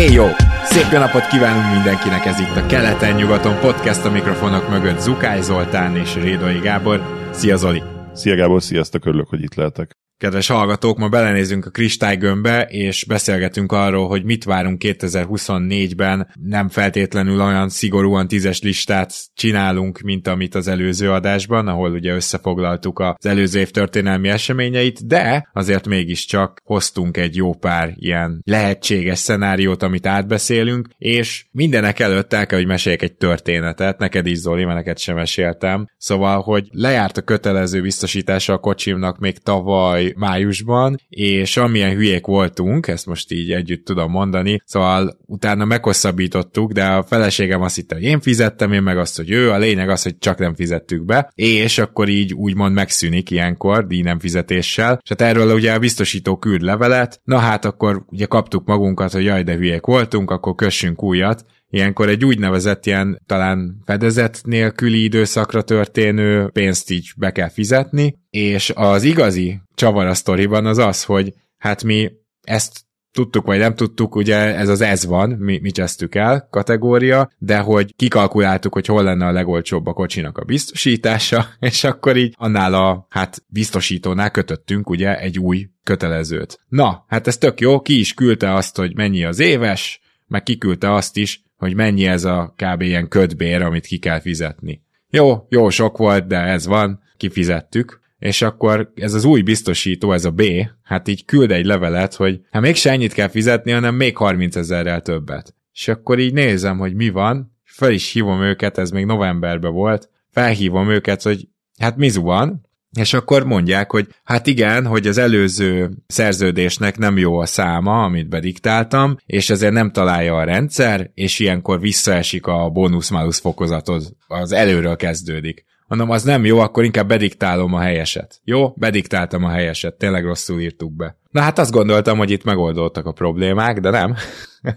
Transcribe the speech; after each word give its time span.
Éj 0.00 0.12
jó! 0.12 0.26
Szép 0.64 0.92
jó 0.92 0.98
napot 0.98 1.26
kívánunk 1.26 1.74
mindenkinek, 1.74 2.24
ez 2.24 2.40
itt 2.40 2.56
a 2.56 2.66
Keleten-nyugaton 2.66 3.58
podcast 3.60 4.04
a 4.04 4.10
mikrofonok 4.10 4.68
mögött 4.68 4.98
Zukály 4.98 5.42
Zoltán 5.42 5.96
és 5.96 6.14
Rédai 6.14 6.58
Gábor. 6.58 7.28
Szia 7.30 7.56
Zoli! 7.56 7.82
Szia 8.12 8.34
Gábor, 8.34 8.62
sziasztok, 8.62 9.06
örülök, 9.06 9.28
hogy 9.28 9.42
itt 9.42 9.54
lehetek. 9.54 9.99
Kedves 10.20 10.46
hallgatók, 10.46 10.98
ma 10.98 11.08
belenézünk 11.08 11.66
a 11.66 11.70
kristálygömbbe, 11.70 12.62
és 12.62 13.04
beszélgetünk 13.04 13.72
arról, 13.72 14.08
hogy 14.08 14.24
mit 14.24 14.44
várunk 14.44 14.82
2024-ben. 14.84 16.28
Nem 16.40 16.68
feltétlenül 16.68 17.40
olyan 17.40 17.68
szigorúan 17.68 18.28
tízes 18.28 18.60
listát 18.60 19.14
csinálunk, 19.34 20.00
mint 20.00 20.28
amit 20.28 20.54
az 20.54 20.68
előző 20.68 21.10
adásban, 21.10 21.68
ahol 21.68 21.90
ugye 21.92 22.14
összefoglaltuk 22.14 22.98
az 22.98 23.26
előző 23.26 23.58
év 23.58 23.70
történelmi 23.70 24.28
eseményeit, 24.28 25.06
de 25.06 25.48
azért 25.52 25.86
mégiscsak 25.86 26.60
hoztunk 26.64 27.16
egy 27.16 27.36
jó 27.36 27.54
pár 27.54 27.92
ilyen 27.94 28.40
lehetséges 28.44 29.18
szenáriót, 29.18 29.82
amit 29.82 30.06
átbeszélünk, 30.06 30.88
és 30.98 31.44
mindenek 31.50 31.98
előtt 31.98 32.32
el 32.32 32.46
kell, 32.46 32.58
hogy 32.58 32.68
meséljek 32.68 33.02
egy 33.02 33.16
történetet, 33.16 33.98
neked 33.98 34.26
is 34.26 34.38
Zoli, 34.38 34.64
mert 34.64 34.76
neked 34.76 34.98
sem 34.98 35.16
meséltem. 35.16 35.86
Szóval, 35.96 36.40
hogy 36.40 36.68
lejárt 36.70 37.16
a 37.16 37.22
kötelező 37.22 37.82
biztosítása 37.82 38.52
a 38.52 38.58
kocsimnak 38.58 39.18
még 39.18 39.38
tavaly 39.38 40.08
májusban, 40.16 41.00
és 41.08 41.56
amilyen 41.56 41.94
hülyék 41.94 42.26
voltunk, 42.26 42.88
ezt 42.88 43.06
most 43.06 43.32
így 43.32 43.52
együtt 43.52 43.84
tudom 43.84 44.10
mondani, 44.10 44.62
szóval 44.64 45.18
utána 45.26 45.64
meghosszabbítottuk, 45.64 46.72
de 46.72 46.84
a 46.84 47.02
feleségem 47.02 47.62
azt 47.62 47.76
hitte, 47.76 47.94
hogy 47.94 48.04
én 48.04 48.20
fizettem, 48.20 48.72
én 48.72 48.82
meg 48.82 48.98
azt, 48.98 49.16
hogy 49.16 49.30
ő, 49.30 49.50
a 49.50 49.58
lényeg 49.58 49.88
az, 49.88 50.02
hogy 50.02 50.18
csak 50.18 50.38
nem 50.38 50.54
fizettük 50.54 51.04
be, 51.04 51.32
és 51.34 51.78
akkor 51.78 52.08
így 52.08 52.34
úgymond 52.34 52.74
megszűnik 52.74 53.30
ilyenkor, 53.30 53.86
díj 53.86 54.02
nem 54.02 54.18
fizetéssel, 54.18 54.98
és 55.02 55.08
hát 55.08 55.20
erről 55.20 55.54
ugye 55.54 55.72
a 55.72 55.78
biztosító 55.78 56.36
küld 56.36 56.60
levelet, 56.60 57.20
na 57.24 57.38
hát 57.38 57.64
akkor 57.64 58.04
ugye 58.06 58.26
kaptuk 58.26 58.66
magunkat, 58.66 59.12
hogy 59.12 59.24
jaj, 59.24 59.42
de 59.42 59.54
hülyék 59.54 59.84
voltunk, 59.86 60.30
akkor 60.30 60.54
kössünk 60.54 61.02
újat, 61.02 61.44
ilyenkor 61.70 62.08
egy 62.08 62.24
úgynevezett 62.24 62.86
ilyen 62.86 63.22
talán 63.26 63.82
fedezet 63.84 64.40
nélküli 64.44 65.02
időszakra 65.02 65.62
történő 65.62 66.48
pénzt 66.52 66.90
így 66.90 67.12
be 67.16 67.32
kell 67.32 67.48
fizetni, 67.48 68.18
és 68.30 68.72
az 68.74 69.02
igazi 69.02 69.60
csavar 69.74 70.06
a 70.06 70.14
sztoriban 70.14 70.66
az 70.66 70.78
az, 70.78 71.04
hogy 71.04 71.32
hát 71.58 71.82
mi 71.82 72.10
ezt 72.42 72.80
tudtuk 73.12 73.46
vagy 73.46 73.58
nem 73.58 73.74
tudtuk, 73.74 74.14
ugye 74.14 74.36
ez 74.36 74.68
az 74.68 74.80
ez 74.80 75.06
van, 75.06 75.30
mi, 75.30 75.58
mi 75.62 75.70
csesztük 75.70 76.14
el 76.14 76.48
kategória, 76.50 77.30
de 77.38 77.58
hogy 77.58 77.94
kikalkuláltuk, 77.96 78.72
hogy 78.72 78.86
hol 78.86 79.02
lenne 79.02 79.26
a 79.26 79.32
legolcsóbb 79.32 79.86
a 79.86 79.92
kocsinak 79.92 80.38
a 80.38 80.44
biztosítása, 80.44 81.46
és 81.60 81.84
akkor 81.84 82.16
így 82.16 82.34
annál 82.38 82.74
a 82.74 83.06
hát 83.08 83.42
biztosítónál 83.46 84.30
kötöttünk 84.30 84.90
ugye 84.90 85.18
egy 85.18 85.38
új 85.38 85.68
kötelezőt. 85.82 86.60
Na, 86.68 87.04
hát 87.08 87.26
ez 87.26 87.38
tök 87.38 87.60
jó, 87.60 87.80
ki 87.80 87.98
is 87.98 88.14
küldte 88.14 88.54
azt, 88.54 88.76
hogy 88.76 88.96
mennyi 88.96 89.24
az 89.24 89.38
éves, 89.38 90.00
meg 90.26 90.42
kiküldte 90.42 90.92
azt 90.92 91.16
is, 91.16 91.42
hogy 91.60 91.74
mennyi 91.74 92.06
ez 92.06 92.24
a 92.24 92.54
kb. 92.56 92.82
ilyen 92.82 93.08
ködbér, 93.08 93.62
amit 93.62 93.86
ki 93.86 93.98
kell 93.98 94.20
fizetni. 94.20 94.82
Jó, 95.10 95.46
jó 95.48 95.70
sok 95.70 95.96
volt, 95.96 96.26
de 96.26 96.36
ez 96.36 96.66
van, 96.66 97.02
kifizettük, 97.16 98.00
és 98.18 98.42
akkor 98.42 98.92
ez 98.94 99.14
az 99.14 99.24
új 99.24 99.42
biztosító, 99.42 100.12
ez 100.12 100.24
a 100.24 100.30
B, 100.30 100.42
hát 100.82 101.08
így 101.08 101.24
küld 101.24 101.50
egy 101.50 101.64
levelet, 101.64 102.14
hogy 102.14 102.40
hát 102.50 102.62
mégse 102.62 102.90
ennyit 102.90 103.12
kell 103.12 103.28
fizetni, 103.28 103.70
hanem 103.70 103.94
még 103.94 104.16
30 104.16 104.56
ezerrel 104.56 105.02
többet. 105.02 105.54
És 105.72 105.88
akkor 105.88 106.18
így 106.18 106.32
nézem, 106.32 106.78
hogy 106.78 106.94
mi 106.94 107.10
van, 107.10 107.56
fel 107.64 107.92
is 107.92 108.12
hívom 108.12 108.42
őket, 108.42 108.78
ez 108.78 108.90
még 108.90 109.04
novemberben 109.04 109.72
volt, 109.72 110.08
felhívom 110.30 110.90
őket, 110.90 111.22
hogy 111.22 111.48
hát 111.78 111.96
mi 111.96 112.10
van, 112.10 112.68
és 112.98 113.12
akkor 113.12 113.44
mondják, 113.44 113.90
hogy 113.90 114.08
hát 114.24 114.46
igen, 114.46 114.86
hogy 114.86 115.06
az 115.06 115.18
előző 115.18 115.90
szerződésnek 116.06 116.98
nem 116.98 117.18
jó 117.18 117.38
a 117.38 117.46
száma, 117.46 118.02
amit 118.04 118.28
bediktáltam, 118.28 119.16
és 119.26 119.50
ezért 119.50 119.72
nem 119.72 119.90
találja 119.90 120.36
a 120.36 120.44
rendszer, 120.44 121.10
és 121.14 121.38
ilyenkor 121.38 121.80
visszaesik 121.80 122.46
a 122.46 122.68
bónusz-málusz 122.68 123.40
fokozatod, 123.40 124.02
az 124.26 124.52
előről 124.52 124.96
kezdődik. 124.96 125.64
Mondom, 125.90 126.10
az 126.10 126.22
nem 126.22 126.44
jó, 126.44 126.58
akkor 126.58 126.84
inkább 126.84 127.08
bediktálom 127.08 127.74
a 127.74 127.80
helyeset. 127.80 128.40
Jó, 128.44 128.72
bediktáltam 128.76 129.44
a 129.44 129.50
helyeset, 129.50 129.94
tényleg 129.94 130.24
rosszul 130.24 130.60
írtuk 130.60 130.96
be. 130.96 131.16
Na 131.30 131.40
hát 131.40 131.58
azt 131.58 131.70
gondoltam, 131.70 132.18
hogy 132.18 132.30
itt 132.30 132.44
megoldódtak 132.44 133.06
a 133.06 133.12
problémák, 133.12 133.80
de 133.80 133.90
nem. 133.90 134.14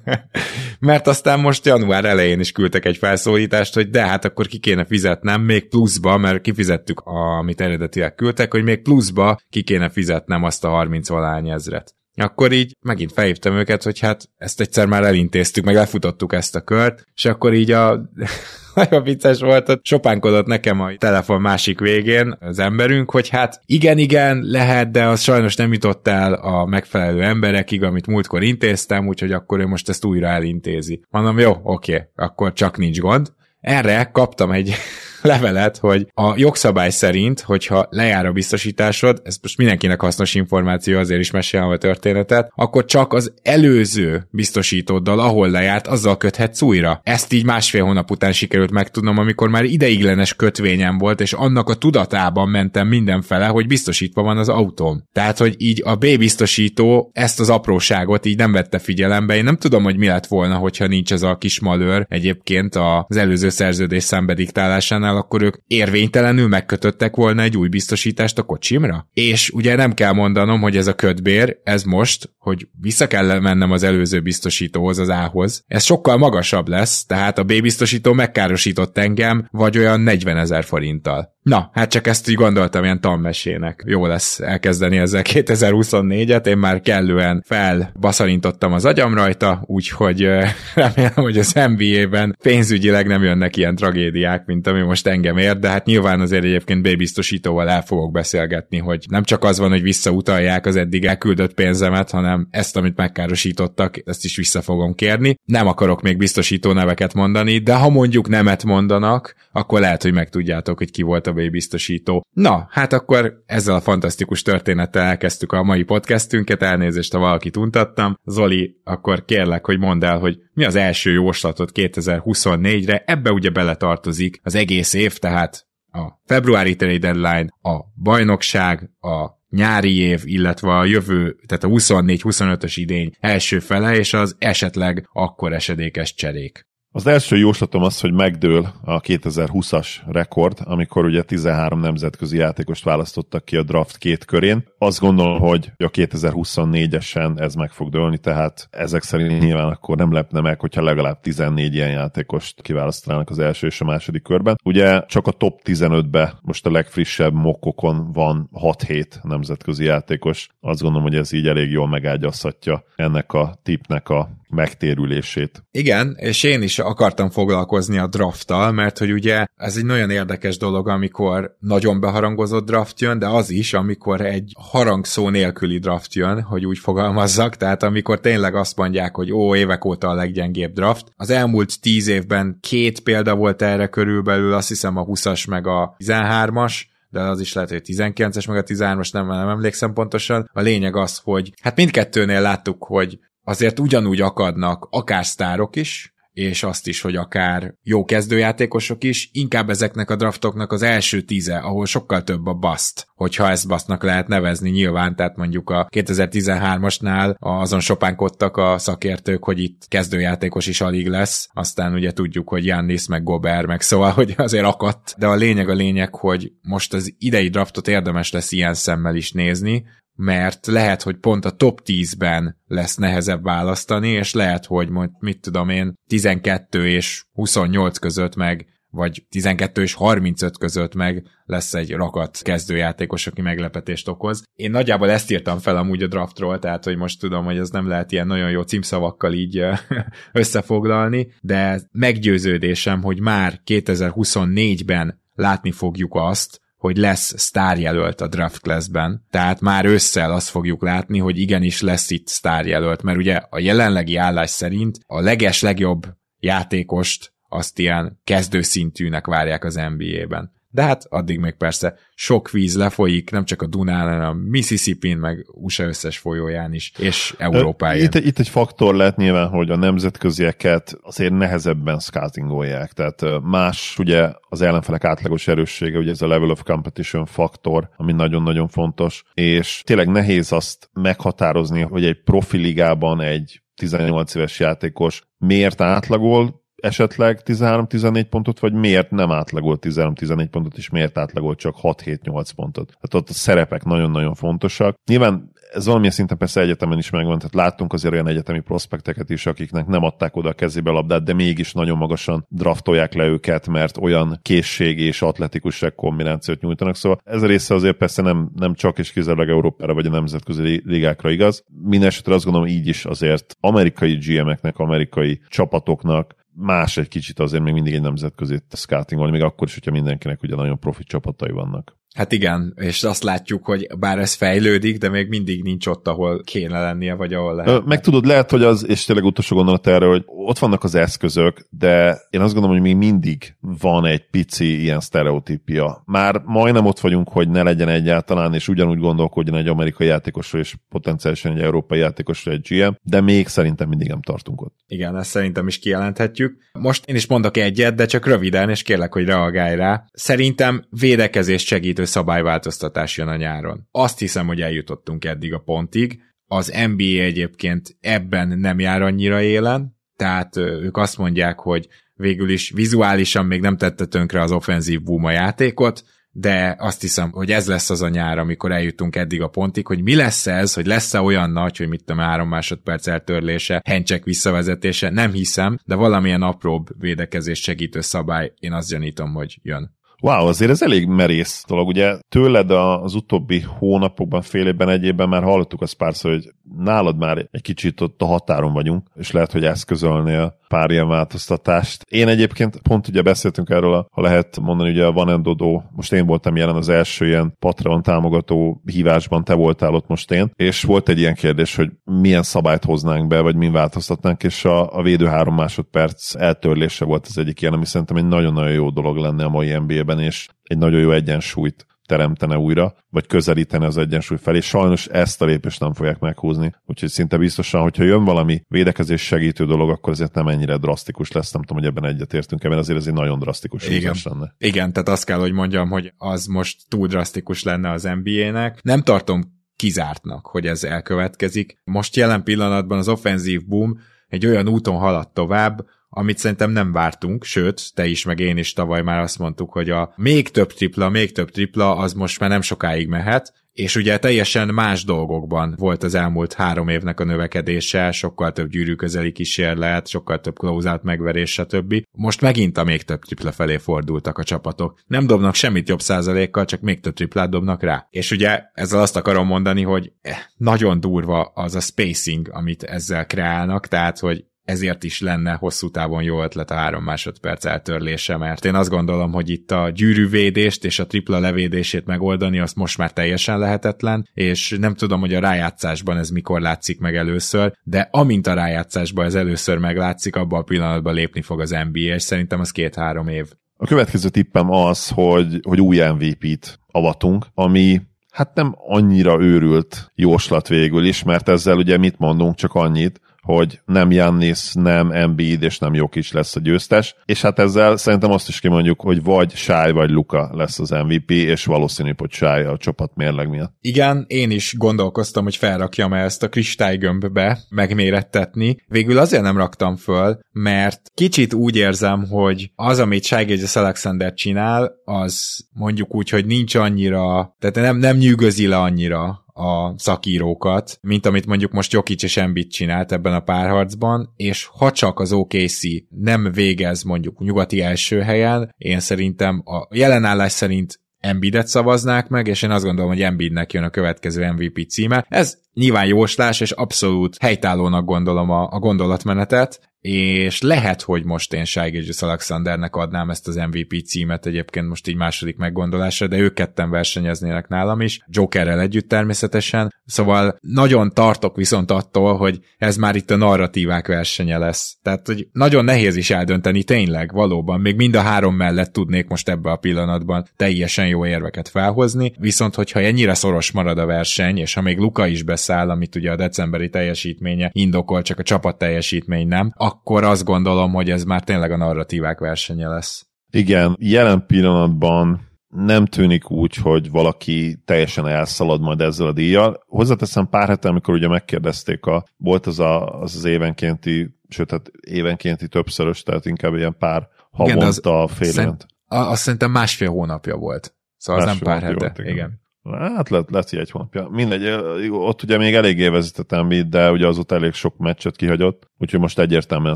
Mert 0.80 1.08
aztán 1.08 1.40
most 1.40 1.66
január 1.66 2.06
elején 2.06 2.40
is 2.40 2.52
küldtek 2.52 2.86
egy 2.86 2.98
felszólítást, 2.98 3.74
hogy 3.74 3.90
de 3.90 4.08
hát 4.08 4.26
akkor 4.26 4.48
ki 4.48 4.58
kéne 4.58 4.86
fizetnem 4.86 5.42
még 5.42 5.70
pluszba, 5.70 6.18
mert 6.18 6.42
kifizettük, 6.42 7.00
amit 7.40 7.62
eredetileg 7.62 8.16
küldtek, 8.16 8.52
hogy 8.52 8.64
még 8.64 8.82
pluszba 8.82 9.40
ki 9.50 9.64
kéne 9.64 9.90
fizetnem 9.90 10.44
azt 10.44 10.64
a 10.64 10.70
30 10.70 11.10
valány 11.10 11.50
ezret. 11.50 11.96
Akkor 12.16 12.52
így 12.52 12.76
megint 12.82 13.12
felhívtam 13.12 13.56
őket, 13.56 13.84
hogy 13.84 14.00
hát 14.00 14.30
ezt 14.38 14.62
egyszer 14.62 14.86
már 14.86 15.04
elintéztük, 15.04 15.66
meg 15.66 15.76
lefutottuk 15.76 16.34
ezt 16.34 16.56
a 16.56 16.62
kört, 16.62 17.06
és 17.16 17.26
akkor 17.26 17.54
így 17.54 17.72
a 17.72 18.02
nagyon 18.74 19.04
vicces 19.04 19.40
volt, 19.40 19.68
hogy 19.68 19.80
sopánkodott 19.82 20.46
nekem 20.46 20.82
a 20.82 20.96
telefon 20.98 21.42
másik 21.42 21.80
végén 21.80 22.38
az 22.40 22.60
emberünk, 22.60 23.12
hogy 23.12 23.30
hát 23.30 23.62
igen, 23.66 23.98
igen, 23.98 24.42
lehet, 24.44 24.92
de 24.92 25.06
az 25.06 25.22
sajnos 25.22 25.56
nem 25.56 25.74
jutott 25.74 26.08
el 26.08 26.34
a 26.34 26.66
megfelelő 26.66 27.24
emberekig, 27.24 27.84
amit 27.84 28.08
múltkor 28.08 28.44
intéztem, 28.44 29.08
úgyhogy 29.08 29.32
akkor 29.32 29.60
ő 29.60 29.66
most 29.66 29.90
ezt 29.90 30.06
újra 30.06 30.28
elintézi. 30.28 31.04
Mondom, 31.10 31.40
jó, 31.40 31.60
oké, 31.64 32.10
akkor 32.16 32.54
csak 32.54 32.78
nincs 32.78 33.00
gond. 33.00 33.32
Erre 33.60 34.10
kaptam 34.12 34.52
egy 34.52 34.74
levelet, 35.24 35.78
hogy 35.78 36.08
a 36.14 36.34
jogszabály 36.38 36.90
szerint, 36.90 37.40
hogyha 37.40 37.88
lejár 37.90 38.26
a 38.26 38.32
biztosításod, 38.32 39.22
ez 39.24 39.38
most 39.42 39.58
mindenkinek 39.58 40.02
hasznos 40.02 40.36
információ, 40.36 41.00
azért 41.00 41.20
is 41.20 41.32
mesélem 41.32 41.70
a 41.70 41.78
történetet, 41.78 42.52
akkor 42.56 42.86
csak 42.86 43.14
az 43.14 43.34
előző 43.44 44.28
biztosítóddal, 44.32 45.20
ahol 45.20 45.50
lejárt, 45.50 45.88
azzal 45.88 46.18
köthetsz 46.18 46.62
újra. 46.62 47.02
Ezt 47.04 47.34
így 47.34 47.46
másfél 47.46 47.84
hónap 47.84 48.12
után 48.12 48.32
sikerült 48.32 48.72
megtudnom, 48.72 49.18
amikor 49.18 49.50
már 49.50 49.64
ideiglenes 49.64 50.34
kötvényem 50.34 50.98
volt, 50.98 51.22
és 51.22 51.34
annak 51.34 51.70
a 51.70 51.74
tudatában 51.74 52.50
mentem 52.50 52.88
mindenfele, 52.88 53.46
hogy 53.46 53.68
biztosítva 53.68 54.22
van 54.22 54.38
az 54.38 54.50
autóm. 54.50 55.04
Tehát, 55.12 55.38
hogy 55.38 55.56
így 55.58 55.82
a 55.86 55.96
B 55.96 56.06
biztosító 56.18 57.12
ezt 57.14 57.40
az 57.40 57.50
apróságot 57.50 58.26
így 58.26 58.38
nem 58.38 58.52
vette 58.52 58.80
figyelembe. 58.80 59.36
Én 59.36 59.44
nem 59.44 59.58
tudom, 59.58 59.84
hogy 59.84 59.98
mi 59.98 60.08
lett 60.08 60.28
volna, 60.28 60.56
hogyha 60.56 60.88
nincs 60.88 61.12
ez 61.12 61.22
a 61.22 61.38
kis 61.38 61.60
malőr 61.60 62.06
egyébként 62.10 62.76
az 62.76 63.18
előző 63.18 63.50
szerződés 63.50 64.04
szembediktálásánál, 64.04 65.13
csinál, 65.14 65.26
akkor 65.26 65.42
ők 65.42 65.56
érvénytelenül 65.68 66.48
megkötöttek 66.48 67.16
volna 67.16 67.42
egy 67.42 67.58
új 67.58 67.68
biztosítást 67.68 68.38
a 68.38 68.44
kocsimra? 68.44 69.08
És 69.14 69.50
ugye 69.50 69.76
nem 69.76 69.94
kell 69.94 70.12
mondanom, 70.14 70.62
hogy 70.62 70.78
ez 70.78 70.88
a 70.88 70.94
ködbér, 70.94 71.58
ez 71.64 71.84
most, 71.84 72.30
hogy 72.38 72.68
vissza 72.82 73.08
kell 73.08 73.40
mennem 73.40 73.72
az 73.72 73.84
előző 73.84 74.22
biztosítóhoz, 74.22 74.98
az 74.98 75.10
A-hoz, 75.10 75.64
ez 75.68 75.84
sokkal 75.84 76.18
magasabb 76.18 76.68
lesz, 76.68 77.06
tehát 77.06 77.38
a 77.38 77.44
B 77.44 77.62
biztosító 77.62 78.14
megkárosított 78.14 78.98
engem, 78.98 79.48
vagy 79.52 79.78
olyan 79.78 80.00
40 80.00 80.38
ezer 80.38 80.64
forinttal. 80.64 81.33
Na, 81.44 81.70
hát 81.74 81.90
csak 81.90 82.08
ezt 82.08 82.30
így 82.30 82.36
gondoltam 82.36 82.84
ilyen 82.84 83.02
tanmesének. 83.02 83.84
Jó 83.86 84.06
lesz 84.06 84.40
elkezdeni 84.40 84.98
ezzel 84.98 85.22
2024-et, 85.24 86.46
én 86.46 86.58
már 86.58 86.82
kellően 86.82 87.44
felbaszalintottam 87.46 88.74
az 88.74 88.86
agyam 88.86 89.14
rajta, 89.14 89.64
úgyhogy 89.66 90.22
remélem, 90.76 91.14
hogy 91.14 91.38
az 91.38 91.54
NBA-ben 91.54 92.38
pénzügyileg 92.42 93.08
nem 93.08 93.24
jönnek 93.24 93.58
ilyen 93.58 93.76
tragédiák, 93.76 94.46
mint 94.46 94.68
ami 94.68 94.82
most 94.82 95.08
engem 95.08 95.38
ér, 95.38 95.60
de 95.60 95.70
hát 95.70 95.86
nyilván 95.86 96.20
azért 96.20 96.44
egyébként 96.44 96.82
B-biztosítóval 96.82 97.70
el 97.70 97.82
fogok 97.82 98.12
beszélgetni, 98.12 98.78
hogy 98.78 99.06
nem 99.10 99.24
csak 99.24 99.44
az 99.44 99.60
van, 99.60 99.70
hogy 99.70 99.82
visszautalják 99.82 100.66
az 100.66 100.76
eddig 100.76 101.06
elküldött 101.06 101.54
pénzemet, 101.54 102.12
hanem 102.12 102.48
ezt, 102.52 102.78
amit 102.78 102.98
megkárosítottak, 102.98 104.02
ezt 104.06 104.24
is 104.24 104.36
vissza 104.36 104.62
fogom 104.62 104.94
kérni. 104.96 105.40
Nem 105.46 105.68
akarok 105.68 106.02
még 106.02 106.18
biztosító 106.18 106.72
neveket 106.72 107.14
mondani, 107.14 107.58
de 107.58 107.74
ha 107.74 107.90
mondjuk 107.90 108.30
nemet 108.30 108.64
mondanak, 108.64 109.36
akkor 109.52 109.80
lehet, 109.80 110.02
hogy 110.02 110.14
megtudjátok, 110.14 110.78
hogy 110.78 110.92
ki 110.92 111.02
volt 111.02 111.28
a 111.28 111.33
B 111.34 111.50
biztosító. 111.52 112.26
Na, 112.34 112.68
hát 112.70 112.94
akkor 112.94 113.44
ezzel 113.46 113.76
a 113.76 113.82
fantasztikus 113.82 114.42
történettel 114.42 115.04
elkezdtük 115.04 115.52
a 115.52 115.64
mai 115.64 115.84
podcastünket, 115.84 116.62
elnézést, 116.62 117.14
ha 117.14 117.20
valakit 117.20 117.58
untattam. 117.58 118.16
Zoli, 118.26 118.80
akkor 118.84 119.26
kérlek, 119.26 119.66
hogy 119.66 119.80
mondd 119.80 120.06
el, 120.06 120.20
hogy 120.20 120.38
mi 120.54 120.66
az 120.66 120.76
első 120.76 121.12
jóslatot 121.12 121.72
2024-re, 121.74 123.04
ebbe 123.06 123.32
ugye 123.32 123.50
beletartozik 123.50 124.40
az 124.44 124.56
egész 124.56 124.94
év, 124.94 125.18
tehát 125.18 125.68
a 125.92 126.22
februári 126.26 126.76
trade 126.76 126.98
deadline, 126.98 127.48
a 127.62 127.80
bajnokság, 128.04 128.90
a 129.00 129.42
nyári 129.50 129.98
év, 129.98 130.22
illetve 130.24 130.78
a 130.78 130.86
jövő, 130.86 131.36
tehát 131.48 131.64
a 131.64 131.68
24-25-ös 131.68 132.74
idény 132.76 133.12
első 133.20 133.60
fele, 133.60 133.96
és 133.96 134.14
az 134.14 134.36
esetleg 134.40 135.10
akkor 135.12 135.54
esedékes 135.54 136.14
cserék. 136.14 136.68
Az 136.96 137.08
első 137.08 137.38
jóslatom 137.38 137.84
az, 137.84 138.00
hogy 138.00 138.14
megdől 138.14 138.68
a 138.84 139.02
2020-as 139.02 139.88
rekord, 140.08 140.60
amikor 140.64 141.06
ugye 141.06 141.22
13 141.24 141.80
nemzetközi 141.80 142.38
játékost 142.38 142.84
választottak 142.84 143.46
ki 143.46 143.58
a 143.58 143.64
draft 143.64 143.98
két 143.98 144.26
körén. 144.26 144.64
Azt 144.78 145.00
gondolom, 145.00 145.40
hogy 145.40 145.72
a 145.78 145.90
2024-esen 145.90 147.40
ez 147.40 147.56
meg 147.56 147.72
fog 147.72 147.90
dőlni, 147.90 148.18
tehát 148.18 148.68
ezek 148.72 149.04
szerint 149.04 149.42
nyilván 149.42 149.68
akkor 149.68 149.98
nem 149.98 150.12
lepne 150.12 150.42
meg, 150.42 150.60
hogyha 150.60 150.82
legalább 150.82 151.20
14 151.20 151.74
ilyen 151.74 151.90
játékost 151.90 152.62
kiválasztanának 152.62 153.30
az 153.30 153.40
első 153.40 153.68
és 153.68 153.82
a 153.82 153.86
második 153.86 154.24
körben. 154.24 154.60
Ugye 154.64 155.06
csak 155.06 155.28
a 155.28 155.32
top 155.32 155.60
15-be 155.64 156.34
most 156.42 156.66
a 156.66 156.72
legfrissebb 156.72 157.34
mokkokon 157.34 158.12
van 158.12 158.50
6-7 158.54 159.06
nemzetközi 159.24 159.84
játékos. 159.84 160.48
Azt 160.60 160.82
gondolom, 160.82 161.08
hogy 161.08 161.16
ez 161.16 161.32
így 161.32 161.48
elég 161.48 161.72
jól 161.72 161.88
megágyazhatja 161.88 162.84
ennek 162.96 163.34
a 163.34 163.56
tipnek 163.64 164.10
a 164.10 164.30
megtérülését. 164.54 165.64
Igen, 165.72 166.16
és 166.20 166.44
én 166.44 166.62
is 166.62 166.80
akartam 166.80 167.30
foglalkozni 167.30 167.98
a 167.98 168.08
drafttal, 168.08 168.72
mert 168.72 168.98
hogy 168.98 169.12
ugye 169.12 169.46
ez 169.56 169.78
egy 169.78 169.86
nagyon 169.86 170.10
érdekes 170.10 170.58
dolog, 170.58 170.88
amikor 170.88 171.56
nagyon 171.60 172.00
beharangozott 172.00 172.66
draft 172.66 173.02
jön, 173.02 173.20
de 173.20 173.28
az 173.28 173.50
is, 173.50 173.74
amikor 173.74 174.22
egy 174.22 174.54
harangszó 174.60 175.30
nélküli 175.30 175.78
draft 175.78 176.14
jön, 176.14 176.42
hogy 176.42 176.66
úgy 176.66 176.78
fogalmazzak, 176.78 177.56
tehát 177.56 177.84
amikor 177.84 178.20
tényleg 178.20 178.56
azt 178.56 178.78
mondják, 178.78 179.16
hogy 179.16 179.32
ó, 179.32 179.56
évek 179.56 179.86
óta 179.86 180.08
a 180.08 180.14
leggyengébb 180.14 180.74
draft. 180.74 181.14
Az 181.18 181.30
elmúlt 181.30 181.82
tíz 181.82 182.08
évben 182.08 182.58
két 182.62 183.00
példa 183.00 183.36
volt 183.36 183.62
erre 183.62 183.88
körülbelül, 183.88 184.54
azt 184.54 184.68
hiszem 184.68 184.98
a 184.98 185.06
20-as 185.06 185.50
meg 185.50 185.68
a 185.68 185.96
13-as, 185.98 186.74
de 187.10 187.22
az 187.22 187.40
is 187.40 187.54
lehet, 187.54 187.70
hogy 187.70 187.82
a 187.84 187.92
19-es 187.92 188.48
meg 188.48 188.58
a 188.58 188.64
13-as, 188.64 189.14
nem, 189.14 189.28
nem 189.28 189.50
emlékszem 189.50 189.94
pontosan. 189.94 190.50
A 190.54 190.62
lényeg 190.62 190.96
az, 190.96 191.22
hogy 191.24 191.54
hát 191.62 191.76
mindkettőnél 191.76 192.42
láttuk, 192.42 192.84
hogy 192.84 193.20
azért 193.44 193.80
ugyanúgy 193.80 194.22
akadnak 194.22 194.88
akár 194.92 195.26
sztárok 195.26 195.76
is, 195.76 196.14
és 196.34 196.64
azt 196.64 196.88
is, 196.88 197.02
hogy 197.02 197.16
akár 197.16 197.74
jó 197.84 198.06
kezdőjátékosok 198.06 199.04
is, 199.04 199.30
inkább 199.34 199.70
ezeknek 199.70 200.10
a 200.10 200.16
draftoknak 200.16 200.72
az 200.72 200.82
első 200.82 201.22
tíze, 201.22 201.58
ahol 201.58 201.86
sokkal 201.86 202.24
több 202.24 202.46
a 202.46 202.54
bust, 202.54 203.08
hogyha 203.16 203.50
ezt 203.50 203.68
basznak 203.68 204.04
lehet 204.04 204.28
nevezni 204.28 204.70
nyilván, 204.70 205.16
tehát 205.16 205.36
mondjuk 205.36 205.70
a 205.70 205.88
2013-asnál 205.90 207.36
azon 207.40 207.80
sopánkodtak 207.80 208.58
a 208.58 208.78
szakértők, 208.78 209.44
hogy 209.44 209.60
itt 209.60 209.86
kezdőjátékos 209.88 210.68
is 210.68 210.82
alig 210.82 211.08
lesz, 211.08 211.50
aztán 211.54 211.94
ugye 211.94 212.12
tudjuk, 212.12 212.50
hogy 212.50 212.66
Jannis 212.66 213.08
meg 213.08 213.24
Gobert 213.24 213.68
meg 213.68 213.82
szóval, 213.82 214.12
hogy 214.12 214.34
azért 214.38 214.66
akadt, 214.66 215.16
de 215.18 215.28
a 215.28 215.36
lényeg 215.36 215.70
a 215.70 215.74
lényeg, 215.74 216.16
hogy 216.16 216.52
most 216.62 216.94
az 216.94 217.16
idei 217.18 217.50
draftot 217.50 217.88
érdemes 217.88 218.32
lesz 218.32 218.52
ilyen 218.52 218.74
szemmel 218.74 219.16
is 219.16 219.32
nézni, 219.32 219.84
mert 220.16 220.66
lehet, 220.66 221.02
hogy 221.02 221.18
pont 221.18 221.46
a 221.46 221.52
top 221.52 221.82
10-ben 221.86 222.58
lesz 222.68 222.96
nehezebb 222.96 223.44
választani, 223.44 224.10
és 224.10 224.34
lehet, 224.34 224.66
hogy 224.66 224.90
majd 224.90 225.10
mit 225.20 225.42
tudom 225.42 225.70
én, 225.70 225.94
12 226.08 226.88
és 226.88 227.26
28 227.32 227.98
között 227.98 228.36
meg, 228.36 228.68
vagy 228.94 229.26
12 229.30 229.82
és 229.82 229.94
35 229.94 230.58
között 230.58 230.96
meg 230.96 231.28
lesz 231.46 231.74
egy 231.74 231.92
rakat 231.92 232.40
kezdőjátékos, 232.42 233.28
aki 233.28 233.42
meglepetést 233.42 234.08
okoz. 234.08 234.44
Én 234.54 234.72
nagyjából 234.72 235.10
ezt 235.10 235.32
írtam 235.32 235.60
fel 235.60 235.78
amúgy 235.78 236.04
a 236.04 236.08
draftról, 236.08 236.60
tehát 236.60 236.84
hogy 236.84 236.98
most 236.98 237.20
tudom, 237.20 237.46
hogy 237.46 237.58
ez 237.58 237.70
nem 237.70 237.88
lehet 237.88 238.12
ilyen 238.12 238.28
nagyon 238.28 238.50
jó 238.50 238.62
címszavakkal 238.62 239.34
így 239.34 239.66
összefoglalni, 240.32 241.34
de 241.42 241.82
meggyőződésem, 241.92 243.02
hogy 243.02 243.20
már 243.20 243.62
2024-ben 243.66 245.22
látni 245.36 245.72
fogjuk 245.72 246.16
azt, 246.16 246.62
hogy 246.84 246.98
lesz 246.98 247.34
sztárjelölt 247.40 248.22
a 248.22 248.28
draft 248.28 248.62
classben, 248.62 249.26
tehát 249.30 249.62
már 249.62 249.86
ősszel 249.86 250.32
azt 250.32 250.50
fogjuk 250.50 250.82
látni, 250.82 251.20
hogy 251.20 251.38
igenis 251.38 251.82
lesz 251.82 252.10
itt 252.10 252.28
sztárjelölt, 252.28 253.02
mert 253.02 253.18
ugye 253.18 253.36
a 253.50 253.60
jelenlegi 253.60 254.16
állás 254.16 254.50
szerint 254.50 255.00
a 255.08 255.22
leges 255.22 255.62
legjobb 255.62 256.08
játékost 256.40 257.34
azt 257.50 257.80
ilyen 257.80 258.20
kezdőszintűnek 258.24 259.28
várják 259.28 259.64
az 259.64 259.74
NBA-ben. 259.74 260.52
De 260.74 260.84
hát 260.84 261.06
addig 261.10 261.40
még 261.40 261.54
persze 261.54 261.96
sok 262.16 262.52
víz 262.52 262.78
lefolyik, 262.78 263.32
nem 263.32 263.46
csak 263.46 263.62
a 263.62 263.68
Dunán, 263.68 264.10
hanem 264.10 264.30
a 264.30 264.34
Mississippi-n, 264.50 265.18
meg 265.18 265.46
USA 265.52 265.84
összes 265.84 266.18
folyóján 266.18 266.74
is, 266.74 266.92
és 266.98 267.36
Európáján. 267.38 268.06
Itt, 268.06 268.16
itt 268.16 268.40
egy 268.40 268.50
faktor 268.50 268.96
lehet 268.96 269.18
nyilván, 269.18 269.48
hogy 269.48 269.70
a 269.70 269.76
nemzetközieket 269.76 270.98
azért 271.02 271.34
nehezebben 271.34 272.00
scoutingolják, 272.00 272.94
tehát 272.94 273.24
más 273.42 273.96
ugye 274.00 274.32
az 274.50 274.62
ellenfelek 274.62 275.04
átlagos 275.04 275.48
erőssége, 275.48 275.98
ugye 275.98 276.12
ez 276.12 276.22
a 276.22 276.28
level 276.28 276.50
of 276.50 276.64
competition 276.64 277.26
faktor, 277.26 277.90
ami 277.98 278.12
nagyon-nagyon 278.12 278.68
fontos, 278.68 279.24
és 279.34 279.82
tényleg 279.86 280.08
nehéz 280.08 280.52
azt 280.52 280.90
meghatározni, 280.94 281.82
hogy 281.82 282.06
egy 282.06 282.24
profiligában 282.24 283.22
egy 283.22 283.62
18 283.76 284.36
éves 284.36 284.60
játékos 284.60 285.24
miért 285.38 285.82
átlagol, 285.82 286.63
esetleg 286.84 287.40
13-14 287.46 288.26
pontot, 288.30 288.60
vagy 288.60 288.74
miért 288.74 289.12
nem 289.12 289.32
átlagolt 289.32 289.86
13-14 289.88 290.48
pontot, 290.52 290.78
és 290.78 290.90
miért 290.90 291.18
átlagolt 291.18 291.60
csak 291.60 291.76
6-7-8 291.82 292.50
pontot. 292.56 292.86
Tehát 292.86 293.14
ott 293.14 293.30
a 293.30 293.34
szerepek 293.34 293.84
nagyon-nagyon 293.84 294.34
fontosak. 294.34 294.96
Nyilván 295.06 295.52
ez 295.74 295.86
valamilyen 295.86 296.14
szinten 296.14 296.38
persze 296.38 296.62
egyetemen 296.62 296.98
is 296.98 297.10
megvan, 297.10 297.38
tehát 297.38 297.54
láttunk 297.54 297.94
azért 297.94 298.14
olyan 298.14 298.28
egyetemi 298.28 298.60
prospekteket 298.60 299.30
is, 299.30 299.46
akiknek 299.46 299.88
nem 299.88 300.04
adták 300.04 300.36
oda 300.36 300.50
a 300.50 300.54
kezébe 300.54 300.92
labdát, 300.92 301.24
de 301.24 301.34
mégis 301.34 301.74
nagyon 301.74 301.98
magasan 301.98 302.46
draftolják 302.50 303.14
le 303.14 303.26
őket, 303.26 303.68
mert 303.68 303.98
olyan 303.98 304.40
készség 304.42 305.00
és 305.00 305.22
atletikusság 305.22 305.96
kombinációt 305.96 306.62
nyújtanak. 306.62 306.96
Szóval 306.96 307.20
ez 307.24 307.42
a 307.42 307.48
része 307.48 307.74
azért 307.74 307.98
persze 307.98 308.22
nem, 308.22 308.52
nem 308.56 308.74
csak 308.74 309.00
és 309.00 309.12
kizárólag 309.12 309.50
Európára 309.50 309.94
vagy 309.94 310.06
a 310.06 310.10
nemzetközi 310.10 310.82
ligákra 310.86 311.30
igaz. 311.30 311.64
Mindenesetre 311.84 312.34
azt 312.34 312.44
gondolom 312.44 312.68
így 312.68 312.88
is 312.88 313.06
azért 313.06 313.56
amerikai 313.60 314.14
GM-eknek, 314.14 314.78
amerikai 314.78 315.42
csapatoknak 315.48 316.36
más 316.56 316.98
egy 316.98 317.08
kicsit 317.08 317.40
azért 317.40 317.64
még 317.64 317.74
mindig 317.74 317.94
egy 317.94 318.02
nemzetközi 318.02 318.60
scouting 318.70 319.30
még 319.32 319.42
akkor 319.42 319.68
is, 319.68 319.74
hogyha 319.74 319.92
mindenkinek 319.92 320.42
ugye 320.44 320.56
nagyon 320.56 320.80
profi 320.80 321.04
csapatai 321.04 321.52
vannak. 321.52 321.98
Hát 322.14 322.32
igen, 322.32 322.74
és 322.76 323.04
azt 323.04 323.24
látjuk, 323.24 323.66
hogy 323.66 323.88
bár 324.00 324.20
ez 324.20 324.34
fejlődik, 324.34 324.98
de 324.98 325.10
még 325.10 325.28
mindig 325.28 325.64
nincs 325.64 325.88
ott, 325.88 326.08
ahol 326.08 326.44
kéne 326.44 326.80
lennie, 326.82 327.14
vagy 327.14 327.34
ahol 327.34 327.56
lehet. 327.56 327.86
Meg 327.86 328.02
tudod, 328.02 328.26
lehet, 328.26 328.52
hogy 328.52 328.64
az, 328.64 328.88
és 328.88 329.06
tényleg 329.06 329.26
utolsó 329.26 329.56
gondolat 329.56 329.88
erre, 329.88 330.06
hogy 330.06 330.24
ott 330.26 330.60
vannak 330.60 330.84
az 330.84 330.96
eszközök, 330.96 331.68
de 331.70 332.22
én 332.30 332.42
azt 332.42 332.54
gondolom, 332.54 332.78
hogy 332.78 332.86
még 332.86 332.96
mindig 332.96 333.56
van 333.60 334.06
egy 334.06 334.30
pici 334.30 334.82
ilyen 334.82 335.00
sztereotípia. 335.00 336.04
Már 336.06 336.42
majdnem 336.46 336.86
ott 336.86 337.00
vagyunk, 337.00 337.30
hogy 337.30 337.50
ne 337.50 337.64
legyen 337.64 337.90
egyáltalán, 337.90 338.54
és 338.54 338.68
ugyanúgy 338.68 339.00
gondolkodjon 339.00 339.58
egy 339.58 339.68
amerikai 339.68 340.08
játékosról, 340.08 340.62
és 340.62 340.76
potenciálisan 340.90 341.52
egy 341.52 341.62
európai 341.62 342.00
játékosról 342.00 342.54
egy 342.54 342.68
GM, 342.70 342.94
de 343.02 343.22
még 343.22 343.48
szerintem 343.48 343.90
mindig 343.90 344.08
nem 344.08 344.22
tartunk 344.22 344.62
ott. 344.62 344.76
Igen, 344.88 345.18
ezt 345.18 345.30
szerintem 345.30 345.68
is 345.68 345.80
kijelenthetjük. 345.80 346.58
Most 346.80 347.06
én 347.06 347.16
is 347.16 347.28
mondok 347.28 347.58
egyet, 347.58 347.96
de 347.96 348.06
csak 348.06 348.26
röviden, 348.26 348.70
és 348.70 348.84
kérlek, 348.84 349.14
hogy 349.14 349.26
reagálj 349.26 349.76
rá. 349.76 350.04
Szerintem 350.14 350.86
védekezés 350.90 351.64
segítő 352.04 352.20
szabályváltoztatás 352.20 353.18
jön 353.18 353.28
a 353.28 353.36
nyáron. 353.36 353.88
Azt 353.92 354.20
hiszem, 354.20 354.48
hogy 354.48 354.62
eljutottunk 354.62 355.26
eddig 355.26 355.54
a 355.54 355.60
pontig. 355.60 356.22
Az 356.48 356.74
NBA 356.88 357.24
egyébként 357.24 357.98
ebben 358.02 358.60
nem 358.60 358.80
jár 358.80 359.02
annyira 359.02 359.42
élen, 359.42 359.96
tehát 360.16 360.58
ők 360.58 360.98
azt 360.98 361.18
mondják, 361.18 361.60
hogy 361.60 361.88
végül 362.16 362.50
is 362.50 362.70
vizuálisan 362.70 363.46
még 363.46 363.62
nem 363.62 363.78
tette 363.78 364.06
tönkre 364.06 364.42
az 364.42 364.52
offenzív 364.52 365.04
boom 365.04 365.24
a 365.24 365.32
játékot, 365.32 366.04
de 366.32 366.76
azt 366.80 367.02
hiszem, 367.02 367.32
hogy 367.32 367.52
ez 367.52 367.68
lesz 367.68 367.90
az 367.90 368.02
a 368.02 368.10
nyár, 368.10 368.38
amikor 368.38 368.72
eljutunk 368.72 369.16
eddig 369.16 369.42
a 369.42 369.48
pontig, 369.48 369.88
hogy 369.88 370.02
mi 370.02 370.16
lesz 370.16 370.48
ez, 370.48 370.74
hogy 370.74 370.86
lesz-e 370.86 371.22
olyan 371.22 371.50
nagy, 371.50 371.78
hogy 371.78 371.88
mit 371.88 372.04
tudom, 372.04 372.22
három 372.22 372.48
másodperc 372.48 373.08
eltörlése, 373.08 373.82
hencsek 373.86 374.24
visszavezetése, 374.24 375.10
nem 375.10 375.32
hiszem, 375.32 375.78
de 375.86 375.96
valamilyen 375.96 376.42
apróbb 376.42 376.88
védekezés 377.00 377.60
segítő 377.60 378.02
szabály, 378.02 378.54
én 378.60 378.74
azt 378.74 378.90
gyanítom, 378.90 379.34
hogy 379.34 379.60
jön. 379.62 380.02
Wow, 380.24 380.48
azért 380.48 380.72
ez 380.72 380.82
elég 380.82 381.08
merész 381.08 381.64
dolog. 381.68 381.88
Ugye 381.88 382.20
tőled 382.30 382.72
az 382.72 383.16
utóbbi 383.16 383.60
hónapokban, 383.60 384.42
fél 384.42 384.68
évben, 384.68 384.90
egy 384.90 385.04
évben 385.04 385.30
már 385.30 385.44
hallottuk 385.44 385.82
azt 385.82 385.94
párszor, 385.94 386.32
hogy 386.32 386.52
nálad 386.78 387.18
már 387.18 387.48
egy 387.52 387.62
kicsit 387.62 388.02
ott 388.02 388.22
a 388.22 388.26
határon 388.26 388.74
vagyunk, 388.74 389.08
és 389.16 389.32
lehet, 389.32 389.52
hogy 389.52 389.66
eszközölnél 389.66 390.58
pár 390.68 390.92
ilyen 390.92 391.08
változtatást. 391.08 392.04
Én 392.10 392.28
egyébként 392.28 392.78
pont 392.78 393.08
ugye 393.08 393.22
beszéltünk 393.22 393.70
erről, 393.70 394.08
ha 394.12 394.22
lehet 394.22 394.60
mondani, 394.62 394.90
ugye 394.90 395.06
a 395.06 395.12
Van 395.12 395.30
Endodó, 395.30 395.84
most 395.92 396.14
én 396.14 396.26
voltam 396.26 396.56
jelen 396.56 396.76
az 396.76 396.90
első 396.90 397.28
ilyen 397.28 397.56
Patreon 397.60 398.04
támogató 398.04 398.82
hívásban, 398.86 399.44
te 399.44 399.54
voltál 399.54 399.94
ott 399.94 400.08
most 400.08 400.32
én, 400.32 400.52
és 400.56 400.84
volt 400.84 401.10
egy 401.10 401.20
ilyen 401.20 401.34
kérdés, 401.34 401.76
hogy 401.76 401.92
milyen 402.04 402.44
szabályt 402.44 402.84
hoznánk 402.84 403.28
be, 403.28 403.40
vagy 403.40 403.56
mi 403.56 403.70
változtatnánk, 403.70 404.44
és 404.44 404.66
a, 404.66 404.98
a 404.98 405.02
védő 405.02 405.26
három 405.26 405.56
másodperc 405.56 406.36
eltörlése 406.36 407.06
volt 407.06 407.26
az 407.28 407.38
egyik 407.38 407.62
ilyen, 407.62 407.74
ami 407.74 407.86
szerintem 407.86 408.18
egy 408.18 408.28
nagyon-nagyon 408.28 408.74
jó 408.74 408.90
dolog 408.90 409.18
lenne 409.18 409.44
a 409.44 409.50
mai 409.50 409.78
NBA-ben, 409.78 410.20
és 410.20 410.48
egy 410.64 410.78
nagyon 410.78 411.00
jó 411.00 411.12
egyensúlyt 411.12 411.86
teremtene 412.06 412.58
újra, 412.58 412.96
vagy 413.10 413.28
közelítene 413.28 413.86
az 413.86 413.98
egyensúly 413.98 414.38
felé. 414.38 414.60
Sajnos 414.60 415.08
ezt 415.08 415.42
a 415.42 415.46
lépést 415.46 415.80
nem 415.80 415.94
fogják 415.94 416.20
meghúzni, 416.20 416.76
úgyhogy 416.86 417.10
szinte 417.10 417.38
biztosan, 417.38 417.82
hogyha 417.82 418.04
jön 418.04 418.24
valami 418.24 418.62
védekezés 418.68 419.22
segítő 419.22 419.66
dolog, 419.66 419.90
akkor 419.90 420.14
azért 420.14 420.34
nem 420.34 420.48
ennyire 420.48 420.78
drasztikus 420.78 421.32
lesz. 421.32 421.52
Nem 421.52 421.62
tudom, 421.62 421.84
hogy 421.84 421.88
ebben 421.88 422.10
egyetértünk 422.10 422.64
ebben 422.64 422.78
azért 422.78 423.00
ez 423.00 423.08
egy 423.08 423.14
nagyon 423.14 423.40
drasztikus 423.40 423.88
Igen. 423.88 424.16
lenne. 424.24 424.56
Igen, 424.58 424.94
tehát 424.94 425.10
azt 425.10 425.26
kell, 425.26 425.40
hogy 425.40 425.52
mondjam, 425.52 425.90
hogy 425.90 426.14
az 426.18 426.46
most 426.46 426.82
túl 426.88 427.08
drasztikus 427.08 427.64
lenne 427.64 427.92
az 427.92 428.04
NBA-nek. 428.24 428.80
Nem 428.82 429.02
tartom 429.02 429.62
kizártnak, 429.76 430.46
hogy 430.46 430.66
ez 430.66 430.84
elkövetkezik. 430.84 431.82
Most 431.84 432.16
jelen 432.16 432.44
pillanatban 432.44 432.98
az 432.98 433.08
offenzív 433.08 433.66
boom 433.68 434.00
egy 434.28 434.46
olyan 434.46 434.68
úton 434.68 434.98
halad 434.98 435.32
tovább, 435.32 435.86
amit 436.14 436.38
szerintem 436.38 436.72
nem 436.72 436.92
vártunk, 436.92 437.44
sőt, 437.44 437.94
te 437.94 438.06
is, 438.06 438.26
meg 438.26 438.40
én 438.40 438.58
is 438.58 438.74
tavaly 438.74 439.02
már 439.02 439.20
azt 439.20 439.40
mondtuk, 439.40 439.72
hogy 439.72 439.90
a 439.90 440.14
még 440.16 440.50
több 440.50 440.74
tripla, 440.74 441.10
még 441.10 441.32
több 441.32 441.52
tripla, 441.52 441.96
az 441.96 442.14
most 442.14 442.40
már 442.40 442.50
nem 442.50 442.62
sokáig 442.62 443.08
mehet, 443.08 443.54
és 443.74 443.96
ugye 443.96 444.18
teljesen 444.18 444.68
más 444.68 445.04
dolgokban 445.04 445.76
volt 445.78 446.04
az 446.04 446.16
elmúlt 446.16 446.54
három 446.54 446.88
évnek 446.88 447.20
a 447.20 447.24
növekedése, 447.24 448.12
sokkal 448.12 448.52
több 448.52 448.70
gyűrű 448.70 448.96
közeli 448.96 449.32
kísérlet, 449.32 450.08
sokkal 450.08 450.40
több 450.40 450.58
close 450.58 451.00
megverés, 451.04 451.52
stb. 451.52 451.96
Most 452.12 452.42
megint 452.42 452.78
a 452.78 452.84
még 452.84 453.02
több 453.02 453.22
tripla 453.22 453.52
felé 453.52 453.78
fordultak 453.78 454.38
a 454.38 454.44
csapatok. 454.44 455.00
Nem 455.08 455.28
dobnak 455.28 455.56
semmit 455.56 455.90
jobb 455.90 456.02
százalékkal, 456.02 456.66
csak 456.66 456.82
még 456.82 457.00
több 457.00 457.14
triplát 457.14 457.50
dobnak 457.50 457.84
rá. 457.84 458.08
És 458.10 458.32
ugye 458.32 458.64
ezzel 458.74 459.02
azt 459.02 459.16
akarom 459.16 459.48
mondani, 459.48 459.82
hogy 459.82 460.12
eh, 460.22 460.38
nagyon 460.58 461.00
durva 461.00 461.42
az 461.44 461.76
a 461.76 461.80
spacing, 461.80 462.50
amit 462.52 462.84
ezzel 462.84 463.26
kreálnak, 463.26 463.88
tehát 463.88 464.20
hogy 464.20 464.46
ezért 464.66 465.04
is 465.04 465.22
lenne 465.22 465.52
hosszú 465.52 465.90
távon 465.90 466.24
jó 466.24 466.44
ötlet 466.44 466.72
a 466.72 466.76
három 466.76 467.04
másodperc 467.04 467.66
eltörlése, 467.66 468.38
mert 468.38 468.66
én 468.66 468.76
azt 468.76 468.90
gondolom, 468.90 469.32
hogy 469.32 469.50
itt 469.50 469.72
a 469.72 469.90
gyűrűvédést 469.90 470.86
és 470.86 471.00
a 471.00 471.08
tripla 471.08 471.40
levédését 471.40 472.06
megoldani, 472.06 472.60
azt 472.60 472.76
most 472.76 472.98
már 472.98 473.12
teljesen 473.12 473.60
lehetetlen, 473.60 474.28
és 474.34 474.76
nem 474.80 474.94
tudom, 474.94 475.20
hogy 475.20 475.34
a 475.34 475.40
rájátszásban 475.40 476.18
ez 476.18 476.30
mikor 476.30 476.62
látszik 476.62 477.00
meg 477.00 477.16
először, 477.16 477.74
de 477.84 478.08
amint 478.12 478.48
a 478.48 478.54
rájátszásban 478.54 479.26
ez 479.26 479.36
először 479.36 479.78
meglátszik, 479.78 480.36
abban 480.36 480.60
a 480.60 480.64
pillanatban 480.64 481.14
lépni 481.14 481.42
fog 481.42 481.62
az 481.62 481.70
NBA, 481.70 482.00
és 482.00 482.22
szerintem 482.22 482.60
az 482.60 482.72
két-három 482.72 483.28
év. 483.28 483.52
A 483.78 483.86
következő 483.86 484.30
tippem 484.30 484.72
az, 484.72 485.10
hogy, 485.10 485.60
hogy 485.64 485.82
új 485.82 486.00
MVP-t 486.00 486.80
avatunk, 486.92 487.46
ami 487.54 488.02
hát 488.32 488.56
nem 488.56 488.76
annyira 488.78 489.42
őrült 489.42 490.12
jóslat 490.16 490.68
végül 490.68 491.06
is, 491.06 491.24
mert 491.24 491.50
ezzel 491.50 491.78
ugye 491.78 491.98
mit 491.98 492.18
mondunk, 492.18 492.56
csak 492.56 492.74
annyit, 492.74 493.22
hogy 493.44 493.80
nem 493.86 494.12
Jannis, 494.12 494.74
nem 494.74 495.12
Embiid 495.12 495.64
és 495.64 495.78
nem 495.78 496.08
is 496.14 496.32
lesz 496.32 496.56
a 496.56 496.60
győztes, 496.60 497.16
és 497.26 497.42
hát 497.42 497.60
ezzel 497.60 497.98
szerintem 497.98 498.32
azt 498.32 498.48
is 498.48 498.60
kimondjuk, 498.60 499.02
hogy 499.02 499.24
vagy 499.24 499.56
Sáj 499.56 499.92
vagy 499.92 500.10
Luka 500.10 500.50
lesz 500.54 500.80
az 500.80 500.90
MVP, 500.90 501.32
és 501.32 501.66
valószínű, 501.66 502.12
hogy 502.18 502.32
Sáj 502.32 502.66
a 502.66 502.78
csapat 502.78 503.16
mérleg 503.16 503.50
miatt. 503.50 503.76
Igen, 503.82 504.26
én 504.28 504.52
is 504.52 504.76
gondolkoztam, 504.78 505.44
hogy 505.44 505.56
felrakjam 505.56 506.14
ezt 506.14 506.44
a 506.44 506.50
kristálygömbbe 506.50 507.60
megmérettetni. 507.70 508.78
Végül 508.88 509.18
azért 509.18 509.44
nem 509.44 509.58
raktam 509.58 509.96
föl, 509.96 510.40
mert 510.52 511.02
kicsit 511.14 511.54
úgy 511.54 511.76
érzem, 511.76 512.28
hogy 512.30 512.72
az, 512.76 513.00
amit 513.00 513.24
Sáj 513.24 513.58
Alexander 513.74 514.34
csinál, 514.34 514.92
az 515.06 515.66
mondjuk 515.74 516.16
úgy, 516.16 516.30
hogy 516.30 516.46
nincs 516.46 516.76
annyira, 516.76 517.56
tehát 517.60 517.76
nem, 517.76 517.98
nem 517.98 518.18
nyűgözi 518.18 518.68
le 518.68 518.78
annyira 518.78 519.43
a 519.54 520.00
szakírókat, 520.00 520.98
mint 521.02 521.26
amit 521.26 521.46
mondjuk 521.46 521.72
most 521.72 521.92
Jokic 521.92 522.24
és 522.24 522.38
Embiid 522.38 522.68
csinált 522.68 523.12
ebben 523.12 523.34
a 523.34 523.40
párharcban, 523.40 524.34
és 524.36 524.66
ha 524.66 524.92
csak 524.92 525.20
az 525.20 525.32
OKC 525.32 525.80
nem 526.10 526.52
végez 526.54 527.04
mondjuk 527.04 527.40
nyugati 527.40 527.82
első 527.82 528.22
helyen, 528.22 528.74
én 528.78 529.00
szerintem 529.00 529.62
a 529.66 529.96
jelenállás 529.96 530.52
szerint 530.52 531.02
Embiidet 531.20 531.68
szavaznák 531.68 532.28
meg, 532.28 532.48
és 532.48 532.62
én 532.62 532.72
azt 532.72 532.84
gondolom, 532.84 533.12
hogy 533.12 533.22
Embiidnek 533.22 533.74
jön 533.74 533.84
a 533.84 533.90
következő 533.90 534.52
MVP 534.52 534.90
címe. 534.90 535.26
Ez 535.30 535.58
nyilván 535.74 536.06
jóslás, 536.06 536.62
és 536.62 536.72
abszolút 536.72 537.38
helytállónak 537.40 538.06
gondolom 538.06 538.50
a, 538.50 538.68
a 538.72 538.80
gondolatmenetet, 538.80 539.93
és 540.04 540.62
lehet, 540.62 541.02
hogy 541.02 541.24
most 541.24 541.54
én 541.54 541.66
Shai 541.66 542.04
Alexandernek 542.20 542.96
adnám 542.96 543.30
ezt 543.30 543.48
az 543.48 543.56
MVP 543.56 544.06
címet 544.06 544.46
egyébként 544.46 544.88
most 544.88 545.08
így 545.08 545.16
második 545.16 545.58
meggondolásra, 545.58 546.28
de 546.28 546.38
ők 546.38 546.54
ketten 546.54 546.90
versenyeznének 546.90 547.68
nálam 547.68 548.02
is, 548.02 548.20
Jokerrel 548.28 548.80
együtt 548.80 549.10
természetesen, 549.10 549.94
szóval 550.06 550.58
nagyon 550.62 551.12
tartok 551.14 551.56
viszont 551.56 551.92
attól, 551.92 552.38
hogy 552.38 552.60
ez 552.78 552.98
már 552.98 553.16
itt 553.16 553.32
a 553.32 553.36
narratívák 553.36 554.08
versenye 554.08 554.58
lesz. 554.58 554.98
Tehát, 555.02 555.28
hogy 555.28 555.48
nagyon 555.52 555.86
nehéz 555.86 556.16
is 556.16 556.30
eldönteni 556.30 556.84
tényleg, 556.84 557.34
valóban, 557.34 557.82
még 557.82 557.96
mind 557.96 558.16
a 558.16 558.22
három 558.22 558.56
mellett 558.56 558.94
tudnék 558.94 559.28
most 559.28 559.50
ebbe 559.50 559.72
a 559.72 559.76
pillanatban 559.76 560.46
teljesen 560.56 561.08
jó 561.08 561.26
érveket 561.26 561.68
felhozni, 561.68 562.34
viszont 562.40 562.76
hogyha 562.76 563.00
ennyire 563.00 563.34
szoros 563.34 563.72
marad 563.72 563.98
a 563.98 564.06
verseny, 564.06 564.58
és 564.58 564.74
ha 564.74 564.82
még 564.82 564.98
Luka 564.98 565.28
is 565.28 565.44
beszáll, 565.44 565.90
amit 565.90 566.16
ugye 566.16 566.32
a 566.32 566.36
decemberi 566.36 566.90
teljesítménye 566.90 567.70
indokol, 567.74 568.22
csak 568.22 568.40
a 568.40 568.44
csapat 568.44 568.78
teljesítmény 568.78 569.48
nem, 569.48 569.72
akkor 569.94 570.24
azt 570.24 570.44
gondolom, 570.44 570.94
hogy 570.94 571.10
ez 571.10 571.24
már 571.24 571.44
tényleg 571.44 571.72
a 571.72 571.78
narratívák 571.78 572.40
versenye 572.40 572.88
lesz. 572.88 573.28
Igen, 573.52 573.96
jelen 574.00 574.46
pillanatban 574.46 575.52
nem 575.68 576.06
tűnik 576.06 576.52
úgy, 576.52 576.76
hogy 576.76 577.12
valaki 577.12 577.82
teljesen 577.86 578.28
elszalad 578.28 578.82
majd 578.82 579.02
ezzel 579.02 579.28
a 579.28 579.32
díjjal. 579.32 579.84
Hozzáteszem 579.88 580.50
pár 580.50 580.68
hete, 580.68 580.90
amikor 580.90 581.14
ugye 581.14 581.28
megkérdezték, 581.28 582.06
a, 582.06 582.26
volt 582.38 582.66
az 582.66 582.80
a, 582.80 583.22
az, 583.22 583.36
az 583.36 583.46
évenkénti, 583.46 584.40
sőt, 584.50 584.72
hát 584.72 584.92
évenkénti 585.08 585.68
többszörös, 585.68 586.24
tehát 586.24 586.46
inkább 586.46 586.76
ilyen 586.76 586.96
pár 587.00 587.28
havonta, 587.52 588.28
fél 588.28 588.52
szerint, 588.52 588.86
Azt 589.08 589.42
szerintem 589.42 589.72
másfél 589.72 590.10
hónapja 590.10 590.56
volt. 590.56 590.96
Szóval 591.18 591.42
az 591.42 591.48
nem 591.48 591.60
pár 591.60 591.82
hete. 591.82 591.94
Volt, 591.94 592.20
igen. 592.20 592.32
igen. 592.32 592.62
Hát 592.92 593.30
lesz 593.30 593.72
így 593.72 593.80
egy 593.80 593.92
hónapja. 593.92 594.28
Mindegy, 594.30 594.68
ott 595.12 595.44
ugye 595.44 595.58
még 595.58 595.74
elég 595.74 596.10
vezetett 596.10 596.64
mit, 596.64 596.90
de 596.90 597.12
ugye 597.12 597.28
az 597.28 597.38
ott 597.38 597.52
elég 597.52 597.74
sok 597.74 597.98
meccset 597.98 598.36
kihagyott, 598.36 598.92
úgyhogy 598.98 599.20
most 599.20 599.40
egyértelműen 599.40 599.96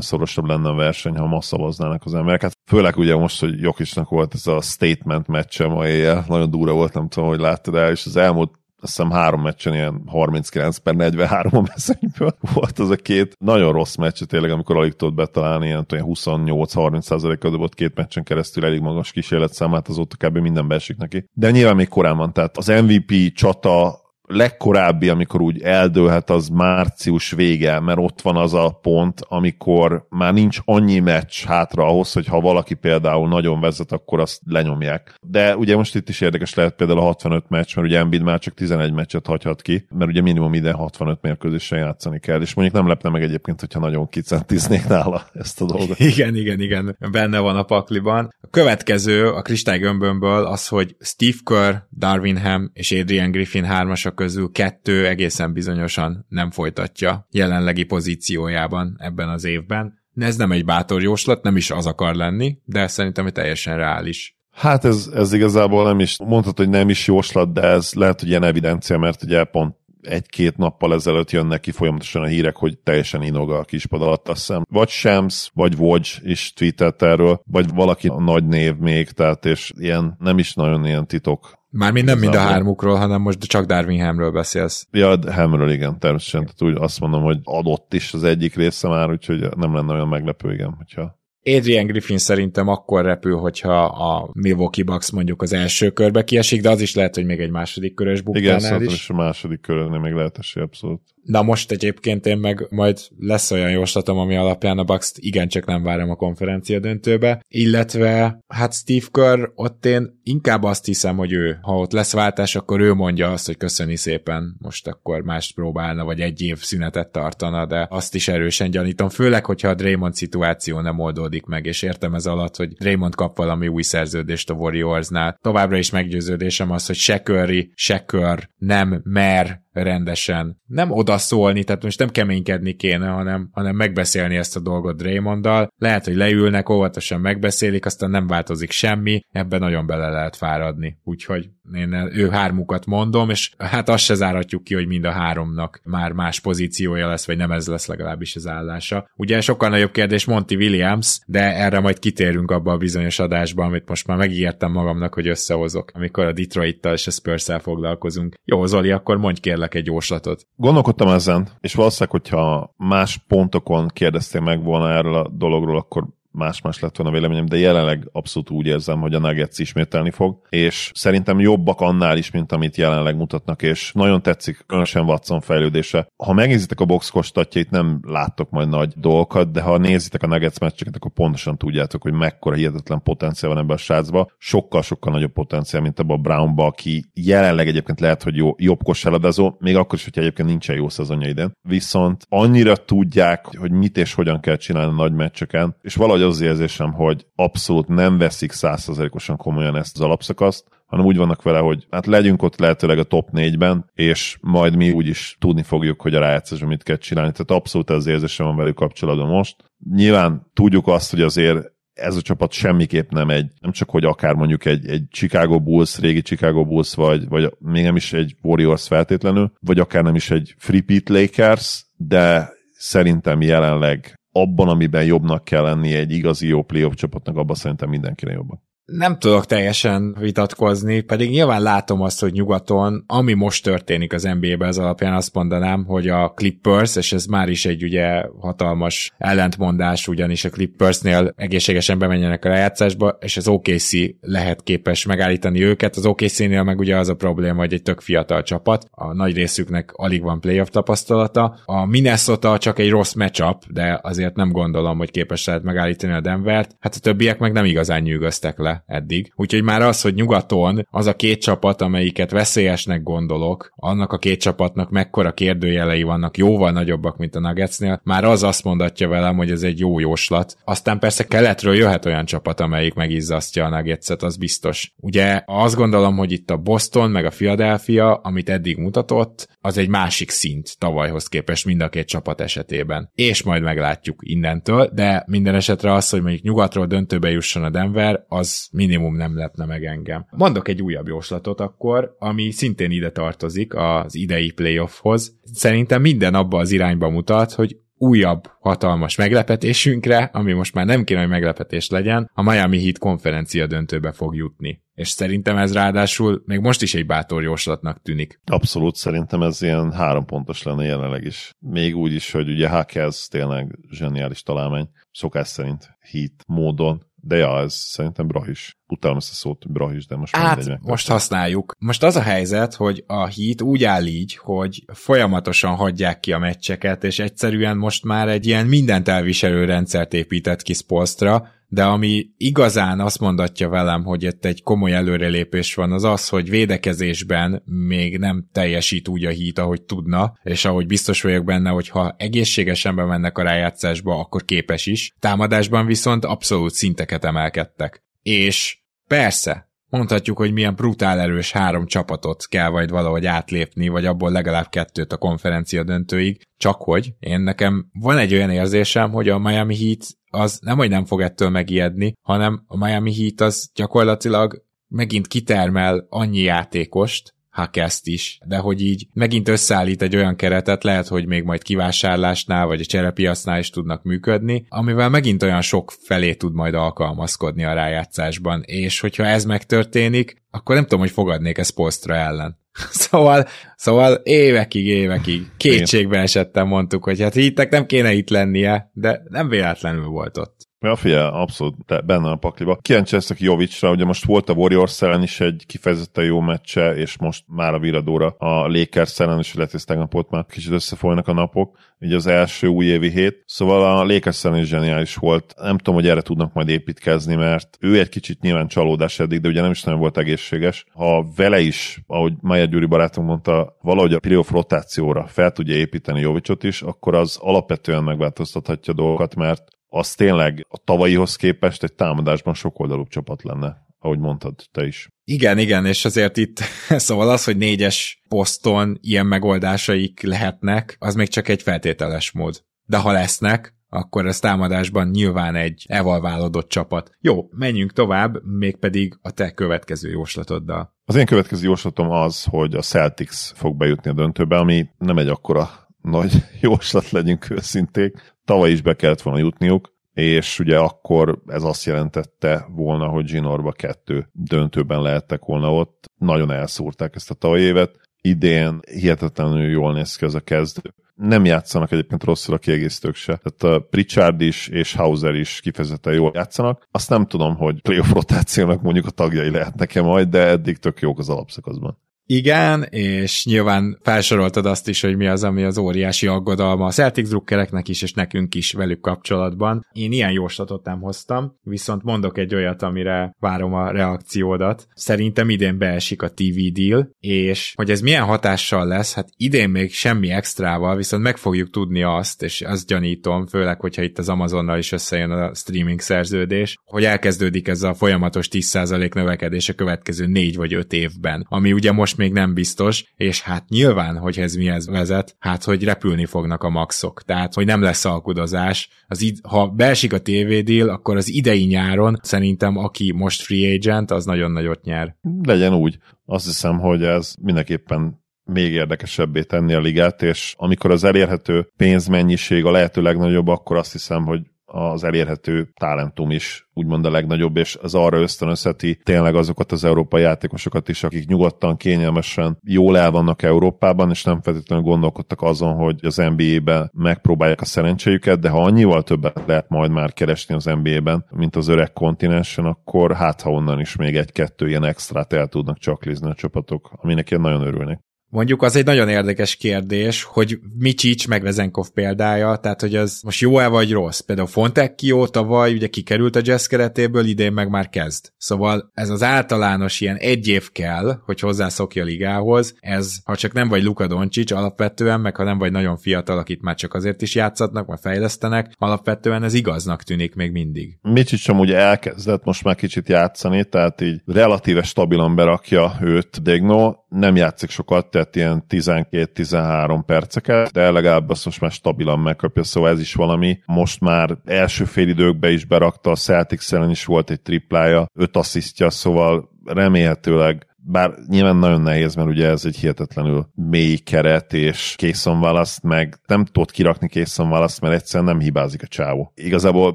szorosabb 0.00 0.46
lenne 0.46 0.68
a 0.68 0.74
verseny, 0.74 1.16
ha 1.16 1.26
ma 1.26 1.40
szavaznának 1.40 2.04
az 2.04 2.14
emberek. 2.14 2.42
Hát 2.42 2.58
főleg 2.66 2.96
ugye 2.96 3.16
most, 3.16 3.40
hogy 3.40 3.60
Jokisnak 3.60 4.08
volt 4.08 4.34
ez 4.34 4.46
a 4.46 4.60
statement 4.60 5.26
meccse 5.26 5.66
ma 5.66 5.86
éjjel, 5.88 6.24
nagyon 6.28 6.50
durva 6.50 6.72
volt, 6.72 6.92
nem 6.94 7.08
tudom, 7.08 7.28
hogy 7.28 7.40
láttad 7.40 7.74
el, 7.74 7.90
és 7.90 8.06
az 8.06 8.16
elmúlt 8.16 8.57
azt 8.80 8.96
hiszem 8.96 9.10
három 9.10 9.42
meccsen 9.42 9.74
ilyen 9.74 10.02
39 10.06 10.76
per 10.76 10.94
43 10.94 11.56
a 11.56 11.68
mezőnyből 11.68 12.36
volt 12.54 12.78
az 12.78 12.90
a 12.90 12.96
két 12.96 13.36
nagyon 13.38 13.72
rossz 13.72 13.94
meccs, 13.96 14.22
tényleg, 14.22 14.50
amikor 14.50 14.76
alig 14.76 14.92
tudott 14.92 15.14
betalálni, 15.14 15.66
ilyen 15.66 15.86
28-30 15.88 17.36
kal 17.38 17.50
dobott 17.50 17.74
két 17.74 17.94
meccsen 17.94 18.22
keresztül 18.24 18.64
elég 18.64 18.80
magas 18.80 19.12
kísérletszámát, 19.12 19.88
azóta 19.88 20.26
kb. 20.26 20.38
minden 20.38 20.68
beesik 20.68 20.96
neki. 20.96 21.24
De 21.32 21.50
nyilván 21.50 21.76
még 21.76 21.88
korán 21.88 22.16
van, 22.16 22.32
tehát 22.32 22.56
az 22.56 22.66
MVP 22.66 23.32
csata 23.34 24.06
legkorábbi, 24.28 25.08
amikor 25.08 25.40
úgy 25.40 25.62
eldőlhet, 25.62 26.30
az 26.30 26.48
március 26.48 27.30
vége, 27.30 27.80
mert 27.80 27.98
ott 27.98 28.20
van 28.20 28.36
az 28.36 28.54
a 28.54 28.78
pont, 28.82 29.20
amikor 29.28 30.06
már 30.10 30.32
nincs 30.32 30.58
annyi 30.64 30.98
meccs 30.98 31.44
hátra 31.44 31.86
ahhoz, 31.86 32.12
hogy 32.12 32.26
ha 32.26 32.40
valaki 32.40 32.74
például 32.74 33.28
nagyon 33.28 33.60
vezet, 33.60 33.92
akkor 33.92 34.20
azt 34.20 34.40
lenyomják. 34.46 35.14
De 35.20 35.56
ugye 35.56 35.76
most 35.76 35.94
itt 35.94 36.08
is 36.08 36.20
érdekes 36.20 36.54
lehet 36.54 36.74
például 36.74 36.98
a 36.98 37.02
65 37.02 37.44
meccs, 37.48 37.76
mert 37.76 37.88
ugye 37.88 37.98
Embiid 37.98 38.22
már 38.22 38.38
csak 38.38 38.54
11 38.54 38.92
meccset 38.92 39.26
hagyhat 39.26 39.62
ki, 39.62 39.86
mert 39.90 40.10
ugye 40.10 40.20
minimum 40.20 40.54
ide 40.54 40.72
65 40.72 41.18
mérkőzésen 41.22 41.78
játszani 41.78 42.20
kell, 42.20 42.40
és 42.40 42.54
mondjuk 42.54 42.76
nem 42.76 42.88
lepne 42.88 43.10
meg 43.10 43.22
egyébként, 43.22 43.60
hogyha 43.60 43.80
nagyon 43.80 44.08
kicentiznék 44.08 44.86
nála 44.86 45.26
ezt 45.32 45.60
a 45.60 45.64
dolgot. 45.64 45.98
Igen, 46.18 46.34
igen, 46.34 46.60
igen, 46.60 46.96
benne 47.10 47.38
van 47.38 47.56
a 47.56 47.62
pakliban. 47.62 48.34
A 48.40 48.48
következő 48.50 49.28
a 49.28 49.42
kristálygömbömből 49.42 50.44
az, 50.44 50.68
hogy 50.68 50.96
Steve 51.00 51.36
Kerr, 51.44 51.74
Darwin 51.98 52.38
Ham 52.38 52.70
és 52.72 52.92
Adrian 52.92 53.30
Griffin 53.30 53.64
hármasak 53.64 54.17
közül 54.18 54.50
kettő 54.52 55.06
egészen 55.06 55.52
bizonyosan 55.52 56.26
nem 56.28 56.50
folytatja 56.50 57.26
jelenlegi 57.30 57.84
pozíciójában 57.84 58.96
ebben 58.98 59.28
az 59.28 59.44
évben. 59.44 59.98
Ez 60.14 60.36
nem 60.36 60.52
egy 60.52 60.64
bátor 60.64 61.02
jóslat, 61.02 61.42
nem 61.42 61.56
is 61.56 61.70
az 61.70 61.86
akar 61.86 62.14
lenni, 62.14 62.58
de 62.64 62.86
szerintem 62.86 63.26
egy 63.26 63.32
teljesen 63.32 63.76
reális. 63.76 64.36
Hát 64.50 64.84
ez, 64.84 65.10
ez 65.14 65.32
igazából 65.32 65.84
nem 65.84 66.00
is, 66.00 66.18
mondhatod, 66.18 66.64
hogy 66.64 66.74
nem 66.74 66.88
is 66.88 67.06
jóslat, 67.06 67.52
de 67.52 67.62
ez 67.62 67.92
lehet, 67.92 68.20
hogy 68.20 68.28
ilyen 68.28 68.42
evidencia, 68.42 68.98
mert 68.98 69.22
ugye 69.22 69.44
pont 69.44 69.76
egy-két 70.00 70.56
nappal 70.56 70.94
ezelőtt 70.94 71.30
jönnek 71.30 71.60
ki 71.60 71.70
folyamatosan 71.70 72.22
a 72.22 72.26
hírek, 72.26 72.56
hogy 72.56 72.78
teljesen 72.78 73.22
inoga 73.22 73.58
a 73.58 73.64
kispad 73.64 74.02
alatt, 74.02 74.28
azt 74.28 74.46
hiszem. 74.46 74.62
Vagy 74.70 74.88
Shams, 74.88 75.50
vagy 75.54 75.74
Wodge 75.74 76.08
is 76.22 76.52
tweetett 76.52 77.02
erről, 77.02 77.40
vagy 77.44 77.74
valaki 77.74 78.08
a 78.08 78.20
nagy 78.20 78.46
név 78.46 78.76
még, 78.76 79.10
tehát 79.10 79.44
és 79.44 79.72
ilyen 79.76 80.16
nem 80.18 80.38
is 80.38 80.54
nagyon 80.54 80.86
ilyen 80.86 81.06
titok 81.06 81.57
Mármint 81.70 82.06
nem 82.06 82.18
mind 82.18 82.34
a 82.34 82.38
hármukról, 82.38 82.96
hanem 82.96 83.20
most 83.20 83.38
csak 83.38 83.64
Darwin 83.64 84.04
Hamről 84.04 84.30
beszélsz. 84.30 84.86
Ja, 84.90 85.32
Hamről 85.32 85.70
igen, 85.70 85.98
természetesen. 85.98 86.40
Tehát 86.40 86.62
úgy 86.62 86.82
azt 86.82 87.00
mondom, 87.00 87.22
hogy 87.22 87.38
adott 87.44 87.94
is 87.94 88.12
az 88.12 88.24
egyik 88.24 88.54
része 88.54 88.88
már, 88.88 89.10
úgyhogy 89.10 89.48
nem 89.56 89.74
lenne 89.74 89.92
olyan 89.92 90.08
meglepő, 90.08 90.52
igen, 90.52 90.74
hogyha 90.76 91.16
Adrian 91.56 91.86
Griffin 91.86 92.18
szerintem 92.18 92.68
akkor 92.68 93.04
repül, 93.04 93.36
hogyha 93.36 93.84
a 93.84 94.30
Milwaukee 94.32 94.84
Bucks 94.84 95.10
mondjuk 95.10 95.42
az 95.42 95.52
első 95.52 95.90
körbe 95.90 96.24
kiesik, 96.24 96.62
de 96.62 96.70
az 96.70 96.80
is 96.80 96.94
lehet, 96.94 97.14
hogy 97.14 97.24
még 97.24 97.40
egy 97.40 97.50
második 97.50 97.94
körös 97.94 98.20
buktánál 98.20 98.58
Igen, 98.58 98.82
is. 98.82 98.94
is 98.94 99.10
a 99.10 99.14
második 99.14 99.60
körön 99.60 100.00
még 100.00 100.12
lehet 100.12 100.38
esély, 100.38 100.62
abszolút. 100.62 101.00
Na 101.28 101.42
most 101.42 101.70
egyébként 101.70 102.26
én 102.26 102.38
meg 102.38 102.66
majd 102.70 102.98
lesz 103.18 103.50
olyan 103.50 103.70
jóslatom, 103.70 104.18
ami 104.18 104.36
alapján 104.36 104.78
a 104.78 104.84
Bucks-t 104.84 105.18
igencsak 105.18 105.64
nem 105.64 105.82
várom 105.82 106.10
a 106.10 106.14
konferencia 106.14 106.80
döntőbe, 106.80 107.44
illetve 107.48 108.40
hát 108.46 108.74
Steve 108.74 109.06
Kerr, 109.10 109.48
ott 109.54 109.84
én 109.84 110.20
inkább 110.22 110.62
azt 110.62 110.84
hiszem, 110.84 111.16
hogy 111.16 111.32
ő, 111.32 111.58
ha 111.62 111.76
ott 111.76 111.92
lesz 111.92 112.12
váltás, 112.12 112.56
akkor 112.56 112.80
ő 112.80 112.94
mondja 112.94 113.32
azt, 113.32 113.46
hogy 113.46 113.56
köszöni 113.56 113.96
szépen, 113.96 114.56
most 114.58 114.86
akkor 114.86 115.22
mást 115.22 115.54
próbálna, 115.54 116.04
vagy 116.04 116.20
egy 116.20 116.42
év 116.42 116.58
szünetet 116.58 117.12
tartana, 117.12 117.66
de 117.66 117.86
azt 117.90 118.14
is 118.14 118.28
erősen 118.28 118.70
gyanítom, 118.70 119.08
főleg, 119.08 119.44
hogyha 119.44 119.68
a 119.68 119.74
Draymond 119.74 120.14
szituáció 120.14 120.80
nem 120.80 120.98
oldódik 120.98 121.44
meg, 121.44 121.66
és 121.66 121.82
értem 121.82 122.14
ez 122.14 122.26
alatt, 122.26 122.56
hogy 122.56 122.72
Draymond 122.72 123.14
kap 123.14 123.36
valami 123.36 123.68
új 123.68 123.82
szerződést 123.82 124.50
a 124.50 124.54
Warriorsnál. 124.54 125.38
Továbbra 125.42 125.76
is 125.76 125.90
meggyőződésem 125.90 126.70
az, 126.70 126.86
hogy 126.86 126.96
se 126.96 127.20
Curry, 127.20 127.72
se 127.74 128.04
Kerr 128.04 128.38
nem 128.56 129.00
mer 129.04 129.66
rendesen 129.82 130.60
nem 130.66 130.90
odaszólni, 130.90 131.64
tehát 131.64 131.82
most 131.82 131.98
nem 131.98 132.08
keménykedni 132.08 132.74
kéne, 132.74 133.08
hanem, 133.08 133.48
hanem 133.52 133.76
megbeszélni 133.76 134.36
ezt 134.36 134.56
a 134.56 134.60
dolgot 134.60 134.96
Draymonddal. 134.96 135.68
Lehet, 135.76 136.04
hogy 136.04 136.16
leülnek, 136.16 136.68
óvatosan 136.68 137.20
megbeszélik, 137.20 137.86
aztán 137.86 138.10
nem 138.10 138.26
változik 138.26 138.70
semmi, 138.70 139.20
ebben 139.32 139.60
nagyon 139.60 139.86
bele 139.86 140.08
lehet 140.08 140.36
fáradni. 140.36 140.98
Úgyhogy 141.04 141.48
én 141.74 141.92
ő 142.12 142.28
hármukat 142.28 142.86
mondom, 142.86 143.30
és 143.30 143.50
hát 143.58 143.88
azt 143.88 144.04
se 144.04 144.14
zárhatjuk 144.14 144.64
ki, 144.64 144.74
hogy 144.74 144.86
mind 144.86 145.04
a 145.04 145.10
háromnak 145.10 145.80
már 145.84 146.12
más 146.12 146.40
pozíciója 146.40 147.08
lesz, 147.08 147.26
vagy 147.26 147.36
nem 147.36 147.50
ez 147.50 147.66
lesz 147.66 147.86
legalábbis 147.86 148.36
az 148.36 148.46
állása. 148.46 149.10
Ugye 149.16 149.40
sokkal 149.40 149.68
nagyobb 149.68 149.90
kérdés 149.90 150.24
Monty 150.24 150.54
Williams, 150.54 151.18
de 151.26 151.56
erre 151.56 151.80
majd 151.80 151.98
kitérünk 151.98 152.50
abba 152.50 152.72
a 152.72 152.76
bizonyos 152.76 153.18
adásba, 153.18 153.64
amit 153.64 153.88
most 153.88 154.06
már 154.06 154.16
megígértem 154.16 154.72
magamnak, 154.72 155.14
hogy 155.14 155.28
összehozok, 155.28 155.90
amikor 155.94 156.24
a 156.24 156.32
Detroit-tal 156.32 156.92
és 156.92 157.06
a 157.06 157.10
spurs 157.10 157.46
foglalkozunk. 157.58 158.34
Jó, 158.44 158.66
Zoli, 158.66 158.90
akkor 158.90 159.16
mondj 159.16 159.40
kérlek 159.40 159.67
egy 159.74 159.86
jóslatot. 159.86 160.46
Gondolkodtam 160.56 161.08
ezen, 161.08 161.48
és 161.60 161.74
valószínűleg, 161.74 162.10
hogyha 162.10 162.74
más 162.76 163.24
pontokon 163.26 163.88
kérdeztél 163.88 164.40
meg 164.40 164.62
volna 164.62 164.90
erről 164.90 165.14
a 165.14 165.28
dologról, 165.28 165.76
akkor 165.76 166.08
más-más 166.30 166.80
lett 166.80 166.96
volna 166.96 167.12
a 167.12 167.14
véleményem, 167.14 167.46
de 167.46 167.58
jelenleg 167.58 168.08
abszolút 168.12 168.50
úgy 168.50 168.66
érzem, 168.66 169.00
hogy 169.00 169.14
a 169.14 169.18
Nuggets 169.18 169.58
ismételni 169.58 170.10
fog, 170.10 170.40
és 170.48 170.90
szerintem 170.94 171.40
jobbak 171.40 171.80
annál 171.80 172.16
is, 172.16 172.30
mint 172.30 172.52
amit 172.52 172.76
jelenleg 172.76 173.16
mutatnak, 173.16 173.62
és 173.62 173.92
nagyon 173.92 174.22
tetszik 174.22 174.64
különösen 174.66 175.04
Watson 175.04 175.40
fejlődése. 175.40 176.08
Ha 176.16 176.32
megnézitek 176.32 176.80
a 176.80 176.84
box 176.84 177.10
kostatjait, 177.10 177.70
nem 177.70 178.00
láttok 178.02 178.50
majd 178.50 178.68
nagy 178.68 178.92
dolgokat, 178.96 179.50
de 179.50 179.60
ha 179.60 179.78
nézitek 179.78 180.22
a 180.22 180.26
Nuggets 180.26 180.58
meccseket, 180.58 180.96
akkor 180.96 181.10
pontosan 181.10 181.56
tudjátok, 181.56 182.02
hogy 182.02 182.12
mekkora 182.12 182.56
hihetetlen 182.56 183.02
potenciál 183.02 183.52
van 183.52 183.62
ebben 183.62 183.76
a 183.76 183.78
srácba. 183.78 184.30
Sokkal-sokkal 184.38 185.12
nagyobb 185.12 185.32
potenciál, 185.32 185.82
mint 185.82 185.98
ebben 185.98 186.16
a 186.16 186.20
Brownba, 186.20 186.66
aki 186.66 187.10
jelenleg 187.14 187.68
egyébként 187.68 188.00
lehet, 188.00 188.22
hogy 188.22 188.36
jó, 188.36 188.54
jobb 188.56 188.82
kosárlabdázó, 188.82 189.56
még 189.58 189.76
akkor 189.76 189.98
is, 189.98 190.04
hogyha 190.04 190.20
egyébként 190.20 190.48
nincsen 190.48 190.76
jó 190.76 190.88
szezonja 190.88 191.28
idén. 191.28 191.52
Viszont 191.62 192.26
annyira 192.28 192.76
tudják, 192.76 193.46
hogy 193.56 193.70
mit 193.70 193.96
és 193.96 194.14
hogyan 194.14 194.40
kell 194.40 194.56
csinálni 194.56 194.92
a 194.92 194.94
nagy 194.94 195.12
meccseken, 195.12 195.76
és 195.80 195.94
valahogy 195.94 196.17
az 196.22 196.40
érzésem, 196.40 196.92
hogy 196.92 197.26
abszolút 197.34 197.88
nem 197.88 198.18
veszik 198.18 198.52
százszerzelékosan 198.52 199.36
komolyan 199.36 199.76
ezt 199.76 199.94
az 199.98 200.04
alapszakaszt, 200.04 200.64
hanem 200.86 201.06
úgy 201.06 201.16
vannak 201.16 201.42
vele, 201.42 201.58
hogy 201.58 201.86
hát 201.90 202.06
legyünk 202.06 202.42
ott 202.42 202.58
lehetőleg 202.58 202.98
a 202.98 203.04
top 203.04 203.28
4-ben, 203.32 203.90
és 203.94 204.38
majd 204.40 204.76
mi 204.76 204.90
úgy 204.90 205.06
is 205.06 205.36
tudni 205.40 205.62
fogjuk, 205.62 206.00
hogy 206.00 206.14
a 206.14 206.20
rájátszásban 206.20 206.68
mit 206.68 206.82
kell 206.82 206.96
csinálni. 206.96 207.32
Tehát 207.32 207.50
abszolút 207.50 207.90
az 207.90 208.06
érzésem 208.06 208.46
van 208.46 208.56
velük 208.56 208.74
kapcsolatban 208.74 209.28
most. 209.28 209.56
Nyilván 209.94 210.50
tudjuk 210.52 210.86
azt, 210.86 211.10
hogy 211.10 211.20
azért 211.20 211.76
ez 211.98 212.16
a 212.16 212.22
csapat 212.22 212.52
semmiképp 212.52 213.10
nem 213.10 213.30
egy, 213.30 213.50
nem 213.60 213.72
csak, 213.72 213.90
hogy 213.90 214.04
akár 214.04 214.34
mondjuk 214.34 214.64
egy, 214.64 214.86
egy 214.86 215.02
Chicago 215.10 215.60
Bulls, 215.60 215.98
régi 215.98 216.22
Chicago 216.22 216.64
Bulls, 216.64 216.94
vagy, 216.94 217.28
vagy 217.28 217.52
még 217.58 217.84
nem 217.84 217.96
is 217.96 218.12
egy 218.12 218.36
Warriors 218.42 218.86
feltétlenül, 218.86 219.52
vagy 219.60 219.78
akár 219.78 220.02
nem 220.02 220.14
is 220.14 220.30
egy 220.30 220.54
Free 220.58 220.82
Pete 220.82 221.12
Lakers, 221.12 221.86
de 221.96 222.52
szerintem 222.72 223.40
jelenleg 223.40 224.17
abban, 224.40 224.68
amiben 224.68 225.04
jobbnak 225.04 225.44
kell 225.44 225.62
lenni 225.62 225.94
egy 225.94 226.12
igazi 226.12 226.46
jó 226.46 226.62
playoff 226.62 226.94
csapatnak, 226.94 227.36
abban 227.36 227.56
szerintem 227.56 227.88
mindenkinek 227.88 228.34
jobban 228.34 228.67
nem 228.92 229.18
tudok 229.18 229.46
teljesen 229.46 230.16
vitatkozni, 230.20 231.00
pedig 231.00 231.30
nyilván 231.30 231.62
látom 231.62 232.02
azt, 232.02 232.20
hogy 232.20 232.32
nyugaton, 232.32 233.04
ami 233.06 233.32
most 233.32 233.64
történik 233.64 234.12
az 234.12 234.22
NBA-be, 234.22 234.66
az 234.66 234.78
alapján 234.78 235.14
azt 235.14 235.34
mondanám, 235.34 235.84
hogy 235.84 236.08
a 236.08 236.32
Clippers, 236.34 236.96
és 236.96 237.12
ez 237.12 237.26
már 237.26 237.48
is 237.48 237.66
egy 237.66 237.82
ugye 237.82 238.24
hatalmas 238.40 239.12
ellentmondás, 239.18 240.08
ugyanis 240.08 240.44
a 240.44 240.50
Clippersnél 240.50 241.32
egészségesen 241.36 241.98
bemenjenek 241.98 242.44
a 242.44 242.48
rájátszásba, 242.48 243.16
és 243.20 243.36
az 243.36 243.48
OKC 243.48 243.90
lehet 244.20 244.62
képes 244.62 245.06
megállítani 245.06 245.62
őket. 245.62 245.96
Az 245.96 246.06
OKC-nél 246.06 246.62
meg 246.62 246.78
ugye 246.78 246.96
az 246.96 247.08
a 247.08 247.14
probléma, 247.14 247.58
hogy 247.58 247.72
egy 247.72 247.82
tök 247.82 248.00
fiatal 248.00 248.42
csapat, 248.42 248.86
a 248.90 249.12
nagy 249.12 249.34
részüknek 249.34 249.92
alig 249.92 250.22
van 250.22 250.40
playoff 250.40 250.68
tapasztalata. 250.68 251.58
A 251.64 251.84
Minnesota 251.84 252.58
csak 252.58 252.78
egy 252.78 252.90
rossz 252.90 253.12
matchup, 253.12 253.62
de 253.72 254.00
azért 254.02 254.36
nem 254.36 254.52
gondolom, 254.52 254.98
hogy 254.98 255.10
képes 255.10 255.46
lehet 255.46 255.62
megállítani 255.62 256.12
a 256.12 256.20
Denvert. 256.20 256.76
Hát 256.80 256.94
a 256.94 257.00
többiek 257.00 257.38
meg 257.38 257.52
nem 257.52 257.64
igazán 257.64 258.02
nyűgöztek 258.02 258.58
le 258.58 258.77
eddig. 258.86 259.32
Úgyhogy 259.36 259.62
már 259.62 259.82
az, 259.82 260.00
hogy 260.00 260.14
nyugaton 260.14 260.86
az 260.90 261.06
a 261.06 261.16
két 261.16 261.40
csapat, 261.40 261.82
amelyiket 261.82 262.30
veszélyesnek 262.30 263.02
gondolok, 263.02 263.72
annak 263.76 264.12
a 264.12 264.18
két 264.18 264.40
csapatnak 264.40 264.90
mekkora 264.90 265.32
kérdőjelei 265.32 266.02
vannak, 266.02 266.36
jóval 266.36 266.70
nagyobbak, 266.70 267.16
mint 267.16 267.34
a 267.34 267.40
Nuggetsnél, 267.40 268.00
már 268.04 268.24
az 268.24 268.42
azt 268.42 268.64
mondatja 268.64 269.08
velem, 269.08 269.36
hogy 269.36 269.50
ez 269.50 269.62
egy 269.62 269.78
jó 269.78 269.98
jóslat. 269.98 270.56
Aztán 270.64 270.98
persze 270.98 271.24
keletről 271.24 271.74
jöhet 271.74 272.06
olyan 272.06 272.24
csapat, 272.24 272.60
amelyik 272.60 272.94
megizzasztja 272.94 273.64
a 273.64 273.68
Nuggetset, 273.68 274.22
az 274.22 274.36
biztos. 274.36 274.92
Ugye 275.00 275.42
azt 275.46 275.76
gondolom, 275.76 276.16
hogy 276.16 276.32
itt 276.32 276.50
a 276.50 276.56
Boston 276.56 277.10
meg 277.10 277.24
a 277.24 277.30
Philadelphia, 277.30 278.14
amit 278.14 278.48
eddig 278.48 278.76
mutatott, 278.76 279.48
az 279.60 279.78
egy 279.78 279.88
másik 279.88 280.30
szint 280.30 280.78
tavalyhoz 280.78 281.28
képest 281.28 281.64
mind 281.64 281.80
a 281.80 281.88
két 281.88 282.06
csapat 282.06 282.40
esetében. 282.40 283.10
És 283.14 283.42
majd 283.42 283.62
meglátjuk 283.62 284.20
innentől, 284.24 284.90
de 284.94 285.24
minden 285.26 285.54
esetre 285.54 285.92
az, 285.92 286.10
hogy 286.10 286.22
mondjuk 286.22 286.42
nyugatról 286.42 286.86
döntőbe 286.86 287.30
jusson 287.30 287.64
a 287.64 287.70
Denver, 287.70 288.24
az 288.28 288.67
minimum 288.72 289.16
nem 289.16 289.36
lepne 289.36 289.64
meg 289.64 289.84
engem. 289.84 290.26
Mondok 290.30 290.68
egy 290.68 290.82
újabb 290.82 291.06
jóslatot 291.06 291.60
akkor, 291.60 292.14
ami 292.18 292.50
szintén 292.50 292.90
ide 292.90 293.10
tartozik 293.10 293.74
az 293.74 294.14
idei 294.14 294.50
playoffhoz. 294.50 295.38
Szerintem 295.42 296.00
minden 296.00 296.34
abba 296.34 296.58
az 296.58 296.70
irányba 296.70 297.08
mutat, 297.08 297.52
hogy 297.52 297.76
újabb 297.98 298.50
hatalmas 298.60 299.16
meglepetésünkre, 299.16 300.30
ami 300.32 300.52
most 300.52 300.74
már 300.74 300.86
nem 300.86 301.04
kéne, 301.04 301.20
hogy 301.20 301.28
meglepetés 301.28 301.88
legyen, 301.88 302.30
a 302.34 302.42
Miami 302.42 302.82
Heat 302.82 302.98
konferencia 302.98 303.66
döntőbe 303.66 304.12
fog 304.12 304.36
jutni. 304.36 304.82
És 304.94 305.08
szerintem 305.08 305.56
ez 305.56 305.72
ráadásul 305.72 306.42
még 306.46 306.60
most 306.60 306.82
is 306.82 306.94
egy 306.94 307.06
bátor 307.06 307.42
jóslatnak 307.42 308.02
tűnik. 308.02 308.40
Abszolút, 308.44 308.94
szerintem 308.94 309.42
ez 309.42 309.62
ilyen 309.62 309.92
három 309.92 310.24
pontos 310.24 310.62
lenne 310.62 310.84
jelenleg 310.84 311.24
is. 311.24 311.50
Még 311.58 311.96
úgy 311.96 312.12
is, 312.12 312.30
hogy 312.30 312.48
ugye 312.48 312.68
Hackers 312.68 313.28
tényleg 313.28 313.78
zseniális 313.90 314.42
találmány, 314.42 314.88
szokás 315.10 315.48
szerint 315.48 315.88
Heat 316.00 316.32
módon, 316.46 317.06
de 317.20 317.36
ja, 317.36 317.60
ez 317.60 317.74
szerintem 317.74 318.26
Brahis. 318.26 318.76
Utálom 318.86 319.16
ezt 319.16 319.30
a 319.30 319.34
szót, 319.34 319.72
Brahis, 319.72 320.06
de 320.06 320.16
most 320.16 320.36
hát, 320.36 320.56
mindegy, 320.56 320.78
most 320.82 321.08
használjuk. 321.08 321.74
Most 321.78 322.02
az 322.02 322.16
a 322.16 322.20
helyzet, 322.22 322.74
hogy 322.74 323.04
a 323.06 323.26
hit 323.26 323.62
úgy 323.62 323.84
áll 323.84 324.06
így, 324.06 324.36
hogy 324.36 324.84
folyamatosan 324.92 325.74
hagyják 325.74 326.20
ki 326.20 326.32
a 326.32 326.38
meccseket, 326.38 327.04
és 327.04 327.18
egyszerűen 327.18 327.76
most 327.76 328.04
már 328.04 328.28
egy 328.28 328.46
ilyen 328.46 328.66
mindent 328.66 329.08
elviselő 329.08 329.64
rendszert 329.64 330.14
épített 330.14 330.62
ki 330.62 330.72
Spolstra, 330.72 331.48
de 331.68 331.84
ami 331.84 332.26
igazán 332.36 333.00
azt 333.00 333.20
mondatja 333.20 333.68
velem, 333.68 334.04
hogy 334.04 334.22
itt 334.22 334.44
egy 334.44 334.62
komoly 334.62 334.92
előrelépés 334.92 335.74
van, 335.74 335.92
az 335.92 336.04
az, 336.04 336.28
hogy 336.28 336.50
védekezésben 336.50 337.62
még 337.64 338.18
nem 338.18 338.48
teljesít 338.52 339.08
úgy 339.08 339.24
a 339.24 339.30
hít, 339.30 339.58
ahogy 339.58 339.82
tudna, 339.82 340.38
és 340.42 340.64
ahogy 340.64 340.86
biztos 340.86 341.22
vagyok 341.22 341.44
benne, 341.44 341.70
hogy 341.70 341.88
ha 341.88 342.14
egészségesen 342.18 342.96
bemennek 342.96 343.38
a 343.38 343.42
rájátszásba, 343.42 344.18
akkor 344.18 344.44
képes 344.44 344.86
is. 344.86 345.14
Támadásban 345.18 345.86
viszont 345.86 346.24
abszolút 346.24 346.72
szinteket 346.72 347.24
emelkedtek. 347.24 348.02
És 348.22 348.78
persze, 349.06 349.67
Mondhatjuk, 349.90 350.36
hogy 350.36 350.52
milyen 350.52 350.74
brutál 350.74 351.20
erős 351.20 351.52
három 351.52 351.86
csapatot 351.86 352.46
kell 352.46 352.70
majd 352.70 352.90
valahogy 352.90 353.26
átlépni, 353.26 353.88
vagy 353.88 354.06
abból 354.06 354.30
legalább 354.30 354.68
kettőt 354.68 355.12
a 355.12 355.16
konferencia 355.16 355.84
döntőig, 355.84 356.42
csak 356.56 356.76
hogy 356.76 357.12
én 357.18 357.40
nekem 357.40 357.88
van 357.92 358.18
egy 358.18 358.34
olyan 358.34 358.50
érzésem, 358.50 359.10
hogy 359.10 359.28
a 359.28 359.38
Miami 359.38 359.76
Heat 359.76 360.06
az 360.30 360.58
nem, 360.62 360.76
hogy 360.76 360.88
nem 360.88 361.04
fog 361.04 361.20
ettől 361.20 361.48
megijedni, 361.48 362.12
hanem 362.22 362.62
a 362.66 362.76
Miami 362.76 363.14
Heat 363.14 363.40
az 363.40 363.70
gyakorlatilag 363.74 364.64
megint 364.88 365.26
kitermel 365.26 366.06
annyi 366.08 366.40
játékost, 366.40 367.34
Hakest 367.58 368.06
is, 368.06 368.38
de 368.44 368.56
hogy 368.56 368.82
így 368.82 369.06
megint 369.12 369.48
összeállít 369.48 370.02
egy 370.02 370.16
olyan 370.16 370.36
keretet, 370.36 370.84
lehet, 370.84 371.08
hogy 371.08 371.26
még 371.26 371.42
majd 371.42 371.62
kivásárlásnál 371.62 372.66
vagy 372.66 372.80
a 372.80 372.84
cserepiacnál 372.84 373.58
is 373.58 373.70
tudnak 373.70 374.02
működni, 374.02 374.66
amivel 374.68 375.08
megint 375.08 375.42
olyan 375.42 375.60
sok 375.60 375.92
felé 376.00 376.34
tud 376.34 376.54
majd 376.54 376.74
alkalmazkodni 376.74 377.64
a 377.64 377.72
rájátszásban, 377.72 378.62
és 378.66 379.00
hogyha 379.00 379.24
ez 379.24 379.44
megtörténik, 379.44 380.42
akkor 380.50 380.74
nem 380.74 380.84
tudom, 380.84 381.00
hogy 381.00 381.10
fogadnék 381.10 381.58
ezt 381.58 381.74
posztra 381.74 382.14
ellen. 382.14 382.58
Szóval, 382.90 383.46
szóval 383.76 384.14
évekig, 384.14 384.86
évekig 384.86 385.46
kétségbe 385.56 386.18
esettem 386.18 386.66
mondtuk, 386.66 387.04
hogy 387.04 387.20
hát 387.20 387.34
hittek 387.34 387.70
nem 387.70 387.86
kéne 387.86 388.12
itt 388.12 388.28
lennie, 388.28 388.90
de 388.94 389.22
nem 389.28 389.48
véletlenül 389.48 390.06
volt 390.06 390.36
ott. 390.36 390.67
Ja, 390.80 390.96
figyelj, 390.96 391.30
abszolút 391.32 392.04
benne 392.04 392.30
a 392.30 392.36
pakliba. 392.36 392.76
Kíváncsi 392.76 393.14
leszek 393.14 393.40
Jovicsra, 393.40 393.90
ugye 393.90 394.04
most 394.04 394.24
volt 394.24 394.48
a 394.48 394.52
Warriors 394.52 395.02
ellen 395.02 395.22
is 395.22 395.40
egy 395.40 395.64
kifejezetten 395.66 396.24
jó 396.24 396.40
meccse, 396.40 396.96
és 396.96 397.18
most 397.18 397.44
már 397.46 397.74
a 397.74 397.78
viradóra 397.78 398.26
a 398.26 398.66
Lakers 398.66 399.20
ellen 399.20 399.38
is, 399.38 399.54
lehet, 399.54 399.86
tegnap 399.86 400.14
ott 400.14 400.30
már 400.30 400.46
kicsit 400.46 400.72
összefolynak 400.72 401.28
a 401.28 401.32
napok, 401.32 401.78
így 402.00 402.12
az 402.12 402.26
első 402.26 402.66
újévi 402.66 403.10
hét. 403.10 403.42
Szóval 403.46 403.98
a 403.98 404.04
Lakers 404.04 404.44
ellen 404.44 404.58
is 404.58 404.68
zseniális 404.68 405.14
volt. 405.14 405.54
Nem 405.56 405.76
tudom, 405.76 405.94
hogy 405.94 406.08
erre 406.08 406.20
tudnak 406.20 406.52
majd 406.52 406.68
építkezni, 406.68 407.34
mert 407.34 407.76
ő 407.80 407.98
egy 407.98 408.08
kicsit 408.08 408.40
nyilván 408.40 408.68
csalódás 408.68 409.18
eddig, 409.18 409.40
de 409.40 409.48
ugye 409.48 409.60
nem 409.60 409.70
is 409.70 409.82
nagyon 409.82 410.00
volt 410.00 410.18
egészséges. 410.18 410.84
Ha 410.92 411.26
vele 411.36 411.60
is, 411.60 412.02
ahogy 412.06 412.32
Maja 412.40 412.64
Gyuri 412.64 412.86
barátunk 412.86 413.26
mondta, 413.26 413.76
valahogy 413.80 414.12
a 414.12 414.20
playoff 414.20 414.50
rotációra 414.50 415.26
fel 415.26 415.52
tudja 415.52 415.74
építeni 415.74 416.20
Jovicsot 416.20 416.64
is, 416.64 416.82
akkor 416.82 417.14
az 417.14 417.38
alapvetően 417.40 418.04
megváltoztathatja 418.04 418.92
dolgokat, 418.92 419.34
mert 419.34 419.76
az 419.88 420.14
tényleg 420.14 420.66
a 420.68 420.78
tavalyihoz 420.78 421.36
képest 421.36 421.82
egy 421.82 421.94
támadásban 421.94 422.54
sokoldalúbb 422.54 423.08
csapat 423.08 423.42
lenne 423.42 423.86
ahogy 424.00 424.18
mondtad 424.18 424.54
te 424.72 424.86
is. 424.86 425.08
Igen, 425.24 425.58
igen, 425.58 425.86
és 425.86 426.04
azért 426.04 426.36
itt 426.36 426.58
szóval 427.06 427.30
az, 427.30 427.44
hogy 427.44 427.56
négyes 427.56 428.22
poszton 428.28 428.98
ilyen 429.00 429.26
megoldásaik 429.26 430.22
lehetnek, 430.22 430.96
az 430.98 431.14
még 431.14 431.28
csak 431.28 431.48
egy 431.48 431.62
feltételes 431.62 432.32
mód. 432.32 432.62
De 432.84 432.96
ha 432.96 433.12
lesznek, 433.12 433.76
akkor 433.88 434.26
ez 434.26 434.38
támadásban 434.38 435.08
nyilván 435.08 435.54
egy 435.54 435.84
evalválódott 435.88 436.68
csapat. 436.68 437.10
Jó, 437.20 437.48
menjünk 437.50 437.92
tovább, 437.92 438.44
mégpedig 438.44 439.18
a 439.22 439.30
te 439.30 439.50
következő 439.50 440.10
jóslatoddal. 440.10 440.94
Az 441.04 441.16
én 441.16 441.26
következő 441.26 441.66
jóslatom 441.66 442.10
az, 442.10 442.44
hogy 442.44 442.74
a 442.74 442.82
Celtics 442.82 443.52
fog 443.54 443.76
bejutni 443.76 444.10
a 444.10 444.14
döntőbe, 444.14 444.56
ami 444.56 444.88
nem 444.98 445.18
egy 445.18 445.28
akkora 445.28 445.70
nagy 446.02 446.32
jóslat, 446.60 447.10
legyünk 447.10 447.50
őszinték. 447.50 448.36
Tavaly 448.48 448.70
is 448.70 448.82
be 448.82 448.94
kellett 448.94 449.22
volna 449.22 449.38
jutniuk, 449.38 449.92
és 450.14 450.58
ugye 450.58 450.78
akkor 450.78 451.42
ez 451.46 451.62
azt 451.62 451.84
jelentette 451.84 452.66
volna, 452.70 453.06
hogy 453.06 453.26
Zsinorba 453.26 453.72
kettő 453.72 454.28
döntőben 454.32 455.02
lehettek 455.02 455.44
volna 455.44 455.74
ott. 455.74 456.10
Nagyon 456.18 456.50
elszúrták 456.50 457.14
ezt 457.14 457.30
a 457.30 457.34
tavaly 457.34 457.60
évet. 457.60 458.00
Idén 458.20 458.80
hihetetlenül 458.90 459.70
jól 459.70 459.92
néz 459.92 460.16
ki 460.16 460.24
az 460.24 460.34
a 460.34 460.40
kezdő 460.40 460.94
nem 461.14 461.44
játszanak 461.44 461.92
egyébként 461.92 462.24
rosszul 462.24 462.54
a 462.54 462.58
kiegészítők 462.58 463.14
se. 463.14 463.40
Tehát 463.42 463.76
a 463.76 463.86
Pritchard 463.90 464.40
is 464.40 464.68
és 464.68 464.94
Hauser 464.94 465.34
is 465.34 465.60
kifejezetten 465.60 466.12
jól 466.12 466.30
játszanak. 466.34 466.88
Azt 466.90 467.10
nem 467.10 467.26
tudom, 467.26 467.56
hogy 467.56 467.80
playoff 467.82 468.12
rotációnak 468.12 468.82
mondjuk 468.82 469.06
a 469.06 469.10
tagjai 469.10 469.50
lehetnek-e 469.50 470.02
majd, 470.02 470.28
de 470.28 470.46
eddig 470.46 470.76
tök 470.76 471.00
jók 471.00 471.18
az 471.18 471.28
alapszakaszban. 471.28 471.98
Igen, 472.30 472.82
és 472.82 473.44
nyilván 473.44 473.98
felsoroltad 474.02 474.66
azt 474.66 474.88
is, 474.88 475.00
hogy 475.00 475.16
mi 475.16 475.26
az, 475.26 475.44
ami 475.44 475.62
az 475.62 475.78
óriási 475.78 476.26
aggodalma 476.26 476.86
a 476.86 476.90
Celtics 476.90 477.28
drukkereknek 477.28 477.88
is, 477.88 478.02
és 478.02 478.12
nekünk 478.12 478.54
is 478.54 478.72
velük 478.72 479.00
kapcsolatban. 479.00 479.86
Én 479.92 480.12
ilyen 480.12 480.30
jóslatot 480.30 480.84
nem 480.84 481.00
hoztam, 481.00 481.58
viszont 481.62 482.02
mondok 482.02 482.38
egy 482.38 482.54
olyat, 482.54 482.82
amire 482.82 483.34
várom 483.38 483.74
a 483.74 483.90
reakciódat. 483.90 484.86
Szerintem 484.94 485.50
idén 485.50 485.78
beesik 485.78 486.22
a 486.22 486.28
TV 486.28 486.72
deal, 486.72 487.10
és 487.18 487.72
hogy 487.76 487.90
ez 487.90 488.00
milyen 488.00 488.24
hatással 488.24 488.86
lesz, 488.86 489.14
hát 489.14 489.28
idén 489.36 489.70
még 489.70 489.92
semmi 489.92 490.30
extrával, 490.30 490.96
viszont 490.96 491.22
meg 491.22 491.36
fogjuk 491.36 491.70
tudni 491.70 492.02
azt, 492.02 492.42
és 492.42 492.60
azt 492.60 492.86
gyanítom, 492.86 493.46
főleg, 493.46 493.80
hogyha 493.80 494.02
itt 494.02 494.18
az 494.18 494.28
Amazonnal 494.28 494.78
is 494.78 494.92
összejön 494.92 495.30
a 495.30 495.54
streaming 495.54 496.00
szerződés, 496.00 496.76
hogy 496.84 497.04
elkezdődik 497.04 497.68
ez 497.68 497.82
a 497.82 497.94
folyamatos 497.94 498.48
10% 498.50 499.14
növekedés 499.14 499.68
a 499.68 499.74
következő 499.74 500.26
4 500.26 500.56
vagy 500.56 500.74
5 500.74 500.92
évben, 500.92 501.46
ami 501.48 501.72
ugye 501.72 501.92
most 501.92 502.16
még 502.18 502.32
nem 502.32 502.54
biztos, 502.54 503.12
és 503.16 503.42
hát 503.42 503.68
nyilván, 503.68 504.18
hogy 504.18 504.38
ez 504.38 504.54
mihez 504.54 504.88
vezet, 504.88 505.36
hát 505.38 505.64
hogy 505.64 505.84
repülni 505.84 506.24
fognak 506.24 506.62
a 506.62 506.68
maxok, 506.68 507.22
tehát 507.22 507.54
hogy 507.54 507.66
nem 507.66 507.82
lesz 507.82 508.04
alkudozás. 508.04 508.88
Az 509.06 509.22
id- 509.22 509.46
ha 509.46 509.68
beesik 509.68 510.12
a 510.12 510.18
deal, 510.18 510.88
akkor 510.88 511.16
az 511.16 511.32
idei 511.32 511.64
nyáron 511.64 512.18
szerintem 512.22 512.76
aki 512.76 513.12
most 513.12 513.42
free 513.42 513.74
agent, 513.74 514.10
az 514.10 514.24
nagyon 514.24 514.50
nagyot 514.50 514.84
nyer. 514.84 515.16
Legyen 515.42 515.74
úgy. 515.74 515.98
Azt 516.26 516.46
hiszem, 516.46 516.78
hogy 516.78 517.02
ez 517.02 517.34
mindenképpen 517.42 518.26
még 518.44 518.72
érdekesebbé 518.72 519.42
tenni 519.42 519.74
a 519.74 519.80
ligát, 519.80 520.22
és 520.22 520.54
amikor 520.56 520.90
az 520.90 521.04
elérhető 521.04 521.70
pénzmennyiség 521.76 522.64
a 522.64 522.70
lehető 522.70 523.02
legnagyobb, 523.02 523.48
akkor 523.48 523.76
azt 523.76 523.92
hiszem, 523.92 524.24
hogy 524.24 524.40
az 524.70 525.04
elérhető 525.04 525.70
talentum 525.74 526.30
is 526.30 526.68
úgymond 526.74 527.04
a 527.04 527.10
legnagyobb, 527.10 527.56
és 527.56 527.78
az 527.82 527.94
arra 527.94 528.20
ösztönözheti 528.20 529.00
tényleg 529.02 529.34
azokat 529.34 529.72
az 529.72 529.84
európai 529.84 530.22
játékosokat 530.22 530.88
is, 530.88 531.04
akik 531.04 531.28
nyugodtan, 531.28 531.76
kényelmesen 531.76 532.58
jól 532.62 532.98
el 532.98 533.10
vannak 533.10 533.42
Európában, 533.42 534.10
és 534.10 534.24
nem 534.24 534.40
feltétlenül 534.40 534.84
gondolkodtak 534.84 535.42
azon, 535.42 535.74
hogy 535.74 535.98
az 536.02 536.16
NBA-ben 536.16 536.90
megpróbálják 536.94 537.60
a 537.60 537.64
szerencséjüket, 537.64 538.38
de 538.40 538.48
ha 538.48 538.62
annyival 538.62 539.02
többet 539.02 539.42
lehet 539.46 539.68
majd 539.68 539.90
már 539.90 540.12
keresni 540.12 540.54
az 540.54 540.64
NBA-ben, 540.64 541.24
mint 541.30 541.56
az 541.56 541.68
öreg 541.68 541.92
kontinensen, 541.92 542.64
akkor 542.64 543.12
hát 543.12 543.40
ha 543.40 543.50
onnan 543.50 543.80
is 543.80 543.96
még 543.96 544.16
egy-kettő 544.16 544.68
ilyen 544.68 544.84
extrát 544.84 545.32
el 545.32 545.46
tudnak 545.46 545.78
csaklizni 545.78 546.30
a 546.30 546.34
csapatok, 546.34 546.90
aminek 546.96 547.30
én 547.30 547.40
nagyon 547.40 547.66
örülnék. 547.66 548.07
Mondjuk 548.30 548.62
az 548.62 548.76
egy 548.76 548.84
nagyon 548.84 549.08
érdekes 549.08 549.56
kérdés, 549.56 550.22
hogy 550.22 550.58
Micsics 550.78 551.28
meg 551.28 551.42
Vezenkov 551.42 551.88
példája, 551.94 552.56
tehát 552.56 552.80
hogy 552.80 552.94
az 552.96 553.20
most 553.24 553.40
jó-e 553.40 553.66
vagy 553.66 553.92
rossz. 553.92 554.20
Például 554.20 554.48
Fontecchio 554.48 555.26
tavaly 555.26 555.72
ugye 555.72 555.86
kikerült 555.86 556.36
a 556.36 556.40
jazz 556.42 556.66
keretéből, 556.66 557.24
idén 557.24 557.52
meg 557.52 557.68
már 557.68 557.88
kezd. 557.88 558.32
Szóval 558.36 558.90
ez 558.94 559.08
az 559.08 559.22
általános 559.22 560.00
ilyen 560.00 560.16
egy 560.16 560.48
év 560.48 560.70
kell, 560.72 561.20
hogy 561.24 561.40
hozzászokja 561.40 562.02
a 562.02 562.06
ligához, 562.06 562.74
ez 562.80 563.16
ha 563.24 563.36
csak 563.36 563.52
nem 563.52 563.68
vagy 563.68 563.82
Luka 563.82 564.06
Doncic 564.06 564.50
alapvetően, 564.50 565.20
meg 565.20 565.36
ha 565.36 565.44
nem 565.44 565.58
vagy 565.58 565.72
nagyon 565.72 565.96
fiatal, 565.96 566.38
akit 566.38 566.62
már 566.62 566.74
csak 566.74 566.94
azért 566.94 567.22
is 567.22 567.34
játszatnak, 567.34 567.86
vagy 567.86 567.98
fejlesztenek, 568.00 568.72
alapvetően 568.78 569.42
ez 569.42 569.54
igaznak 569.54 570.02
tűnik 570.02 570.34
még 570.34 570.52
mindig. 570.52 570.98
Micsics 571.02 571.48
ugye 571.48 571.76
elkezdett 571.76 572.44
most 572.44 572.64
már 572.64 572.74
kicsit 572.74 573.08
játszani, 573.08 573.64
tehát 573.64 574.00
így 574.00 574.20
relatíve 574.26 574.82
stabilan 574.82 575.34
berakja 575.34 575.98
őt 576.02 576.42
Degno, 576.42 576.94
nem 577.08 577.36
játszik 577.36 577.70
sokat, 577.70 578.10
tehát 578.10 578.36
ilyen 578.36 578.64
12-13 578.68 580.00
perceket, 580.06 580.72
de 580.72 580.90
legalább 580.90 581.30
azt 581.30 581.44
most 581.44 581.60
már 581.60 581.70
stabilan 581.70 582.18
megkapja, 582.18 582.64
szóval 582.64 582.90
ez 582.90 583.00
is 583.00 583.14
valami. 583.14 583.58
Most 583.66 584.00
már 584.00 584.36
első 584.44 584.84
fél 584.84 585.08
időkbe 585.08 585.50
is 585.50 585.64
berakta, 585.64 586.10
a 586.10 586.16
Celtics 586.16 586.72
ellen 586.72 586.90
is 586.90 587.04
volt 587.04 587.30
egy 587.30 587.40
triplája, 587.40 588.06
öt 588.14 588.36
asszisztja, 588.36 588.90
szóval 588.90 589.48
remélhetőleg 589.64 590.66
bár 590.90 591.14
nyilván 591.26 591.56
nagyon 591.56 591.80
nehéz, 591.80 592.14
mert 592.14 592.28
ugye 592.28 592.48
ez 592.48 592.64
egy 592.64 592.76
hihetetlenül 592.76 593.46
mély 593.54 593.96
keret, 593.96 594.52
és 594.52 594.94
Készon 594.96 595.40
választ 595.40 595.82
meg 595.82 596.20
nem 596.26 596.44
tudod 596.44 596.70
kirakni 596.70 597.08
Készon 597.08 597.50
választ, 597.50 597.80
mert 597.80 597.94
egyszerűen 597.94 598.28
nem 598.28 598.40
hibázik 598.40 598.82
a 598.82 598.86
csávó. 598.86 599.32
Igazából 599.34 599.94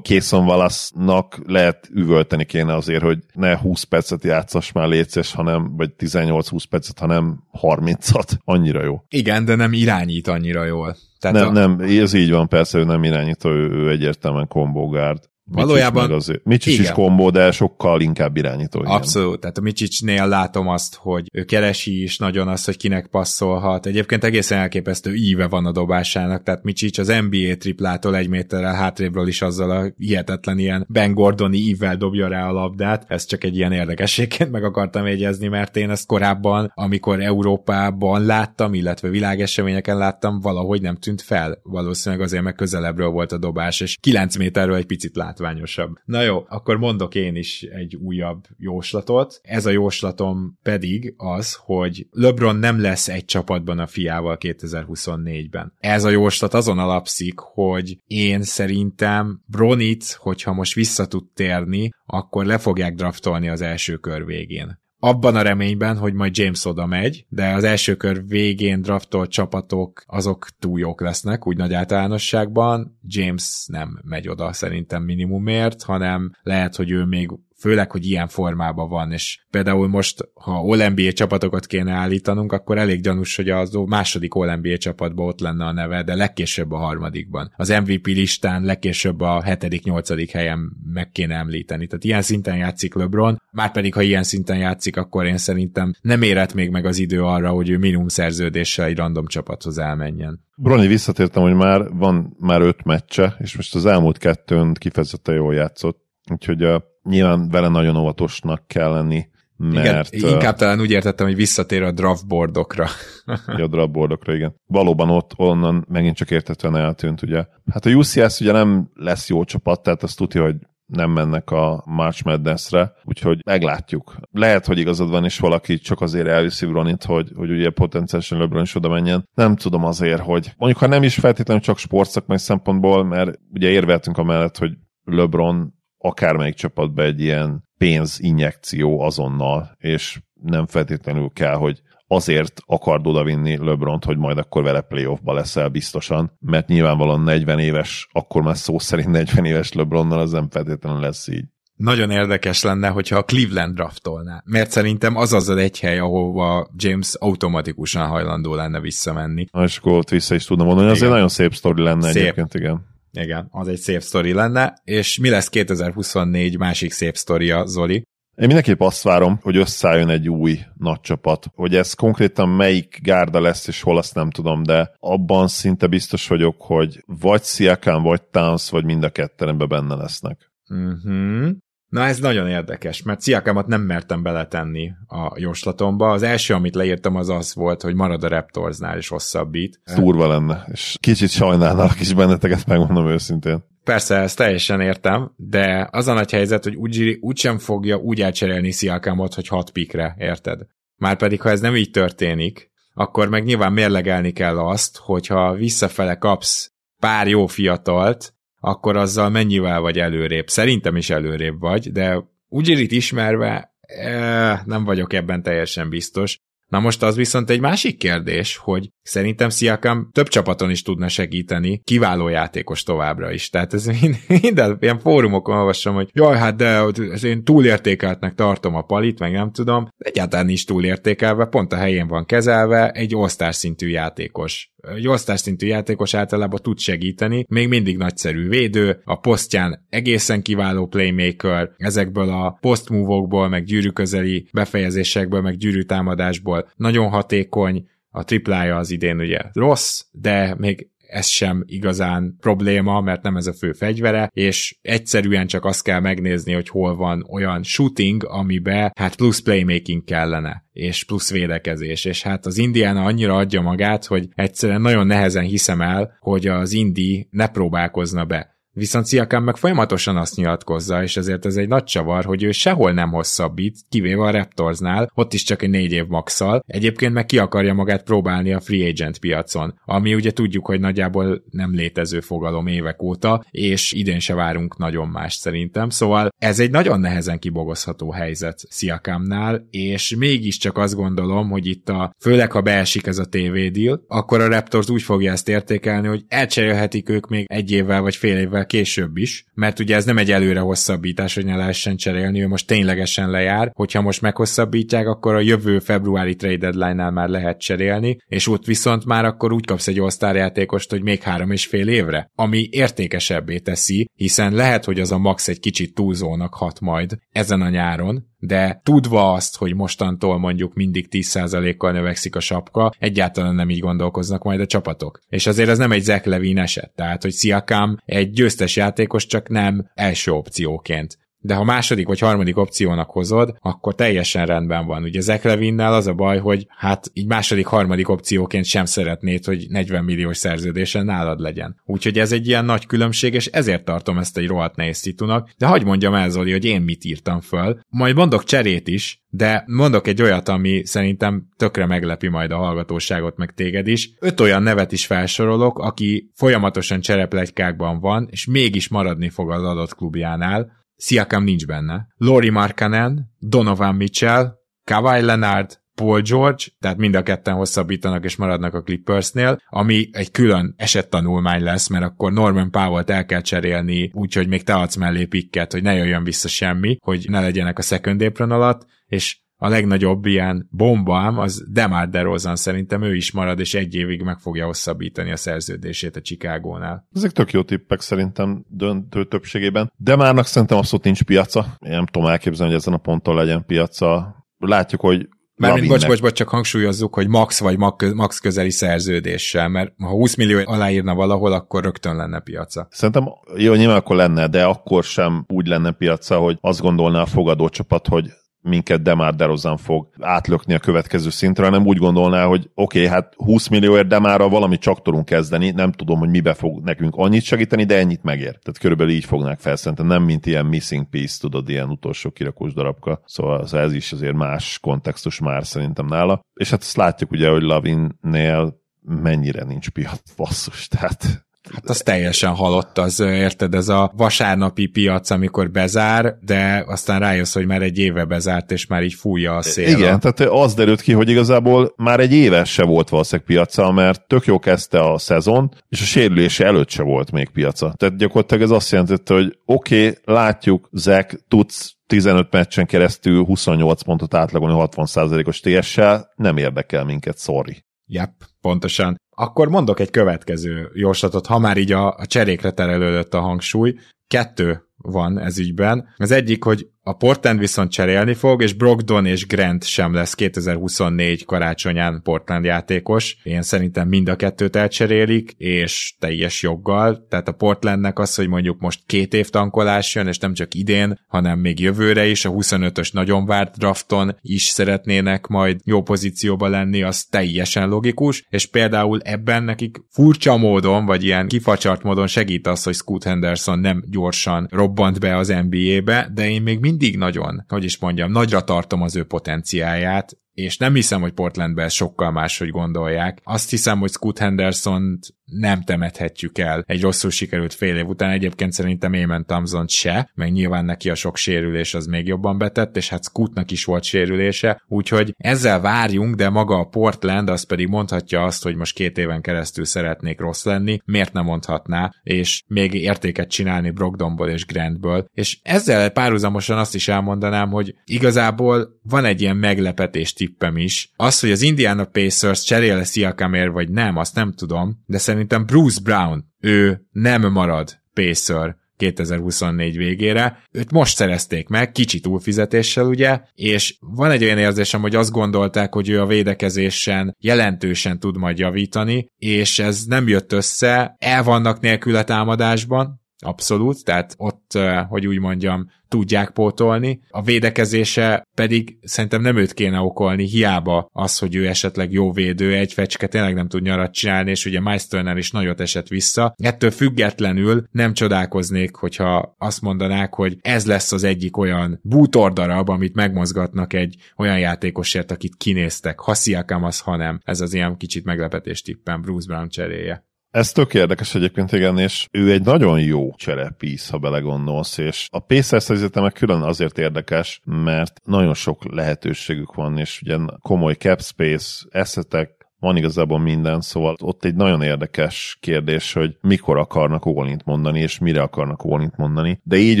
Készon 0.00 0.46
válasznak 0.46 1.40
lehet 1.46 1.88
üvölteni 1.92 2.44
kéne 2.44 2.74
azért, 2.74 3.02
hogy 3.02 3.18
ne 3.32 3.56
20 3.56 3.82
percet 3.82 4.24
játszas 4.24 4.72
már 4.72 4.88
létszes, 4.88 5.32
hanem, 5.32 5.76
vagy 5.76 5.90
18-20 5.98 6.62
percet, 6.70 6.98
hanem 6.98 7.42
30-at. 7.62 8.32
Annyira 8.44 8.84
jó. 8.84 9.04
Igen, 9.08 9.44
de 9.44 9.54
nem 9.54 9.72
irányít 9.72 10.28
annyira 10.28 10.64
jól. 10.64 10.96
Tehát 11.18 11.36
nem, 11.36 11.48
a... 11.48 11.52
nem, 11.52 12.00
ez 12.00 12.12
így 12.12 12.30
van, 12.30 12.48
persze, 12.48 12.78
ő 12.78 12.84
nem 12.84 13.04
irányító, 13.04 13.50
ő, 13.50 13.70
ő 13.70 13.90
egyértelműen 13.90 14.48
kombogárd. 14.48 15.32
Valójában... 15.46 16.12
Azért. 16.12 16.44
Micsics 16.44 16.78
is 16.78 16.90
kombó, 16.90 17.30
de 17.30 17.50
sokkal 17.50 18.00
inkább 18.00 18.36
irányító. 18.36 18.82
Abszolút, 18.84 19.28
igen. 19.28 19.40
tehát 19.40 19.58
a 19.58 19.60
Micsicsnél 19.60 20.28
látom 20.28 20.68
azt, 20.68 20.94
hogy 20.94 21.28
ő 21.32 21.44
keresi 21.44 22.02
is 22.02 22.18
nagyon 22.18 22.48
azt, 22.48 22.64
hogy 22.64 22.76
kinek 22.76 23.06
passzolhat. 23.06 23.86
Egyébként 23.86 24.24
egészen 24.24 24.58
elképesztő 24.58 25.14
íve 25.14 25.46
van 25.46 25.66
a 25.66 25.72
dobásának, 25.72 26.42
tehát 26.42 26.62
Micsics 26.62 26.98
az 26.98 27.12
NBA 27.28 27.56
triplától 27.58 28.16
egy 28.16 28.28
méterrel 28.28 28.74
hátrébről 28.74 29.26
is 29.26 29.42
azzal 29.42 29.70
a 29.70 29.92
hihetetlen 29.96 30.58
ilyen 30.58 30.86
Ben 30.88 31.14
Gordoni 31.14 31.58
ívvel 31.58 31.96
dobja 31.96 32.28
rá 32.28 32.48
a 32.48 32.52
labdát. 32.52 33.04
Ez 33.08 33.26
csak 33.26 33.44
egy 33.44 33.56
ilyen 33.56 33.72
érdekességként 33.72 34.50
meg 34.50 34.64
akartam 34.64 35.06
jegyezni, 35.06 35.48
mert 35.48 35.76
én 35.76 35.90
ezt 35.90 36.06
korábban, 36.06 36.72
amikor 36.74 37.20
Európában 37.20 38.24
láttam, 38.24 38.74
illetve 38.74 39.08
világeseményeken 39.08 39.98
láttam, 39.98 40.40
valahogy 40.40 40.82
nem 40.82 40.96
tűnt 40.96 41.22
fel. 41.22 41.58
Valószínűleg 41.62 42.24
azért 42.24 42.42
meg 42.42 42.54
közelebbről 42.54 43.08
volt 43.08 43.32
a 43.32 43.38
dobás, 43.38 43.80
és 43.80 43.96
9 44.00 44.36
méterről 44.36 44.76
egy 44.76 44.86
picit 44.86 45.16
lát 45.16 45.33
látványosabb. 45.34 45.98
Na 46.04 46.22
jó, 46.22 46.44
akkor 46.48 46.76
mondok 46.76 47.14
én 47.14 47.36
is 47.36 47.62
egy 47.62 47.96
újabb 47.96 48.44
jóslatot. 48.58 49.40
Ez 49.42 49.66
a 49.66 49.70
jóslatom 49.70 50.58
pedig 50.62 51.14
az, 51.16 51.54
hogy 51.54 52.06
LeBron 52.10 52.56
nem 52.56 52.80
lesz 52.80 53.08
egy 53.08 53.24
csapatban 53.24 53.78
a 53.78 53.86
fiával 53.86 54.36
2024-ben. 54.40 55.72
Ez 55.78 56.04
a 56.04 56.10
jóslat 56.10 56.54
azon 56.54 56.78
alapszik, 56.78 57.38
hogy 57.38 57.98
én 58.06 58.42
szerintem 58.42 59.42
Bronit, 59.46 60.12
hogyha 60.12 60.52
most 60.52 60.74
vissza 60.74 61.06
tud 61.06 61.24
térni, 61.34 61.90
akkor 62.06 62.44
le 62.44 62.58
fogják 62.58 62.94
draftolni 62.94 63.48
az 63.48 63.60
első 63.60 63.96
kör 63.96 64.24
végén 64.24 64.82
abban 65.04 65.36
a 65.36 65.42
reményben, 65.42 65.96
hogy 65.96 66.14
majd 66.14 66.36
James 66.36 66.64
oda 66.64 66.86
megy, 66.86 67.26
de 67.28 67.48
az 67.48 67.64
első 67.64 67.94
kör 67.94 68.26
végén 68.26 68.82
draftolt 68.82 69.30
csapatok 69.30 70.04
azok 70.06 70.48
túl 70.58 70.78
jók 70.78 71.00
lesznek, 71.00 71.46
úgy 71.46 71.56
nagy 71.56 71.72
általánosságban. 71.72 72.98
James 73.06 73.64
nem 73.66 74.00
megy 74.04 74.28
oda 74.28 74.52
szerintem 74.52 75.02
minimumért, 75.02 75.82
hanem 75.82 76.32
lehet, 76.42 76.76
hogy 76.76 76.90
ő 76.90 77.04
még 77.04 77.30
főleg, 77.64 77.90
hogy 77.90 78.06
ilyen 78.06 78.28
formában 78.28 78.88
van, 78.88 79.12
és 79.12 79.44
például 79.50 79.88
most, 79.88 80.28
ha 80.34 80.52
All-NBA 80.52 81.12
csapatokat 81.12 81.66
kéne 81.66 81.92
állítanunk, 81.92 82.52
akkor 82.52 82.78
elég 82.78 83.00
gyanús, 83.00 83.36
hogy 83.36 83.48
az 83.48 83.78
második 83.86 84.34
All-NBA 84.34 84.76
csapatban 84.76 85.26
ott 85.26 85.40
lenne 85.40 85.64
a 85.64 85.72
neve, 85.72 86.02
de 86.02 86.14
legkésőbb 86.14 86.72
a 86.72 86.76
harmadikban. 86.76 87.52
Az 87.56 87.68
MVP 87.68 88.06
listán 88.06 88.62
legkésőbb 88.62 89.20
a 89.20 89.42
hetedik, 89.42 89.84
nyolcadik 89.84 90.30
helyen 90.30 90.58
meg 90.92 91.10
kéne 91.10 91.34
említeni. 91.34 91.86
Tehát 91.86 92.04
ilyen 92.04 92.22
szinten 92.22 92.56
játszik 92.56 92.94
LeBron, 92.94 93.42
már 93.50 93.72
pedig 93.72 93.94
ha 93.94 94.02
ilyen 94.02 94.22
szinten 94.22 94.56
játszik, 94.56 94.96
akkor 94.96 95.26
én 95.26 95.36
szerintem 95.36 95.94
nem 96.00 96.22
érett 96.22 96.54
még 96.54 96.70
meg 96.70 96.84
az 96.84 96.98
idő 96.98 97.22
arra, 97.22 97.50
hogy 97.50 97.70
ő 97.70 97.78
minimum 97.78 98.08
szerződéssel 98.08 98.86
egy 98.86 98.96
random 98.96 99.26
csapathoz 99.26 99.78
elmenjen. 99.78 100.44
Broni, 100.56 100.86
visszatértem, 100.86 101.42
hogy 101.42 101.54
már 101.54 101.88
van 101.92 102.36
már 102.38 102.60
öt 102.60 102.84
meccse, 102.84 103.36
és 103.38 103.56
most 103.56 103.74
az 103.74 103.86
elmúlt 103.86 104.18
kettőn 104.18 104.74
kifejezetten 104.74 105.34
jól 105.34 105.54
játszott. 105.54 106.02
Úgyhogy 106.30 106.62
a 106.62 106.93
nyilván 107.04 107.48
vele 107.48 107.68
nagyon 107.68 107.96
óvatosnak 107.96 108.66
kell 108.66 108.90
lenni, 108.90 109.28
mert... 109.56 110.12
Igen, 110.12 110.30
inkább 110.30 110.56
talán 110.56 110.80
úgy 110.80 110.90
értettem, 110.90 111.26
hogy 111.26 111.36
visszatér 111.36 111.82
a 111.82 111.92
draftboardokra. 111.92 112.86
a 113.46 113.66
draftboardokra, 113.66 114.34
igen. 114.34 114.54
Valóban 114.66 115.10
ott 115.10 115.32
onnan 115.36 115.86
megint 115.88 116.16
csak 116.16 116.30
értetően 116.30 116.76
eltűnt, 116.76 117.22
ugye. 117.22 117.44
Hát 117.70 117.86
a 117.86 117.90
UCS 117.90 118.40
ugye 118.40 118.52
nem 118.52 118.90
lesz 118.94 119.28
jó 119.28 119.44
csapat, 119.44 119.82
tehát 119.82 120.02
azt 120.02 120.16
tudja, 120.16 120.42
hogy 120.42 120.56
nem 120.86 121.10
mennek 121.10 121.50
a 121.50 121.82
March 121.86 122.24
Madness-re, 122.24 122.92
úgyhogy 123.04 123.40
meglátjuk. 123.44 124.16
Lehet, 124.30 124.66
hogy 124.66 124.78
igazad 124.78 125.10
van, 125.10 125.24
és 125.24 125.38
valaki 125.38 125.78
csak 125.78 126.00
azért 126.00 126.26
elviszi 126.26 126.66
Bronit, 126.66 127.04
hogy, 127.04 127.30
hogy 127.34 127.50
ugye 127.50 127.70
potenciálisan 127.70 128.38
LeBron 128.38 128.62
is 128.62 128.74
oda 128.74 128.88
menjen. 128.88 129.28
Nem 129.34 129.56
tudom 129.56 129.84
azért, 129.84 130.20
hogy 130.20 130.52
mondjuk 130.56 130.80
ha 130.80 130.86
nem 130.86 131.02
is 131.02 131.14
feltétlenül 131.14 131.62
csak 131.62 131.78
sportszakmai 131.78 132.38
szempontból, 132.38 133.04
mert 133.04 133.38
ugye 133.52 133.68
érveltünk 133.68 134.18
amellett, 134.18 134.58
hogy 134.58 134.72
LeBron 135.04 135.73
akármelyik 136.04 136.54
csapatba 136.54 137.02
egy 137.02 137.20
ilyen 137.20 137.64
pénzinjekció 137.78 139.00
azonnal, 139.00 139.76
és 139.78 140.20
nem 140.42 140.66
feltétlenül 140.66 141.30
kell, 141.32 141.54
hogy 141.54 141.82
azért 142.06 142.60
akard 142.66 143.06
odavinni 143.06 143.56
LeBront, 143.56 144.04
hogy 144.04 144.16
majd 144.16 144.38
akkor 144.38 144.62
vele 144.62 144.80
playoffba 144.80 145.32
leszel 145.32 145.68
biztosan, 145.68 146.36
mert 146.40 146.68
nyilvánvalóan 146.68 147.20
40 147.20 147.58
éves, 147.58 148.08
akkor 148.12 148.42
már 148.42 148.56
szó 148.56 148.78
szerint 148.78 149.08
40 149.08 149.44
éves 149.44 149.72
LeBronnal 149.72 150.18
az 150.18 150.30
nem 150.30 150.48
feltétlenül 150.50 151.00
lesz 151.00 151.28
így. 151.28 151.44
Nagyon 151.76 152.10
érdekes 152.10 152.62
lenne, 152.62 152.88
hogyha 152.88 153.18
a 153.18 153.22
Cleveland 153.22 153.74
draftolná, 153.74 154.42
mert 154.44 154.70
szerintem 154.70 155.16
az 155.16 155.32
az 155.32 155.48
egy 155.48 155.80
hely, 155.80 155.98
ahova 155.98 156.68
James 156.76 157.14
automatikusan 157.14 158.06
hajlandó 158.06 158.54
lenne 158.54 158.80
visszamenni. 158.80 159.46
Na, 159.52 159.62
és 159.62 159.78
akkor 159.78 159.92
ott 159.92 160.08
vissza 160.08 160.34
is 160.34 160.44
tudna 160.44 160.64
mondani, 160.64 160.90
azért 160.90 161.10
nagyon 161.10 161.28
szép 161.28 161.54
sztori 161.54 161.82
lenne 161.82 162.10
szép. 162.10 162.22
egyébként, 162.22 162.54
igen. 162.54 162.93
Igen, 163.20 163.48
az 163.50 163.68
egy 163.68 163.78
szép 163.78 164.00
sztori 164.00 164.32
lenne, 164.32 164.74
és 164.84 165.18
mi 165.18 165.28
lesz 165.28 165.48
2024 165.48 166.58
másik 166.58 166.92
szép 166.92 167.16
sztoria, 167.16 167.66
Zoli? 167.66 168.02
Én 168.36 168.46
mindenképp 168.46 168.80
azt 168.80 169.02
várom, 169.02 169.38
hogy 169.42 169.56
összeálljon 169.56 170.10
egy 170.10 170.28
új 170.28 170.58
nagy 170.74 171.00
csapat. 171.00 171.46
Hogy 171.54 171.74
ez 171.74 171.92
konkrétan 171.92 172.48
melyik 172.48 172.98
gárda 173.02 173.40
lesz, 173.40 173.66
és 173.66 173.82
hol 173.82 173.98
azt 173.98 174.14
nem 174.14 174.30
tudom, 174.30 174.62
de 174.62 174.94
abban 174.98 175.48
szinte 175.48 175.86
biztos 175.86 176.28
vagyok, 176.28 176.62
hogy 176.62 177.02
vagy 177.06 177.42
Siakam, 177.42 178.02
vagy 178.02 178.22
Towns, 178.22 178.70
vagy 178.70 178.84
mind 178.84 179.02
a 179.02 179.10
ketten 179.10 179.58
benne 179.68 179.94
lesznek. 179.94 180.52
Uh-huh. 180.68 181.50
Na 181.94 182.06
ez 182.06 182.18
nagyon 182.18 182.48
érdekes, 182.48 183.02
mert 183.02 183.20
Sziakámat 183.20 183.66
nem 183.66 183.80
mertem 183.80 184.22
beletenni 184.22 184.92
a 185.06 185.32
jóslatomba. 185.38 186.10
Az 186.10 186.22
első, 186.22 186.54
amit 186.54 186.74
leírtam, 186.74 187.16
az 187.16 187.28
az 187.28 187.54
volt, 187.54 187.82
hogy 187.82 187.94
marad 187.94 188.24
a 188.24 188.28
Raptorsnál 188.28 188.96
és 188.96 189.08
hosszabbít. 189.08 189.80
Durva 189.94 190.28
lenne, 190.28 190.66
és 190.72 190.96
kicsit 191.00 191.30
sajnálnák 191.30 192.00
is 192.00 192.14
benneteket, 192.14 192.66
megmondom 192.66 193.06
őszintén. 193.06 193.64
Persze, 193.84 194.16
ezt 194.16 194.36
teljesen 194.36 194.80
értem, 194.80 195.32
de 195.36 195.88
az 195.90 196.08
a 196.08 196.12
nagy 196.12 196.30
helyzet, 196.30 196.64
hogy 196.64 196.76
Ujiri 196.76 197.18
úgysem 197.20 197.58
fogja 197.58 197.96
úgy 197.96 198.20
elcserélni 198.20 198.70
Sziakámot, 198.70 199.34
hogy 199.34 199.48
hat 199.48 199.70
pikre, 199.70 200.14
érted? 200.18 200.60
Márpedig, 200.96 201.40
ha 201.40 201.50
ez 201.50 201.60
nem 201.60 201.76
így 201.76 201.90
történik, 201.90 202.70
akkor 202.94 203.28
meg 203.28 203.44
nyilván 203.44 203.72
mérlegelni 203.72 204.32
kell 204.32 204.58
azt, 204.58 204.96
hogyha 204.96 205.54
visszafele 205.54 206.14
kapsz 206.14 206.72
pár 207.00 207.28
jó 207.28 207.46
fiatalt, 207.46 208.34
akkor 208.64 208.96
azzal 208.96 209.28
mennyivel 209.28 209.80
vagy 209.80 209.98
előrébb. 209.98 210.48
Szerintem 210.48 210.96
is 210.96 211.10
előrébb 211.10 211.60
vagy, 211.60 211.92
de 211.92 212.24
Ujirit 212.48 212.92
ismerve 212.92 213.76
eh, 213.80 214.60
nem 214.64 214.84
vagyok 214.84 215.12
ebben 215.12 215.42
teljesen 215.42 215.88
biztos. 215.88 216.38
Na 216.68 216.80
most 216.80 217.02
az 217.02 217.16
viszont 217.16 217.50
egy 217.50 217.60
másik 217.60 217.98
kérdés, 217.98 218.56
hogy 218.56 218.90
szerintem 219.04 219.50
Siakam 219.50 220.08
több 220.12 220.28
csapaton 220.28 220.70
is 220.70 220.82
tudna 220.82 221.08
segíteni, 221.08 221.80
kiváló 221.84 222.28
játékos 222.28 222.82
továbbra 222.82 223.32
is. 223.32 223.50
Tehát 223.50 223.74
ez 223.74 223.90
minden 224.42 224.76
ilyen 224.80 224.98
fórumokon 224.98 225.56
olvasom, 225.56 225.94
hogy 225.94 226.10
jaj, 226.12 226.36
hát 226.36 226.56
de 226.56 226.82
én 227.22 227.44
túlértékeltnek 227.44 228.34
tartom 228.34 228.74
a 228.74 228.82
palit, 228.82 229.18
meg 229.18 229.32
nem 229.32 229.50
tudom. 229.50 229.88
Egyáltalán 229.98 230.48
is 230.48 230.64
túlértékelve, 230.64 231.44
pont 231.44 231.72
a 231.72 231.76
helyén 231.76 232.06
van 232.06 232.26
kezelve, 232.26 232.90
egy 232.90 233.14
osztás 233.16 233.56
szintű 233.56 233.88
játékos 233.88 234.72
egy 234.88 235.08
osztás 235.08 235.40
szintű 235.40 235.66
játékos 235.66 236.14
általában 236.14 236.60
tud 236.62 236.78
segíteni, 236.78 237.44
még 237.48 237.68
mindig 237.68 237.96
nagyszerű 237.96 238.48
védő, 238.48 239.00
a 239.04 239.18
posztján 239.18 239.86
egészen 239.88 240.42
kiváló 240.42 240.86
playmaker, 240.86 241.70
ezekből 241.76 242.28
a 242.28 242.58
posztmúvokból, 242.60 243.48
meg 243.48 243.64
gyűrű 243.64 243.88
közeli 243.88 244.48
befejezésekből, 244.52 245.40
meg 245.40 245.56
gyűrű 245.56 245.82
támadásból 245.82 246.68
nagyon 246.76 247.08
hatékony, 247.08 247.86
a 248.16 248.24
triplája 248.24 248.76
az 248.76 248.90
idén 248.90 249.20
ugye 249.20 249.38
rossz, 249.52 250.02
de 250.12 250.54
még 250.58 250.88
ez 251.06 251.26
sem 251.26 251.62
igazán 251.66 252.36
probléma, 252.40 253.00
mert 253.00 253.22
nem 253.22 253.36
ez 253.36 253.46
a 253.46 253.52
fő 253.52 253.72
fegyvere, 253.72 254.30
és 254.32 254.78
egyszerűen 254.82 255.46
csak 255.46 255.64
azt 255.64 255.82
kell 255.82 256.00
megnézni, 256.00 256.52
hogy 256.52 256.68
hol 256.68 256.96
van 256.96 257.26
olyan 257.30 257.62
shooting, 257.62 258.24
amibe 258.24 258.92
hát 258.96 259.16
plusz 259.16 259.40
playmaking 259.40 260.04
kellene, 260.04 260.64
és 260.72 261.04
plusz 261.04 261.30
védekezés, 261.30 262.04
és 262.04 262.22
hát 262.22 262.46
az 262.46 262.58
Indiana 262.58 263.04
annyira 263.04 263.34
adja 263.34 263.60
magát, 263.60 264.04
hogy 264.04 264.28
egyszerűen 264.34 264.80
nagyon 264.80 265.06
nehezen 265.06 265.44
hiszem 265.44 265.80
el, 265.80 266.16
hogy 266.20 266.46
az 266.46 266.72
Indi 266.72 267.28
ne 267.30 267.48
próbálkozna 267.48 268.24
be. 268.24 268.53
Viszont 268.76 269.06
Sziakám 269.06 269.42
meg 269.44 269.56
folyamatosan 269.56 270.16
azt 270.16 270.36
nyilatkozza, 270.36 271.02
és 271.02 271.16
ezért 271.16 271.46
ez 271.46 271.56
egy 271.56 271.68
nagy 271.68 271.84
csavar, 271.84 272.24
hogy 272.24 272.42
ő 272.42 272.50
sehol 272.50 272.92
nem 272.92 273.10
hosszabbít, 273.10 273.78
kivéve 273.88 274.22
a 274.22 274.30
Raptorsnál, 274.30 275.10
ott 275.14 275.32
is 275.32 275.42
csak 275.42 275.62
egy 275.62 275.70
négy 275.70 275.92
év 275.92 276.06
maxal. 276.06 276.62
Egyébként 276.66 277.12
meg 277.12 277.26
ki 277.26 277.38
akarja 277.38 277.74
magát 277.74 278.02
próbálni 278.02 278.52
a 278.52 278.60
free 278.60 278.88
agent 278.88 279.18
piacon, 279.18 279.80
ami 279.84 280.14
ugye 280.14 280.30
tudjuk, 280.30 280.66
hogy 280.66 280.80
nagyjából 280.80 281.42
nem 281.50 281.74
létező 281.74 282.20
fogalom 282.20 282.66
évek 282.66 283.02
óta, 283.02 283.44
és 283.50 283.92
idén 283.92 284.18
se 284.18 284.34
várunk 284.34 284.78
nagyon 284.78 285.08
más 285.08 285.34
szerintem. 285.34 285.88
Szóval 285.88 286.28
ez 286.38 286.60
egy 286.60 286.70
nagyon 286.70 287.00
nehezen 287.00 287.38
kibogozható 287.38 288.10
helyzet 288.10 288.62
Sziakámnál, 288.68 289.66
és 289.70 290.14
mégiscsak 290.18 290.78
azt 290.78 290.94
gondolom, 290.94 291.50
hogy 291.50 291.66
itt 291.66 291.88
a, 291.88 292.12
főleg 292.20 292.52
ha 292.52 292.60
beesik 292.60 293.06
ez 293.06 293.18
a 293.18 293.28
TV 293.28 293.56
deal, 293.72 294.04
akkor 294.08 294.40
a 294.40 294.48
Raptors 294.48 294.88
úgy 294.88 295.02
fogja 295.02 295.32
ezt 295.32 295.48
értékelni, 295.48 296.06
hogy 296.06 296.24
elcserélhetik 296.28 297.08
ők 297.08 297.28
még 297.28 297.44
egy 297.48 297.70
évvel 297.70 298.00
vagy 298.00 298.16
fél 298.16 298.38
évvel 298.38 298.63
később 298.64 299.16
is, 299.16 299.44
mert 299.54 299.78
ugye 299.78 299.96
ez 299.96 300.04
nem 300.04 300.18
egy 300.18 300.30
előre 300.30 300.60
hosszabbítás, 300.60 301.34
hogy 301.34 301.44
ne 301.44 301.56
lehessen 301.56 301.96
cserélni, 301.96 302.42
ő 302.42 302.48
most 302.48 302.66
ténylegesen 302.66 303.30
lejár, 303.30 303.70
hogyha 303.74 304.00
most 304.00 304.20
meghosszabbítják, 304.20 305.06
akkor 305.06 305.34
a 305.34 305.40
jövő 305.40 305.78
februári 305.78 306.34
trade 306.34 306.56
deadline-nál 306.56 307.10
már 307.10 307.28
lehet 307.28 307.60
cserélni, 307.60 308.16
és 308.26 308.48
ott 308.48 308.64
viszont 308.64 309.04
már 309.04 309.24
akkor 309.24 309.52
úgy 309.52 309.66
kapsz 309.66 309.88
egy 309.88 310.00
osztárjátékost, 310.00 310.90
hogy 310.90 311.02
még 311.02 311.22
három 311.22 311.50
és 311.50 311.66
fél 311.66 311.88
évre, 311.88 312.30
ami 312.34 312.68
értékesebbé 312.70 313.58
teszi, 313.58 314.10
hiszen 314.14 314.54
lehet, 314.54 314.84
hogy 314.84 315.00
az 315.00 315.12
a 315.12 315.18
max 315.18 315.48
egy 315.48 315.60
kicsit 315.60 315.94
túlzónak 315.94 316.54
hat 316.54 316.80
majd 316.80 317.18
ezen 317.30 317.60
a 317.60 317.68
nyáron, 317.68 318.32
de 318.46 318.80
tudva 318.82 319.32
azt, 319.32 319.56
hogy 319.56 319.74
mostantól 319.74 320.38
mondjuk 320.38 320.74
mindig 320.74 321.08
10%-kal 321.10 321.92
növekszik 321.92 322.36
a 322.36 322.40
sapka, 322.40 322.92
egyáltalán 322.98 323.54
nem 323.54 323.70
így 323.70 323.78
gondolkoznak 323.78 324.42
majd 324.42 324.60
a 324.60 324.66
csapatok. 324.66 325.20
És 325.28 325.46
azért 325.46 325.68
ez 325.68 325.78
nem 325.78 325.92
egy 325.92 326.02
Zach 326.02 326.26
Levine 326.26 326.62
eset, 326.62 326.92
tehát 326.94 327.22
hogy 327.22 327.32
Siakam 327.32 327.98
egy 328.04 328.30
győztes 328.30 328.76
játékos, 328.76 329.26
csak 329.26 329.48
nem 329.48 329.90
első 329.94 330.30
opcióként 330.30 331.18
de 331.44 331.54
ha 331.54 331.64
második 331.64 332.06
vagy 332.06 332.18
harmadik 332.18 332.56
opciónak 332.56 333.10
hozod, 333.10 333.56
akkor 333.60 333.94
teljesen 333.94 334.46
rendben 334.46 334.86
van. 334.86 335.02
Ugye 335.02 335.20
Zach 335.20 335.44
Levinnel 335.44 335.94
az 335.94 336.06
a 336.06 336.12
baj, 336.12 336.38
hogy 336.38 336.66
hát 336.68 337.10
így 337.12 337.26
második, 337.26 337.66
harmadik 337.66 338.08
opcióként 338.08 338.64
sem 338.64 338.84
szeretnéd, 338.84 339.44
hogy 339.44 339.66
40 339.68 340.04
milliós 340.04 340.36
szerződésen 340.36 341.04
nálad 341.04 341.40
legyen. 341.40 341.80
Úgyhogy 341.84 342.18
ez 342.18 342.32
egy 342.32 342.46
ilyen 342.46 342.64
nagy 342.64 342.86
különbség, 342.86 343.34
és 343.34 343.46
ezért 343.46 343.84
tartom 343.84 344.18
ezt 344.18 344.38
egy 344.38 344.46
rohadt 344.46 344.76
nehéz 344.76 345.00
titunak. 345.00 345.50
De 345.58 345.66
hagyd 345.66 345.84
mondjam 345.84 346.14
el, 346.14 346.28
Zoli, 346.28 346.52
hogy 346.52 346.64
én 346.64 346.80
mit 346.80 347.04
írtam 347.04 347.40
föl. 347.40 347.80
Majd 347.88 348.16
mondok 348.16 348.44
cserét 348.44 348.88
is, 348.88 349.22
de 349.28 349.64
mondok 349.66 350.06
egy 350.06 350.22
olyat, 350.22 350.48
ami 350.48 350.84
szerintem 350.84 351.48
tökre 351.56 351.86
meglepi 351.86 352.28
majd 352.28 352.50
a 352.50 352.56
hallgatóságot, 352.56 353.36
meg 353.36 353.54
téged 353.54 353.86
is. 353.86 354.10
Öt 354.20 354.40
olyan 354.40 354.62
nevet 354.62 354.92
is 354.92 355.06
felsorolok, 355.06 355.78
aki 355.78 356.30
folyamatosan 356.34 357.00
csereplegykákban 357.00 358.00
van, 358.00 358.28
és 358.30 358.46
mégis 358.46 358.88
maradni 358.88 359.28
fog 359.28 359.50
az 359.50 359.62
adott 359.62 359.94
klubjánál, 359.94 360.82
Siakam 360.96 361.44
nincs 361.44 361.66
benne. 361.66 362.06
Lori 362.16 362.50
Markanen, 362.50 363.30
Donovan 363.38 363.94
Mitchell, 363.94 364.52
Kawhi 364.84 365.20
Leonard, 365.20 365.82
Paul 365.94 366.20
George, 366.20 366.64
tehát 366.80 366.96
mind 366.96 367.14
a 367.14 367.22
ketten 367.22 367.54
hosszabbítanak 367.54 368.24
és 368.24 368.36
maradnak 368.36 368.74
a 368.74 368.82
Clippersnél, 368.82 369.60
ami 369.68 370.08
egy 370.12 370.30
külön 370.30 370.74
esettanulmány 370.76 371.62
lesz, 371.62 371.88
mert 371.88 372.04
akkor 372.04 372.32
Norman 372.32 372.70
Powell-t 372.70 373.10
el 373.10 373.24
kell 373.24 373.40
cserélni, 373.40 374.10
úgyhogy 374.14 374.48
még 374.48 374.62
te 374.62 374.74
adsz 374.74 374.96
mellé 374.96 375.24
pikket, 375.24 375.72
hogy 375.72 375.82
ne 375.82 375.94
jöjjön 375.94 376.24
vissza 376.24 376.48
semmi, 376.48 376.96
hogy 377.00 377.26
ne 377.28 377.40
legyenek 377.40 377.78
a 377.78 377.82
second 377.82 378.22
apron 378.22 378.50
alatt, 378.50 378.86
és 379.06 379.38
a 379.64 379.68
legnagyobb 379.68 380.26
ilyen 380.26 380.68
bombám 380.70 381.38
az 381.38 381.64
Demar 381.70 382.08
DeRozan 382.08 382.56
szerintem 382.56 383.02
ő 383.02 383.14
is 383.14 383.32
marad, 383.32 383.60
és 383.60 383.74
egy 383.74 383.94
évig 383.94 384.22
meg 384.22 384.38
fogja 384.38 384.64
hosszabbítani 384.64 385.30
a 385.32 385.36
szerződését 385.36 386.16
a 386.16 386.20
Chicagónál. 386.20 387.08
Ezek 387.12 387.30
tök 387.30 387.52
jó 387.52 387.62
tippek 387.62 388.00
szerintem 388.00 388.64
döntő 388.68 389.24
többségében. 389.24 389.92
Demárnak 389.96 390.46
szerintem 390.46 390.78
abszolút 390.78 391.04
nincs 391.04 391.22
piaca. 391.22 391.76
Én 391.78 391.90
nem 391.90 392.06
tudom 392.06 392.28
elképzelni, 392.28 392.72
hogy 392.72 392.80
ezen 392.80 392.94
a 392.94 392.98
ponton 392.98 393.34
legyen 393.34 393.64
piaca. 393.66 394.36
Látjuk, 394.58 395.00
hogy 395.00 395.28
Mármint 395.56 395.88
bocs, 395.88 396.06
bocs, 396.06 396.20
bocs, 396.20 396.32
csak 396.32 396.48
hangsúlyozzuk, 396.48 397.14
hogy 397.14 397.28
max 397.28 397.60
vagy 397.60 397.78
max 398.14 398.38
közeli 398.38 398.70
szerződéssel, 398.70 399.68
mert 399.68 399.92
ha 399.98 400.08
20 400.08 400.34
millió 400.34 400.60
aláírna 400.64 401.14
valahol, 401.14 401.52
akkor 401.52 401.82
rögtön 401.82 402.16
lenne 402.16 402.40
piaca. 402.40 402.86
Szerintem 402.90 403.24
jó, 403.56 403.74
nyilván 403.74 403.96
akkor 403.96 404.16
lenne, 404.16 404.46
de 404.46 404.64
akkor 404.64 405.04
sem 405.04 405.44
úgy 405.48 405.66
lenne 405.66 405.92
piaca, 405.92 406.38
hogy 406.38 406.58
azt 406.60 406.80
gondolná 406.80 407.20
a 407.20 407.26
fogadó 407.26 407.68
csapat, 407.68 408.06
hogy 408.06 408.30
minket 408.64 409.02
Demar 409.02 409.34
DeRozan 409.34 409.76
fog 409.76 410.08
átlökni 410.20 410.74
a 410.74 410.78
következő 410.78 411.30
szintre, 411.30 411.64
hanem 411.64 411.86
úgy 411.86 411.96
gondolná, 411.96 412.44
hogy 412.44 412.70
oké, 412.74 412.98
okay, 412.98 413.10
hát 413.10 413.32
20 413.36 413.68
millióért 413.68 414.06
Demarra 414.06 414.48
valamit 414.48 414.80
csak 414.80 415.02
tudunk 415.02 415.24
kezdeni, 415.24 415.70
nem 415.70 415.92
tudom, 415.92 416.18
hogy 416.18 416.28
mibe 416.28 416.54
fog 416.54 416.84
nekünk 416.84 417.14
annyit 417.16 417.42
segíteni, 417.42 417.84
de 417.84 417.98
ennyit 417.98 418.22
megér. 418.22 418.58
Tehát 418.58 418.78
körülbelül 418.80 419.12
így 419.12 419.24
fognák 419.24 419.58
fel, 419.58 419.76
szerintem 419.76 420.06
nem 420.06 420.22
mint 420.22 420.46
ilyen 420.46 420.66
missing 420.66 421.08
piece, 421.08 421.38
tudod, 421.40 421.68
ilyen 421.68 421.90
utolsó 421.90 422.30
kirakós 422.30 422.72
darabka. 422.72 423.20
Szóval 423.24 423.66
ez 423.72 423.92
is 423.92 424.12
azért 424.12 424.34
más 424.34 424.78
kontextus 424.78 425.40
már 425.40 425.66
szerintem 425.66 426.06
nála. 426.06 426.40
És 426.54 426.70
hát 426.70 426.80
azt 426.80 426.96
látjuk 426.96 427.30
ugye, 427.30 427.48
hogy 427.48 427.62
Lavin-nél 427.62 428.82
mennyire 429.00 429.64
nincs 429.64 429.90
piac 429.90 430.20
basszus, 430.36 430.88
tehát 430.88 431.46
Hát 431.72 431.88
az 431.88 431.98
teljesen 431.98 432.54
halott, 432.54 432.98
az 432.98 433.20
érted, 433.20 433.74
ez 433.74 433.88
a 433.88 434.12
vasárnapi 434.16 434.86
piac, 434.86 435.30
amikor 435.30 435.70
bezár, 435.70 436.36
de 436.40 436.84
aztán 436.86 437.20
rájössz, 437.20 437.54
hogy 437.54 437.66
már 437.66 437.82
egy 437.82 437.98
éve 437.98 438.24
bezárt, 438.24 438.70
és 438.70 438.86
már 438.86 439.02
így 439.02 439.14
fújja 439.14 439.56
a 439.56 439.62
szél. 439.62 439.88
Igen, 439.88 440.20
tehát 440.20 440.40
az 440.40 440.74
derült 440.74 441.00
ki, 441.00 441.12
hogy 441.12 441.28
igazából 441.28 441.94
már 441.96 442.20
egy 442.20 442.32
éves 442.32 442.72
se 442.72 442.84
volt 442.84 443.08
valószínűleg 443.08 443.46
piaca, 443.46 443.92
mert 443.92 444.26
tök 444.26 444.44
jó 444.44 444.58
kezdte 444.58 445.00
a 445.00 445.18
szezon, 445.18 445.74
és 445.88 446.00
a 446.00 446.04
sérülése 446.04 446.64
előtt 446.64 446.90
se 446.90 447.02
volt 447.02 447.30
még 447.30 447.48
piaca. 447.48 447.94
Tehát 447.96 448.16
gyakorlatilag 448.16 448.62
ez 448.62 448.70
azt 448.70 448.90
jelenti, 448.90 449.32
hogy 449.32 449.58
oké, 449.64 450.08
okay, 450.08 450.18
látjuk, 450.24 450.88
Zek, 450.92 451.44
tudsz 451.48 451.94
15 452.06 452.52
meccsen 452.52 452.86
keresztül 452.86 453.44
28 453.44 454.02
pontot 454.02 454.34
átlagolni 454.34 454.88
60%-os 454.96 455.60
TS-sel, 455.60 456.32
nem 456.36 456.56
érdekel 456.56 457.04
minket, 457.04 457.38
sorry. 457.38 457.84
Yep, 458.06 458.32
pontosan. 458.60 459.20
Akkor 459.34 459.68
mondok 459.68 460.00
egy 460.00 460.10
következő 460.10 460.90
jóslatot, 460.94 461.46
ha 461.46 461.58
már 461.58 461.76
így 461.76 461.92
a, 461.92 462.14
a 462.14 462.26
cserékre 462.26 462.70
terelődött 462.70 463.34
a 463.34 463.40
hangsúly. 463.40 463.94
Kettő 464.26 464.82
van 465.04 465.40
ez 465.40 465.58
ügyben. 465.58 466.08
Az 466.16 466.30
egyik, 466.30 466.64
hogy 466.64 466.88
a 467.06 467.12
Portland 467.12 467.58
viszont 467.58 467.90
cserélni 467.90 468.34
fog, 468.34 468.62
és 468.62 468.72
Brogdon 468.72 469.26
és 469.26 469.46
Grant 469.46 469.84
sem 469.84 470.14
lesz 470.14 470.34
2024 470.34 471.44
karácsonyán 471.44 472.20
Portland 472.22 472.64
játékos. 472.64 473.36
Én 473.42 473.62
szerintem 473.62 474.08
mind 474.08 474.28
a 474.28 474.36
kettőt 474.36 474.76
elcserélik, 474.76 475.54
és 475.56 476.14
teljes 476.18 476.62
joggal. 476.62 477.26
Tehát 477.28 477.48
a 477.48 477.52
Portlandnek 477.52 478.18
az, 478.18 478.34
hogy 478.34 478.48
mondjuk 478.48 478.80
most 478.80 479.00
két 479.06 479.34
év 479.34 479.48
tankolás 479.48 480.14
jön, 480.14 480.26
és 480.26 480.38
nem 480.38 480.54
csak 480.54 480.74
idén, 480.74 481.20
hanem 481.28 481.58
még 481.58 481.80
jövőre 481.80 482.26
is, 482.26 482.44
a 482.44 482.50
25-ös 482.50 483.12
nagyon 483.12 483.46
várt 483.46 483.78
drafton 483.78 484.36
is 484.40 484.64
szeretnének 484.64 485.46
majd 485.46 485.80
jó 485.84 486.02
pozícióba 486.02 486.68
lenni, 486.68 487.02
az 487.02 487.24
teljesen 487.24 487.88
logikus, 487.88 488.46
és 488.48 488.66
például 488.66 489.20
ebben 489.20 489.62
nekik 489.62 489.96
furcsa 490.10 490.56
módon, 490.56 491.06
vagy 491.06 491.24
ilyen 491.24 491.48
kifacsart 491.48 492.02
módon 492.02 492.26
segít 492.26 492.66
az, 492.66 492.82
hogy 492.82 492.94
Scoot 492.94 493.24
Henderson 493.24 493.78
nem 493.78 494.04
gyorsan 494.10 494.68
robbant 494.94 495.20
be 495.20 495.36
az 495.36 495.48
NBA-be, 495.48 496.30
de 496.34 496.48
én 496.48 496.62
még 496.62 496.78
mind 496.78 496.82
mindig 496.94 497.16
nagyon, 497.16 497.64
hogy 497.68 497.84
is 497.84 497.98
mondjam, 497.98 498.32
nagyra 498.32 498.64
tartom 498.64 499.02
az 499.02 499.16
ő 499.16 499.24
potenciáját, 499.24 500.38
és 500.54 500.76
nem 500.76 500.94
hiszem, 500.94 501.20
hogy 501.20 501.32
Portlandben 501.32 501.88
sokkal 501.88 502.30
máshogy 502.30 502.68
gondolják. 502.68 503.40
Azt 503.42 503.70
hiszem, 503.70 503.98
hogy 503.98 504.10
Scoot 504.10 504.38
henderson 504.38 505.18
nem 505.44 505.82
temethetjük 505.82 506.58
el 506.58 506.84
egy 506.86 507.00
rosszul 507.00 507.30
sikerült 507.30 507.74
fél 507.74 507.96
év 507.96 508.06
után. 508.06 508.30
Egyébként 508.30 508.72
szerintem 508.72 509.14
Eamon 509.14 509.46
thompson 509.46 509.86
se, 509.88 510.30
meg 510.34 510.52
nyilván 510.52 510.84
neki 510.84 511.10
a 511.10 511.14
sok 511.14 511.36
sérülés 511.36 511.94
az 511.94 512.06
még 512.06 512.26
jobban 512.26 512.58
betett, 512.58 512.96
és 512.96 513.08
hát 513.08 513.24
Scootnak 513.24 513.70
is 513.70 513.84
volt 513.84 514.04
sérülése, 514.04 514.82
úgyhogy 514.88 515.34
ezzel 515.36 515.80
várjunk, 515.80 516.34
de 516.34 516.48
maga 516.48 516.78
a 516.78 516.84
Portland 516.84 517.48
az 517.48 517.66
pedig 517.66 517.88
mondhatja 517.88 518.42
azt, 518.42 518.62
hogy 518.62 518.76
most 518.76 518.94
két 518.94 519.18
éven 519.18 519.40
keresztül 519.40 519.84
szeretnék 519.84 520.40
rossz 520.40 520.64
lenni, 520.64 520.98
miért 521.04 521.32
nem 521.32 521.44
mondhatná, 521.44 522.12
és 522.22 522.62
még 522.66 522.94
értéket 522.94 523.50
csinálni 523.50 523.90
Brogdonból 523.90 524.48
és 524.48 524.66
Grantből, 524.66 525.26
és 525.32 525.58
ezzel 525.62 526.10
párhuzamosan 526.10 526.78
azt 526.78 526.94
is 526.94 527.08
elmondanám, 527.08 527.70
hogy 527.70 527.94
igazából 528.04 529.00
van 529.02 529.24
egy 529.24 529.40
ilyen 529.40 529.56
meglepetés 529.56 530.32
tippem 530.44 530.76
is. 530.76 531.12
Az, 531.16 531.40
hogy 531.40 531.50
az 531.50 531.62
Indiana 531.62 532.04
Pacers 532.04 532.62
cserél 532.62 533.04
Siakamért 533.04 533.72
vagy 533.72 533.90
nem, 533.90 534.16
azt 534.16 534.34
nem 534.34 534.52
tudom, 534.52 535.02
de 535.06 535.18
szerintem 535.18 535.66
Bruce 535.66 536.00
Brown, 536.02 536.44
ő 536.60 537.06
nem 537.10 537.52
marad 537.52 537.98
Pacer 538.14 538.76
2024 538.96 539.96
végére. 539.96 540.62
Őt 540.70 540.90
most 540.90 541.16
szerezték 541.16 541.68
meg, 541.68 541.92
kicsit 541.92 542.22
túlfizetéssel 542.22 543.06
ugye, 543.06 543.40
és 543.54 543.96
van 544.00 544.30
egy 544.30 544.44
olyan 544.44 544.58
érzésem, 544.58 545.00
hogy 545.00 545.14
azt 545.14 545.30
gondolták, 545.30 545.94
hogy 545.94 546.08
ő 546.08 546.20
a 546.20 546.26
védekezésen 546.26 547.36
jelentősen 547.38 548.18
tud 548.18 548.36
majd 548.36 548.58
javítani, 548.58 549.26
és 549.36 549.78
ez 549.78 550.04
nem 550.04 550.28
jött 550.28 550.52
össze, 550.52 551.16
el 551.18 551.42
vannak 551.42 551.80
nélkül 551.80 552.16
a 552.16 552.24
támadásban, 552.24 553.22
abszolút, 553.38 554.04
tehát 554.04 554.34
ott, 554.38 554.78
hogy 555.08 555.26
úgy 555.26 555.38
mondjam, 555.38 555.86
tudják 556.08 556.50
pótolni. 556.50 557.20
A 557.28 557.42
védekezése 557.42 558.46
pedig 558.54 558.98
szerintem 559.02 559.40
nem 559.40 559.56
őt 559.56 559.72
kéne 559.72 560.00
okolni, 560.00 560.44
hiába 560.44 561.08
az, 561.12 561.38
hogy 561.38 561.54
ő 561.54 561.66
esetleg 561.66 562.12
jó 562.12 562.32
védő, 562.32 562.74
egy 562.74 562.92
fecske 562.92 563.26
tényleg 563.26 563.54
nem 563.54 563.68
tud 563.68 563.82
nyarat 563.82 564.12
csinálni, 564.12 564.50
és 564.50 564.66
ugye 564.66 564.80
Meisterner 564.80 565.36
is 565.36 565.50
nagyot 565.50 565.80
esett 565.80 566.08
vissza. 566.08 566.54
Ettől 566.56 566.90
függetlenül 566.90 567.86
nem 567.90 568.12
csodálkoznék, 568.12 568.94
hogyha 568.94 569.54
azt 569.58 569.80
mondanák, 569.80 570.34
hogy 570.34 570.56
ez 570.60 570.86
lesz 570.86 571.12
az 571.12 571.24
egyik 571.24 571.56
olyan 571.56 572.00
bútordarab, 572.02 572.88
amit 572.88 573.14
megmozgatnak 573.14 573.92
egy 573.92 574.16
olyan 574.36 574.58
játékosért, 574.58 575.30
akit 575.30 575.56
kinéztek. 575.56 576.20
Ha 576.20 576.34
Siakam 576.34 576.84
az, 576.84 577.00
ha 577.00 577.16
nem. 577.16 577.40
Ez 577.44 577.60
az 577.60 577.74
ilyen 577.74 577.96
kicsit 577.96 578.24
meglepetés 578.24 578.82
tippem 578.82 579.20
Bruce 579.20 579.46
Brown 579.46 579.68
cseréje. 579.68 580.24
Ez 580.54 580.72
tök 580.72 580.94
érdekes 580.94 581.34
egyébként, 581.34 581.72
igen, 581.72 581.98
és 581.98 582.28
ő 582.30 582.52
egy 582.52 582.62
nagyon 582.62 583.00
jó 583.00 583.34
cserepísz, 583.36 584.10
ha 584.10 584.18
belegondolsz, 584.18 584.98
és 584.98 585.28
a 585.30 585.38
Pacers 585.38 585.86
helyzete 585.86 586.20
meg 586.20 586.32
külön 586.32 586.62
azért 586.62 586.98
érdekes, 586.98 587.60
mert 587.64 588.20
nagyon 588.24 588.54
sok 588.54 588.94
lehetőségük 588.94 589.74
van, 589.74 589.98
és 589.98 590.20
ugye 590.22 590.36
komoly 590.60 590.94
cap 590.94 591.22
space, 591.22 591.84
eszetek, 591.90 592.63
van 592.84 592.96
igazából 592.96 593.38
minden, 593.38 593.80
szóval 593.80 594.16
ott 594.20 594.44
egy 594.44 594.54
nagyon 594.54 594.82
érdekes 594.82 595.58
kérdés, 595.60 596.12
hogy 596.12 596.36
mikor 596.40 596.78
akarnak 596.78 597.26
ólint 597.26 597.64
mondani, 597.64 598.00
és 598.00 598.18
mire 598.18 598.42
akarnak 598.42 598.84
ólint 598.84 599.16
mondani. 599.16 599.60
De 599.62 599.76
így 599.76 600.00